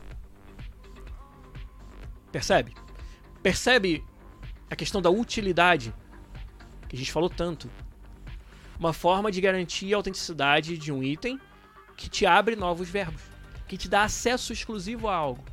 Percebe? 2.32 2.72
Percebe 3.42 4.02
a 4.70 4.74
questão 4.74 5.02
da 5.02 5.10
utilidade 5.10 5.94
que 6.88 6.96
a 6.96 6.98
gente 6.98 7.12
falou 7.12 7.28
tanto. 7.28 7.70
Uma 8.78 8.94
forma 8.94 9.30
de 9.30 9.38
garantir 9.38 9.92
a 9.92 9.98
autenticidade 9.98 10.78
de 10.78 10.90
um 10.90 11.02
item 11.02 11.38
que 11.94 12.08
te 12.08 12.24
abre 12.24 12.56
novos 12.56 12.88
verbos, 12.88 13.20
que 13.68 13.76
te 13.76 13.86
dá 13.86 14.04
acesso 14.04 14.50
exclusivo 14.50 15.08
a 15.08 15.14
algo. 15.14 15.44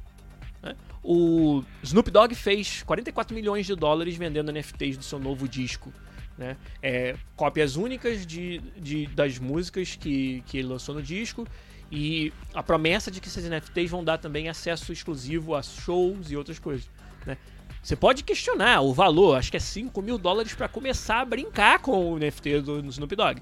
Né? 0.62 0.76
o 1.04 1.64
Snoop 1.82 2.12
Dogg 2.12 2.36
fez 2.36 2.84
44 2.84 3.34
milhões 3.34 3.66
de 3.66 3.76
dólares 3.76 4.16
vendendo 4.16 4.52
NFTs 4.52 4.98
do 4.98 5.04
seu 5.04 5.20
novo 5.20 5.48
disco. 5.48 5.94
Né? 6.38 6.56
É, 6.82 7.16
cópias 7.36 7.76
únicas 7.76 8.26
de, 8.26 8.60
de, 8.78 9.08
das 9.08 9.38
músicas 9.40 9.96
que, 9.96 10.42
que 10.46 10.58
ele 10.58 10.68
lançou 10.68 10.96
no 10.96 11.02
disco 11.02 11.48
e 11.92 12.32
a 12.54 12.62
promessa 12.62 13.10
de 13.10 13.20
que 13.20 13.28
esses 13.28 13.44
NFTs 13.44 13.90
vão 13.90 14.04
dar 14.04 14.18
também 14.18 14.48
acesso 14.48 14.92
exclusivo 14.92 15.56
a 15.56 15.64
shows 15.64 16.32
e 16.32 16.38
outras 16.38 16.60
coisas. 16.60 16.90
Né? 17.26 17.38
Você 17.82 17.96
pode 17.96 18.24
questionar 18.24 18.82
o 18.82 18.94
valor, 18.94 19.38
acho 19.38 19.52
que 19.52 19.58
é 19.58 19.60
5 19.60 20.02
mil 20.02 20.18
dólares 20.18 20.54
para 20.54 20.68
começar 20.68 21.22
a 21.22 21.26
brincar 21.26 21.80
com 21.80 22.14
o 22.14 22.20
NFT 22.20 22.62
do 22.62 22.80
Snoop 22.90 23.16
Dogg. 23.16 23.42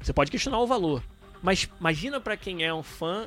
Você 0.00 0.12
pode 0.12 0.30
questionar 0.30 0.58
o 0.60 0.66
valor. 0.66 1.02
Mas 1.42 1.68
imagina 1.80 2.20
para 2.20 2.36
quem 2.36 2.64
é 2.64 2.74
um 2.74 2.82
fã 2.82 3.26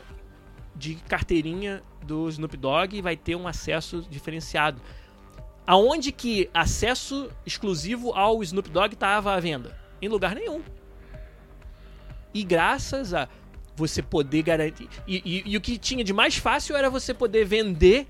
de 0.76 0.96
carteirinha 0.96 1.84
do 2.04 2.28
Snoop 2.30 2.56
Dogg 2.58 3.02
vai 3.02 3.16
ter 3.16 3.36
um 3.36 3.48
acesso 3.48 4.06
diferenciado. 4.10 4.82
Aonde 5.66 6.12
que 6.12 6.50
acesso 6.54 7.30
exclusivo 7.46 8.14
ao 8.14 8.42
Snoop 8.44 8.70
Dogg 8.70 8.94
estava 8.94 9.34
à 9.34 9.40
venda? 9.40 9.78
Em 10.02 10.08
lugar 10.08 10.36
nenhum. 10.36 10.62
E 12.34 12.44
graças 12.44 13.14
a 13.14 13.28
você 13.76 14.02
poder 14.02 14.44
garantir. 14.44 14.88
E, 15.08 15.22
e, 15.24 15.52
e, 15.52 15.58
o 15.58 15.62
que 15.62 15.78
tinha 15.78 16.04
de 16.04 16.14
mais 16.14 16.38
fácil 16.38 16.76
era 16.76 16.90
você 16.90 17.14
poder 17.14 17.46
vender 17.46 18.08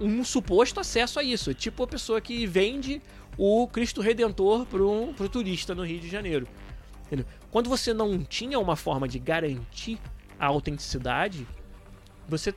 um 0.00 0.24
suposto 0.24 0.80
acesso 0.80 1.18
a 1.18 1.22
isso. 1.22 1.54
Tipo 1.54 1.84
a 1.84 1.86
pessoa 1.86 2.20
que 2.20 2.46
vende 2.46 3.02
o 3.36 3.66
Cristo 3.68 4.00
Redentor 4.00 4.66
para 4.66 4.82
um 4.82 5.12
turista 5.12 5.74
no 5.74 5.84
Rio 5.84 6.00
de 6.00 6.08
Janeiro. 6.08 6.46
Entendeu? 7.06 7.26
Quando 7.50 7.70
você 7.70 7.94
não 7.94 8.22
tinha 8.22 8.58
uma 8.58 8.76
forma 8.76 9.08
de 9.08 9.18
garantir 9.18 9.98
a 10.38 10.46
autenticidade, 10.46 11.46
você 12.26 12.54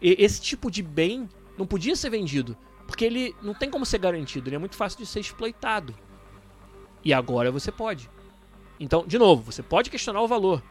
esse 0.00 0.40
tipo 0.40 0.70
de 0.70 0.82
bem 0.82 1.28
não 1.58 1.66
podia 1.66 1.94
ser 1.94 2.08
vendido, 2.08 2.56
porque 2.86 3.04
ele 3.04 3.36
não 3.42 3.52
tem 3.52 3.70
como 3.70 3.84
ser 3.84 3.98
garantido, 3.98 4.48
ele 4.48 4.56
é 4.56 4.58
muito 4.58 4.76
fácil 4.76 4.98
de 4.98 5.06
ser 5.06 5.20
exploitado. 5.20 5.94
E 7.04 7.12
agora 7.12 7.50
você 7.50 7.70
pode. 7.70 8.08
Então, 8.78 9.06
de 9.06 9.18
novo, 9.18 9.52
você 9.52 9.62
pode 9.62 9.90
questionar 9.90 10.22
o 10.22 10.28
valor. 10.28 10.62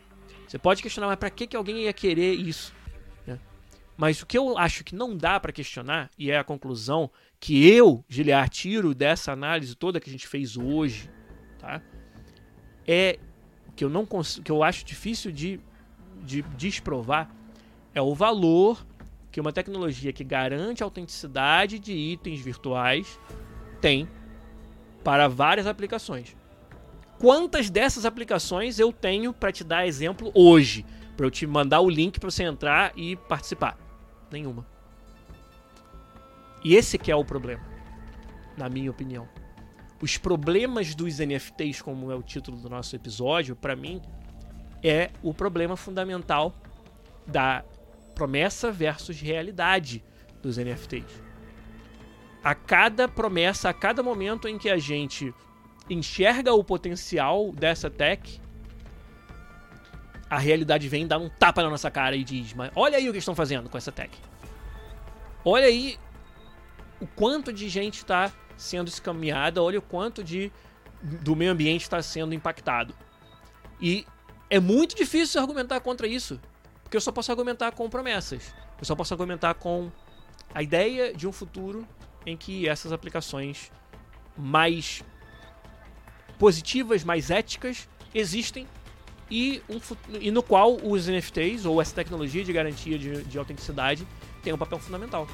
Você 0.47 0.57
pode 0.57 0.81
questionar, 0.81 1.07
mas 1.07 1.17
para 1.17 1.29
que, 1.29 1.45
que 1.45 1.55
alguém 1.55 1.83
ia 1.83 1.93
querer 1.93 2.33
isso? 2.33 2.73
Né? 3.25 3.39
Mas 3.95 4.21
o 4.21 4.25
que 4.25 4.35
eu 4.35 4.57
acho 4.57 4.83
que 4.83 4.95
não 4.95 5.15
dá 5.15 5.39
para 5.39 5.51
questionar, 5.51 6.09
e 6.17 6.31
é 6.31 6.37
a 6.39 6.43
conclusão 6.43 7.11
que 7.39 7.67
eu, 7.67 8.03
Giliar, 8.09 8.49
tiro 8.49 8.95
dessa 8.95 9.31
análise 9.31 9.75
toda 9.75 9.99
que 9.99 10.09
a 10.09 10.11
gente 10.11 10.27
fez 10.27 10.57
hoje, 10.57 11.09
tá? 11.59 11.81
é 12.91 13.19
que 13.75 13.85
eu 13.85 13.89
não 13.89 14.03
que 14.43 14.51
eu 14.51 14.63
acho 14.63 14.83
difícil 14.83 15.31
de, 15.31 15.59
de 16.23 16.41
desprovar 16.41 17.29
é 17.93 18.01
o 18.01 18.13
valor 18.13 18.85
que 19.31 19.39
uma 19.39 19.53
tecnologia 19.53 20.11
que 20.11 20.23
garante 20.23 20.83
a 20.83 20.85
autenticidade 20.85 21.79
de 21.79 21.93
itens 21.93 22.39
virtuais 22.39 23.19
tem 23.79 24.07
para 25.03 25.27
várias 25.27 25.67
aplicações. 25.67 26.35
Quantas 27.19 27.69
dessas 27.69 28.05
aplicações 28.05 28.79
eu 28.79 28.93
tenho 28.93 29.33
para 29.33 29.51
te 29.51 29.63
dar 29.63 29.85
exemplo 29.85 30.31
hoje? 30.33 30.85
Para 31.17 31.25
eu 31.25 31.31
te 31.31 31.45
mandar 31.45 31.81
o 31.81 31.89
link 31.89 32.19
para 32.19 32.31
você 32.31 32.43
entrar 32.43 32.93
e 32.95 33.15
participar? 33.15 33.77
Nenhuma. 34.31 34.65
E 36.63 36.75
esse 36.75 36.97
que 36.97 37.11
é 37.11 37.15
o 37.15 37.25
problema, 37.25 37.63
na 38.57 38.69
minha 38.69 38.89
opinião. 38.89 39.27
Os 40.01 40.17
problemas 40.17 40.95
dos 40.95 41.19
NFTs, 41.19 41.81
como 41.81 42.09
é 42.11 42.15
o 42.15 42.23
título 42.23 42.57
do 42.57 42.69
nosso 42.69 42.95
episódio, 42.95 43.55
para 43.55 43.75
mim 43.75 44.01
é 44.83 45.09
o 45.21 45.33
problema 45.33 45.75
fundamental 45.75 46.53
da 47.25 47.63
promessa 48.15 48.71
versus 48.71 49.19
realidade 49.19 50.03
dos 50.41 50.57
NFTs. 50.57 51.21
A 52.43 52.55
cada 52.55 53.07
promessa, 53.07 53.69
a 53.69 53.73
cada 53.73 54.01
momento 54.01 54.47
em 54.47 54.57
que 54.57 54.69
a 54.69 54.77
gente 54.77 55.33
enxerga 55.89 56.53
o 56.53 56.63
potencial 56.63 57.51
dessa 57.51 57.89
tech, 57.89 58.39
a 60.29 60.37
realidade 60.37 60.87
vem 60.87 61.07
dar 61.07 61.17
um 61.17 61.27
tapa 61.27 61.63
na 61.63 61.69
nossa 61.69 61.89
cara 61.89 62.15
e 62.15 62.23
diz: 62.23 62.53
Mas 62.53 62.71
olha 62.75 62.97
aí 62.97 63.09
o 63.09 63.11
que 63.11 63.17
estão 63.17 63.35
fazendo 63.35 63.69
com 63.69 63.77
essa 63.77 63.91
tech. 63.91 64.15
Olha 65.43 65.65
aí 65.65 65.97
o 67.01 67.07
quanto 67.07 67.51
de 67.51 67.67
gente 67.67 67.95
está 67.95 68.31
sendo 68.55 68.87
escaminhada, 68.87 69.63
olha 69.63 69.79
o 69.79 69.81
quanto 69.81 70.23
de 70.23 70.51
do 71.01 71.35
meio 71.35 71.51
ambiente 71.51 71.81
está 71.81 72.01
sendo 72.01 72.33
impactado. 72.33 72.93
E 73.81 74.05
é 74.49 74.59
muito 74.59 74.95
difícil 74.95 75.39
argumentar 75.39 75.79
contra 75.79 76.07
isso, 76.07 76.39
porque 76.83 76.97
eu 76.97 77.01
só 77.01 77.11
posso 77.11 77.31
argumentar 77.31 77.71
com 77.71 77.89
promessas. 77.89 78.53
Eu 78.79 78.85
só 78.85 78.95
posso 78.95 79.13
argumentar 79.13 79.53
com 79.53 79.91
a 80.53 80.63
ideia 80.63 81.13
de 81.13 81.27
um 81.27 81.31
futuro 81.31 81.87
em 82.25 82.35
que 82.35 82.67
essas 82.67 82.91
aplicações 82.91 83.71
mais 84.37 85.03
positivas, 86.37 87.03
mais 87.03 87.29
éticas 87.29 87.87
existem 88.13 88.65
e, 89.29 89.61
um, 89.69 89.79
e 90.19 90.31
no 90.31 90.41
qual 90.41 90.77
os 90.77 91.07
NFTs 91.07 91.65
ou 91.65 91.81
essa 91.81 91.93
tecnologia 91.93 92.43
de 92.43 92.51
garantia 92.51 92.97
de, 92.97 93.23
de 93.23 93.37
autenticidade 93.37 94.07
tem 94.41 94.51
um 94.53 94.57
papel 94.57 94.79
fundamental. 94.79 95.27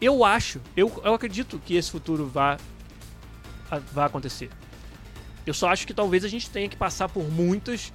Eu 0.00 0.24
acho, 0.24 0.60
eu, 0.76 0.90
eu 1.04 1.14
acredito 1.14 1.58
que 1.58 1.74
esse 1.74 1.90
futuro 1.90 2.26
vá, 2.26 2.56
vá 3.92 4.06
acontecer. 4.06 4.50
Eu 5.50 5.54
só 5.54 5.68
acho 5.68 5.84
que 5.84 5.92
talvez 5.92 6.24
a 6.24 6.28
gente 6.28 6.48
tenha 6.48 6.68
que 6.68 6.76
passar 6.76 7.08
por 7.08 7.28
muitas, 7.28 7.92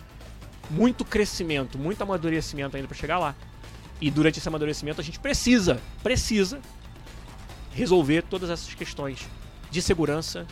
muito 0.69 1.05
crescimento, 1.05 1.77
muito 1.77 2.01
amadurecimento 2.01 2.75
ainda 2.75 2.85
para 2.85 2.97
chegar 2.97 3.17
lá. 3.17 3.33
E 4.01 4.11
durante 4.11 4.39
esse 4.39 4.47
amadurecimento 4.49 4.99
a 4.99 5.03
gente 5.05 5.21
precisa, 5.21 5.81
precisa 6.03 6.59
resolver 7.71 8.23
todas 8.23 8.49
essas 8.49 8.73
questões 8.73 9.25
de 9.71 9.81
segurança 9.81 10.45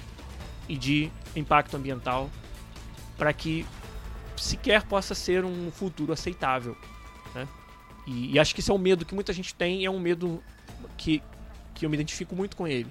e 0.70 0.78
de 0.78 1.12
impacto 1.36 1.76
ambiental 1.76 2.32
para 3.18 3.34
que 3.34 3.66
sequer 4.38 4.84
possa 4.84 5.14
ser 5.14 5.44
um 5.44 5.70
futuro 5.72 6.14
aceitável. 6.14 6.78
Né? 7.36 7.46
E, 8.08 8.32
e, 8.32 8.40
acho 8.40 8.56
que 8.56 8.62
esse 8.62 8.72
é 8.72 8.74
um 8.74 8.78
medo 8.78 9.04
que 9.04 9.14
muita 9.14 9.34
gente 9.34 9.54
tem, 9.54 9.84
é 9.84 9.92
um 9.92 10.00
medo 10.00 10.42
que, 10.96 11.22
que 11.76 11.86
eu 11.86 11.90
me 11.90 11.98
identifico 11.98 12.34
muito 12.34 12.56
com 12.56 12.66
ele, 12.66 12.90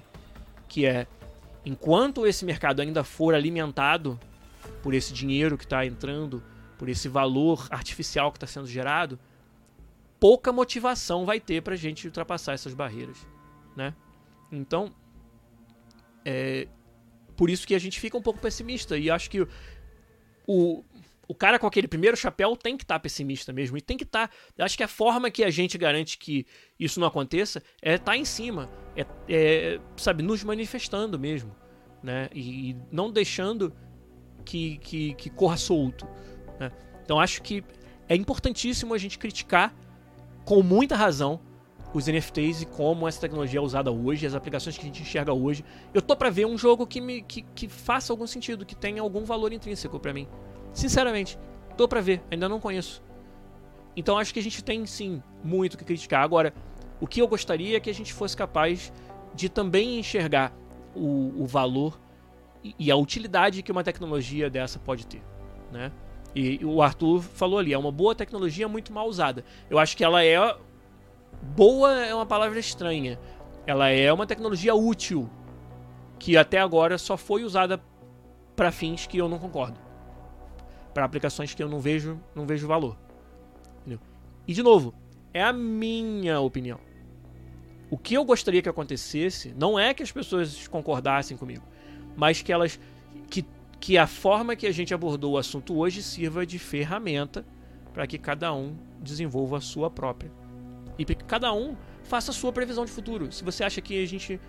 que 0.69 0.85
é 0.85 1.07
enquanto 1.65 2.25
esse 2.25 2.45
mercado 2.45 2.81
ainda 2.81 3.03
for 3.03 3.33
alimentado 3.33 4.19
por 4.81 4.93
esse 4.93 5.13
dinheiro 5.13 5.57
que 5.57 5.63
está 5.63 5.85
entrando, 5.85 6.43
por 6.77 6.89
esse 6.89 7.07
valor 7.07 7.67
artificial 7.69 8.31
que 8.31 8.37
está 8.37 8.47
sendo 8.47 8.67
gerado, 8.67 9.19
pouca 10.19 10.51
motivação 10.51 11.25
vai 11.25 11.39
ter 11.39 11.61
para 11.61 11.73
a 11.73 11.77
gente 11.77 12.07
ultrapassar 12.07 12.53
essas 12.53 12.73
barreiras, 12.73 13.17
né? 13.75 13.93
Então, 14.51 14.91
é 16.25 16.67
por 17.35 17.49
isso 17.49 17.65
que 17.65 17.75
a 17.75 17.79
gente 17.79 17.99
fica 17.99 18.17
um 18.17 18.21
pouco 18.21 18.39
pessimista 18.39 18.97
e 18.97 19.09
acho 19.09 19.29
que 19.29 19.47
o 20.47 20.83
o 21.27 21.33
cara 21.33 21.57
com 21.57 21.65
aquele 21.65 21.87
primeiro 21.87 22.17
chapéu 22.17 22.55
tem 22.55 22.75
que 22.75 22.83
estar 22.83 22.95
tá 22.95 22.99
pessimista 22.99 23.53
mesmo. 23.53 23.77
E 23.77 23.81
tem 23.81 23.97
que 23.97 24.03
estar. 24.03 24.29
Tá, 24.55 24.65
acho 24.65 24.77
que 24.77 24.83
a 24.83 24.87
forma 24.87 25.31
que 25.31 25.43
a 25.43 25.49
gente 25.49 25.77
garante 25.77 26.17
que 26.17 26.45
isso 26.79 26.99
não 26.99 27.07
aconteça 27.07 27.63
é 27.81 27.95
estar 27.95 28.11
tá 28.11 28.17
em 28.17 28.25
cima. 28.25 28.69
É, 28.95 29.05
é, 29.29 29.79
sabe, 29.97 30.21
nos 30.23 30.43
manifestando 30.43 31.17
mesmo. 31.17 31.55
Né? 32.01 32.29
E, 32.33 32.71
e 32.71 32.77
não 32.91 33.11
deixando 33.11 33.73
que, 34.43 34.77
que, 34.79 35.13
que 35.13 35.29
corra 35.29 35.57
solto. 35.57 36.07
Né? 36.59 36.71
Então 37.03 37.19
acho 37.19 37.41
que 37.41 37.63
é 38.09 38.15
importantíssimo 38.15 38.93
a 38.93 38.97
gente 38.97 39.17
criticar 39.17 39.73
com 40.43 40.61
muita 40.61 40.95
razão 40.95 41.39
os 41.93 42.07
NFTs 42.07 42.63
e 42.63 42.65
como 42.65 43.07
essa 43.07 43.21
tecnologia 43.21 43.59
é 43.59 43.61
usada 43.61 43.91
hoje, 43.91 44.25
as 44.25 44.33
aplicações 44.33 44.75
que 44.75 44.81
a 44.81 44.85
gente 44.85 45.03
enxerga 45.03 45.31
hoje. 45.31 45.63
Eu 45.93 46.01
tô 46.01 46.15
para 46.15 46.29
ver 46.29 46.45
um 46.45 46.57
jogo 46.57 46.87
que, 46.87 46.99
me, 46.99 47.21
que, 47.21 47.43
que 47.43 47.67
faça 47.67 48.11
algum 48.11 48.25
sentido, 48.25 48.65
que 48.65 48.75
tenha 48.75 49.01
algum 49.01 49.23
valor 49.23 49.53
intrínseco 49.53 49.99
para 49.99 50.11
mim. 50.11 50.27
Sinceramente, 50.73 51.37
tô 51.77 51.87
para 51.87 52.01
ver, 52.01 52.21
ainda 52.31 52.49
não 52.49 52.59
conheço. 52.59 53.03
Então 53.95 54.17
acho 54.17 54.33
que 54.33 54.39
a 54.39 54.43
gente 54.43 54.63
tem 54.63 54.85
sim 54.85 55.21
muito 55.43 55.77
que 55.77 55.85
criticar. 55.85 56.23
Agora, 56.23 56.53
o 56.99 57.05
que 57.05 57.21
eu 57.21 57.27
gostaria 57.27 57.77
é 57.77 57.79
que 57.79 57.89
a 57.89 57.93
gente 57.93 58.11
fosse 58.11 58.35
capaz 58.35 58.91
de 59.35 59.49
também 59.49 59.99
enxergar 59.99 60.51
o, 60.95 61.43
o 61.43 61.45
valor 61.45 61.99
e, 62.63 62.75
e, 62.79 62.91
a 62.91 62.95
utilidade 62.95 63.61
que 63.61 63.71
uma 63.71 63.83
tecnologia 63.83 64.49
dessa 64.49 64.79
pode 64.79 65.05
ter, 65.05 65.21
né? 65.71 65.91
E, 66.33 66.61
e 66.61 66.65
o 66.65 66.81
Arthur 66.81 67.21
falou 67.21 67.59
ali, 67.59 67.73
é 67.73 67.77
uma 67.77 67.91
boa 67.91 68.15
tecnologia 68.15 68.67
muito 68.67 68.91
mal 68.91 69.07
usada. 69.07 69.43
Eu 69.69 69.77
acho 69.77 69.95
que 69.97 70.03
ela 70.03 70.23
é 70.23 70.37
boa 71.55 71.93
é 72.05 72.15
uma 72.15 72.25
palavra 72.25 72.59
estranha. 72.59 73.19
Ela 73.67 73.89
é 73.89 74.11
uma 74.11 74.25
tecnologia 74.25 74.73
útil 74.73 75.29
que 76.17 76.37
até 76.37 76.59
agora 76.59 76.97
só 76.97 77.17
foi 77.17 77.43
usada 77.43 77.81
para 78.55 78.71
fins 78.71 79.05
que 79.05 79.17
eu 79.17 79.27
não 79.27 79.39
concordo 79.39 79.82
para 80.93 81.05
aplicações 81.05 81.53
que 81.53 81.61
eu 81.61 81.69
não 81.69 81.79
vejo, 81.79 82.19
não 82.35 82.45
vejo 82.45 82.67
valor. 82.67 82.97
Entendeu? 83.81 83.99
E 84.47 84.53
de 84.53 84.61
novo, 84.61 84.93
é 85.33 85.43
a 85.43 85.51
minha 85.51 86.39
opinião. 86.39 86.79
O 87.89 87.97
que 87.97 88.15
eu 88.15 88.25
gostaria 88.25 88.61
que 88.61 88.69
acontecesse 88.69 89.53
não 89.57 89.77
é 89.79 89.93
que 89.93 90.03
as 90.03 90.11
pessoas 90.11 90.67
concordassem 90.67 91.37
comigo, 91.37 91.63
mas 92.15 92.41
que 92.41 92.51
elas 92.51 92.79
que, 93.29 93.45
que 93.79 93.97
a 93.97 94.07
forma 94.07 94.55
que 94.55 94.65
a 94.65 94.71
gente 94.71 94.93
abordou 94.93 95.33
o 95.33 95.37
assunto 95.37 95.77
hoje 95.77 96.01
sirva 96.01 96.45
de 96.45 96.57
ferramenta 96.57 97.45
para 97.93 98.07
que 98.07 98.17
cada 98.17 98.53
um 98.53 98.75
desenvolva 98.99 99.57
a 99.57 99.61
sua 99.61 99.89
própria. 99.89 100.31
E 100.97 101.05
que 101.05 101.15
cada 101.15 101.53
um 101.53 101.75
faça 102.03 102.31
a 102.31 102.33
sua 102.33 102.51
previsão 102.51 102.85
de 102.85 102.91
futuro. 102.91 103.31
Se 103.31 103.43
você 103.43 103.63
acha 103.63 103.81
que 103.81 104.01
a 104.01 104.07
gente 104.07 104.39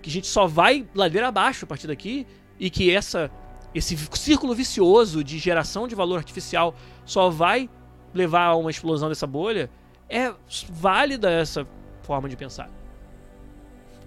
que 0.00 0.10
a 0.10 0.12
gente 0.12 0.26
só 0.26 0.46
vai 0.46 0.86
ladeira 0.94 1.28
abaixo 1.28 1.64
a 1.64 1.68
partir 1.68 1.86
daqui 1.86 2.26
e 2.58 2.68
que 2.68 2.90
essa 2.90 3.30
esse 3.74 3.96
círculo 3.96 4.54
vicioso 4.54 5.24
de 5.24 5.38
geração 5.38 5.88
de 5.88 5.94
valor 5.94 6.16
artificial 6.16 6.74
só 7.04 7.30
vai 7.30 7.68
levar 8.12 8.46
a 8.46 8.56
uma 8.56 8.70
explosão 8.70 9.08
dessa 9.08 9.26
bolha, 9.26 9.70
é 10.08 10.32
válida 10.68 11.30
essa 11.30 11.66
forma 12.02 12.28
de 12.28 12.36
pensar. 12.36 12.70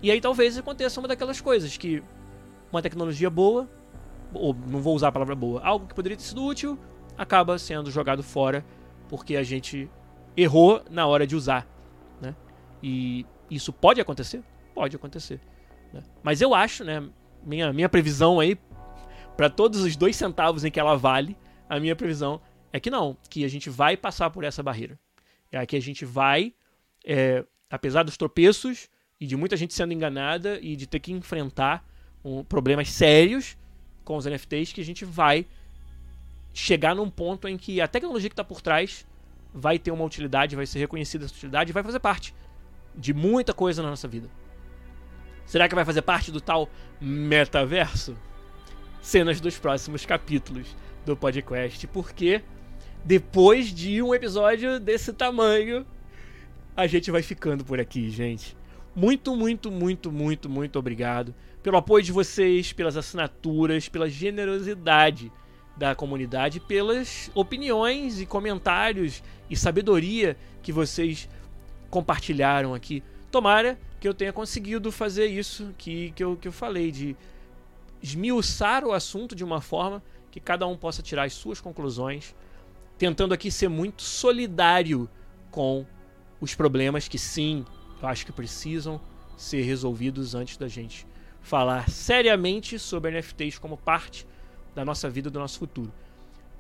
E 0.02 0.12
aí 0.12 0.22
talvez 0.22 0.58
aconteça 0.58 1.00
uma 1.00 1.08
daquelas 1.08 1.42
coisas 1.42 1.76
que 1.78 2.04
uma 2.72 2.82
tecnologia 2.82 3.30
boa, 3.30 3.68
ou 4.34 4.56
não 4.68 4.80
vou 4.80 4.96
usar 4.96 5.08
a 5.08 5.12
palavra 5.12 5.36
boa, 5.36 5.62
algo 5.64 5.88
que 5.88 5.96
poderia 5.96 6.18
ter 6.18 6.24
sido 6.24 6.44
útil, 6.44 6.78
acaba 7.18 7.58
sendo 7.58 7.90
jogado 7.90 8.22
fora 8.22 8.64
porque 9.08 9.36
a 9.36 9.44
gente 9.44 9.90
errou 10.36 10.84
na 10.90 11.08
hora 11.08 11.26
de 11.26 11.36
usar, 11.36 11.68
né? 12.22 12.36
E 12.84 13.26
isso 13.50 13.72
pode 13.72 14.02
acontecer? 14.02 14.44
Pode 14.74 14.96
acontecer. 14.96 15.40
Né? 15.94 16.04
Mas 16.22 16.42
eu 16.42 16.54
acho, 16.54 16.84
né, 16.84 17.04
minha, 17.44 17.72
minha 17.72 17.88
previsão 17.88 18.40
aí 18.40 18.58
para 19.36 19.50
todos 19.50 19.82
os 19.82 19.96
dois 19.96 20.16
centavos 20.16 20.64
em 20.64 20.72
que 20.72 20.80
ela 20.80 20.96
vale, 20.96 21.38
a 21.70 21.80
minha 21.80 21.96
previsão 21.96 22.42
é 22.72 22.80
que 22.80 22.90
não, 22.90 23.18
que 23.30 23.44
a 23.44 23.48
gente 23.48 23.70
vai 23.70 23.96
passar 23.98 24.30
por 24.30 24.44
essa 24.44 24.62
barreira. 24.62 25.00
É 25.52 25.66
que 25.66 25.76
a 25.76 25.82
gente 25.82 26.04
vai, 26.04 26.54
é, 27.06 27.46
apesar 27.70 28.04
dos 28.04 28.18
tropeços 28.18 28.90
e 29.20 29.26
de 29.26 29.38
muita 29.38 29.56
gente 29.56 29.74
sendo 29.74 29.94
enganada 29.94 30.60
e 30.62 30.76
de 30.76 30.86
ter 30.86 31.00
que 31.00 31.12
enfrentar 31.12 31.86
um, 32.24 32.44
problemas 32.44 32.90
sérios 32.90 33.58
com 34.04 34.18
os 34.18 34.26
NFTs, 34.26 34.74
que 34.74 34.82
a 34.82 34.86
gente 34.86 35.06
vai 35.06 35.46
chegar 36.54 36.96
num 36.96 37.10
ponto 37.10 37.48
em 37.48 37.58
que 37.58 37.80
a 37.80 37.88
tecnologia 37.88 38.30
que 38.30 38.34
está 38.34 38.44
por 38.44 38.62
trás 38.62 39.08
vai 39.54 39.80
ter 39.80 39.92
uma 39.92 40.04
utilidade, 40.04 40.56
vai 40.56 40.66
ser 40.66 40.80
reconhecida 40.80 41.26
essa 41.26 41.34
utilidade 41.34 41.72
e 41.72 41.74
vai 41.74 41.84
fazer 41.84 42.00
parte 42.00 42.36
de 42.94 43.14
muita 43.14 43.54
coisa 43.54 43.82
na 43.82 43.90
nossa 43.90 44.08
vida. 44.08 44.30
Será 45.46 45.70
que 45.70 45.76
vai 45.76 45.86
fazer 45.86 46.02
parte 46.02 46.32
do 46.32 46.42
tal 46.42 46.70
metaverso? 47.00 48.18
Cenas 49.06 49.40
dos 49.40 49.60
próximos 49.60 50.04
capítulos 50.04 50.76
do 51.06 51.16
podcast, 51.16 51.86
porque 51.86 52.42
depois 53.04 53.72
de 53.72 54.02
um 54.02 54.16
episódio 54.16 54.80
desse 54.80 55.14
tamanho, 55.14 55.86
a 56.76 56.88
gente 56.88 57.12
vai 57.12 57.22
ficando 57.22 57.64
por 57.64 57.80
aqui, 57.80 58.10
gente. 58.10 58.58
Muito, 58.96 59.36
muito, 59.36 59.70
muito, 59.70 60.12
muito, 60.12 60.50
muito 60.50 60.80
obrigado 60.80 61.36
pelo 61.62 61.78
apoio 61.78 62.04
de 62.04 62.12
vocês, 62.12 62.74
pelas 62.74 62.98
assinaturas, 62.98 63.88
pela 63.88 64.10
generosidade 64.10 65.32
da 65.78 65.94
comunidade, 65.94 66.60
pelas 66.60 67.30
opiniões 67.36 68.20
e 68.20 68.26
comentários 68.26 69.22
e 69.48 69.56
sabedoria 69.56 70.36
que 70.64 70.72
vocês 70.72 71.30
compartilharam 71.92 72.74
aqui. 72.74 73.04
Tomara 73.30 73.78
que 74.00 74.08
eu 74.08 74.16
tenha 74.16 74.34
conseguido 74.34 74.92
fazer 74.92 75.28
isso 75.28 75.76
que, 75.78 76.12
que, 76.16 76.24
eu, 76.24 76.36
que 76.36 76.48
eu 76.48 76.52
falei, 76.52 76.92
de 76.92 77.16
esmiuçar 78.06 78.86
o 78.86 78.94
assunto 78.94 79.36
de 79.36 79.44
uma 79.44 79.60
forma 79.60 80.02
que 80.30 80.40
cada 80.40 80.68
um 80.68 80.78
possa 80.78 81.02
tirar 81.02 81.24
as 81.24 81.34
suas 81.34 81.60
conclusões, 81.60 82.36
tentando 82.98 83.34
aqui 83.34 83.50
ser 83.50 83.68
muito 83.68 84.04
solidário 84.04 85.10
com 85.50 85.86
os 86.40 86.54
problemas 86.54 87.08
que 87.08 87.18
sim, 87.18 87.66
eu 88.02 88.08
acho 88.08 88.26
que 88.26 88.32
precisam 88.32 89.02
ser 89.36 89.64
resolvidos 89.64 90.36
antes 90.36 90.56
da 90.56 90.68
gente 90.68 91.08
falar 91.42 91.90
seriamente 91.90 92.78
sobre 92.78 93.12
NFTs 93.12 93.58
como 93.58 93.76
parte 93.76 94.28
da 94.76 94.86
nossa 94.86 95.10
vida, 95.10 95.30
do 95.30 95.40
nosso 95.40 95.58
futuro. 95.58 95.92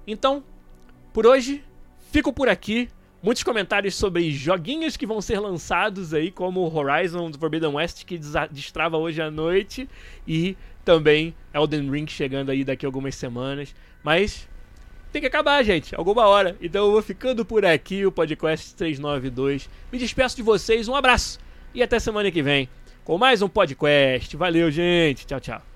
Então, 0.07 0.43
por 1.13 1.27
hoje, 1.27 1.63
fico 2.11 2.33
por 2.33 2.49
aqui. 2.49 2.89
Muitos 3.21 3.43
comentários 3.43 3.95
sobre 3.95 4.31
joguinhos 4.31 4.95
que 4.95 5.05
vão 5.05 5.19
ser 5.19 5.39
lançados 5.39 6.13
aí, 6.13 6.29
como 6.31 6.61
Horizon 6.71 7.31
Forbidden 7.33 7.73
West, 7.73 8.05
que 8.05 8.19
destrava 8.51 8.97
hoje 8.97 9.21
à 9.21 9.31
noite, 9.31 9.89
e 10.27 10.55
também 10.85 11.35
Elden 11.53 11.89
Ring 11.89 12.07
chegando 12.07 12.51
aí 12.51 12.63
daqui 12.63 12.85
a 12.85 12.87
algumas 12.87 13.15
semanas. 13.15 13.75
Mas 14.03 14.47
tem 15.11 15.21
que 15.21 15.27
acabar, 15.27 15.63
gente, 15.63 15.95
alguma 15.95 16.27
hora. 16.27 16.55
Então 16.61 16.85
eu 16.85 16.91
vou 16.91 17.01
ficando 17.01 17.43
por 17.43 17.65
aqui, 17.65 18.05
o 18.05 18.11
podcast 18.11 18.75
392. 18.75 19.69
Me 19.91 19.97
despeço 19.97 20.35
de 20.35 20.43
vocês, 20.43 20.87
um 20.87 20.95
abraço 20.95 21.39
e 21.73 21.81
até 21.81 21.99
semana 21.99 22.31
que 22.31 22.43
vem 22.43 22.69
com 23.03 23.17
mais 23.17 23.41
um 23.41 23.49
podcast. 23.49 24.37
Valeu, 24.37 24.69
gente. 24.71 25.25
Tchau, 25.25 25.39
tchau. 25.39 25.74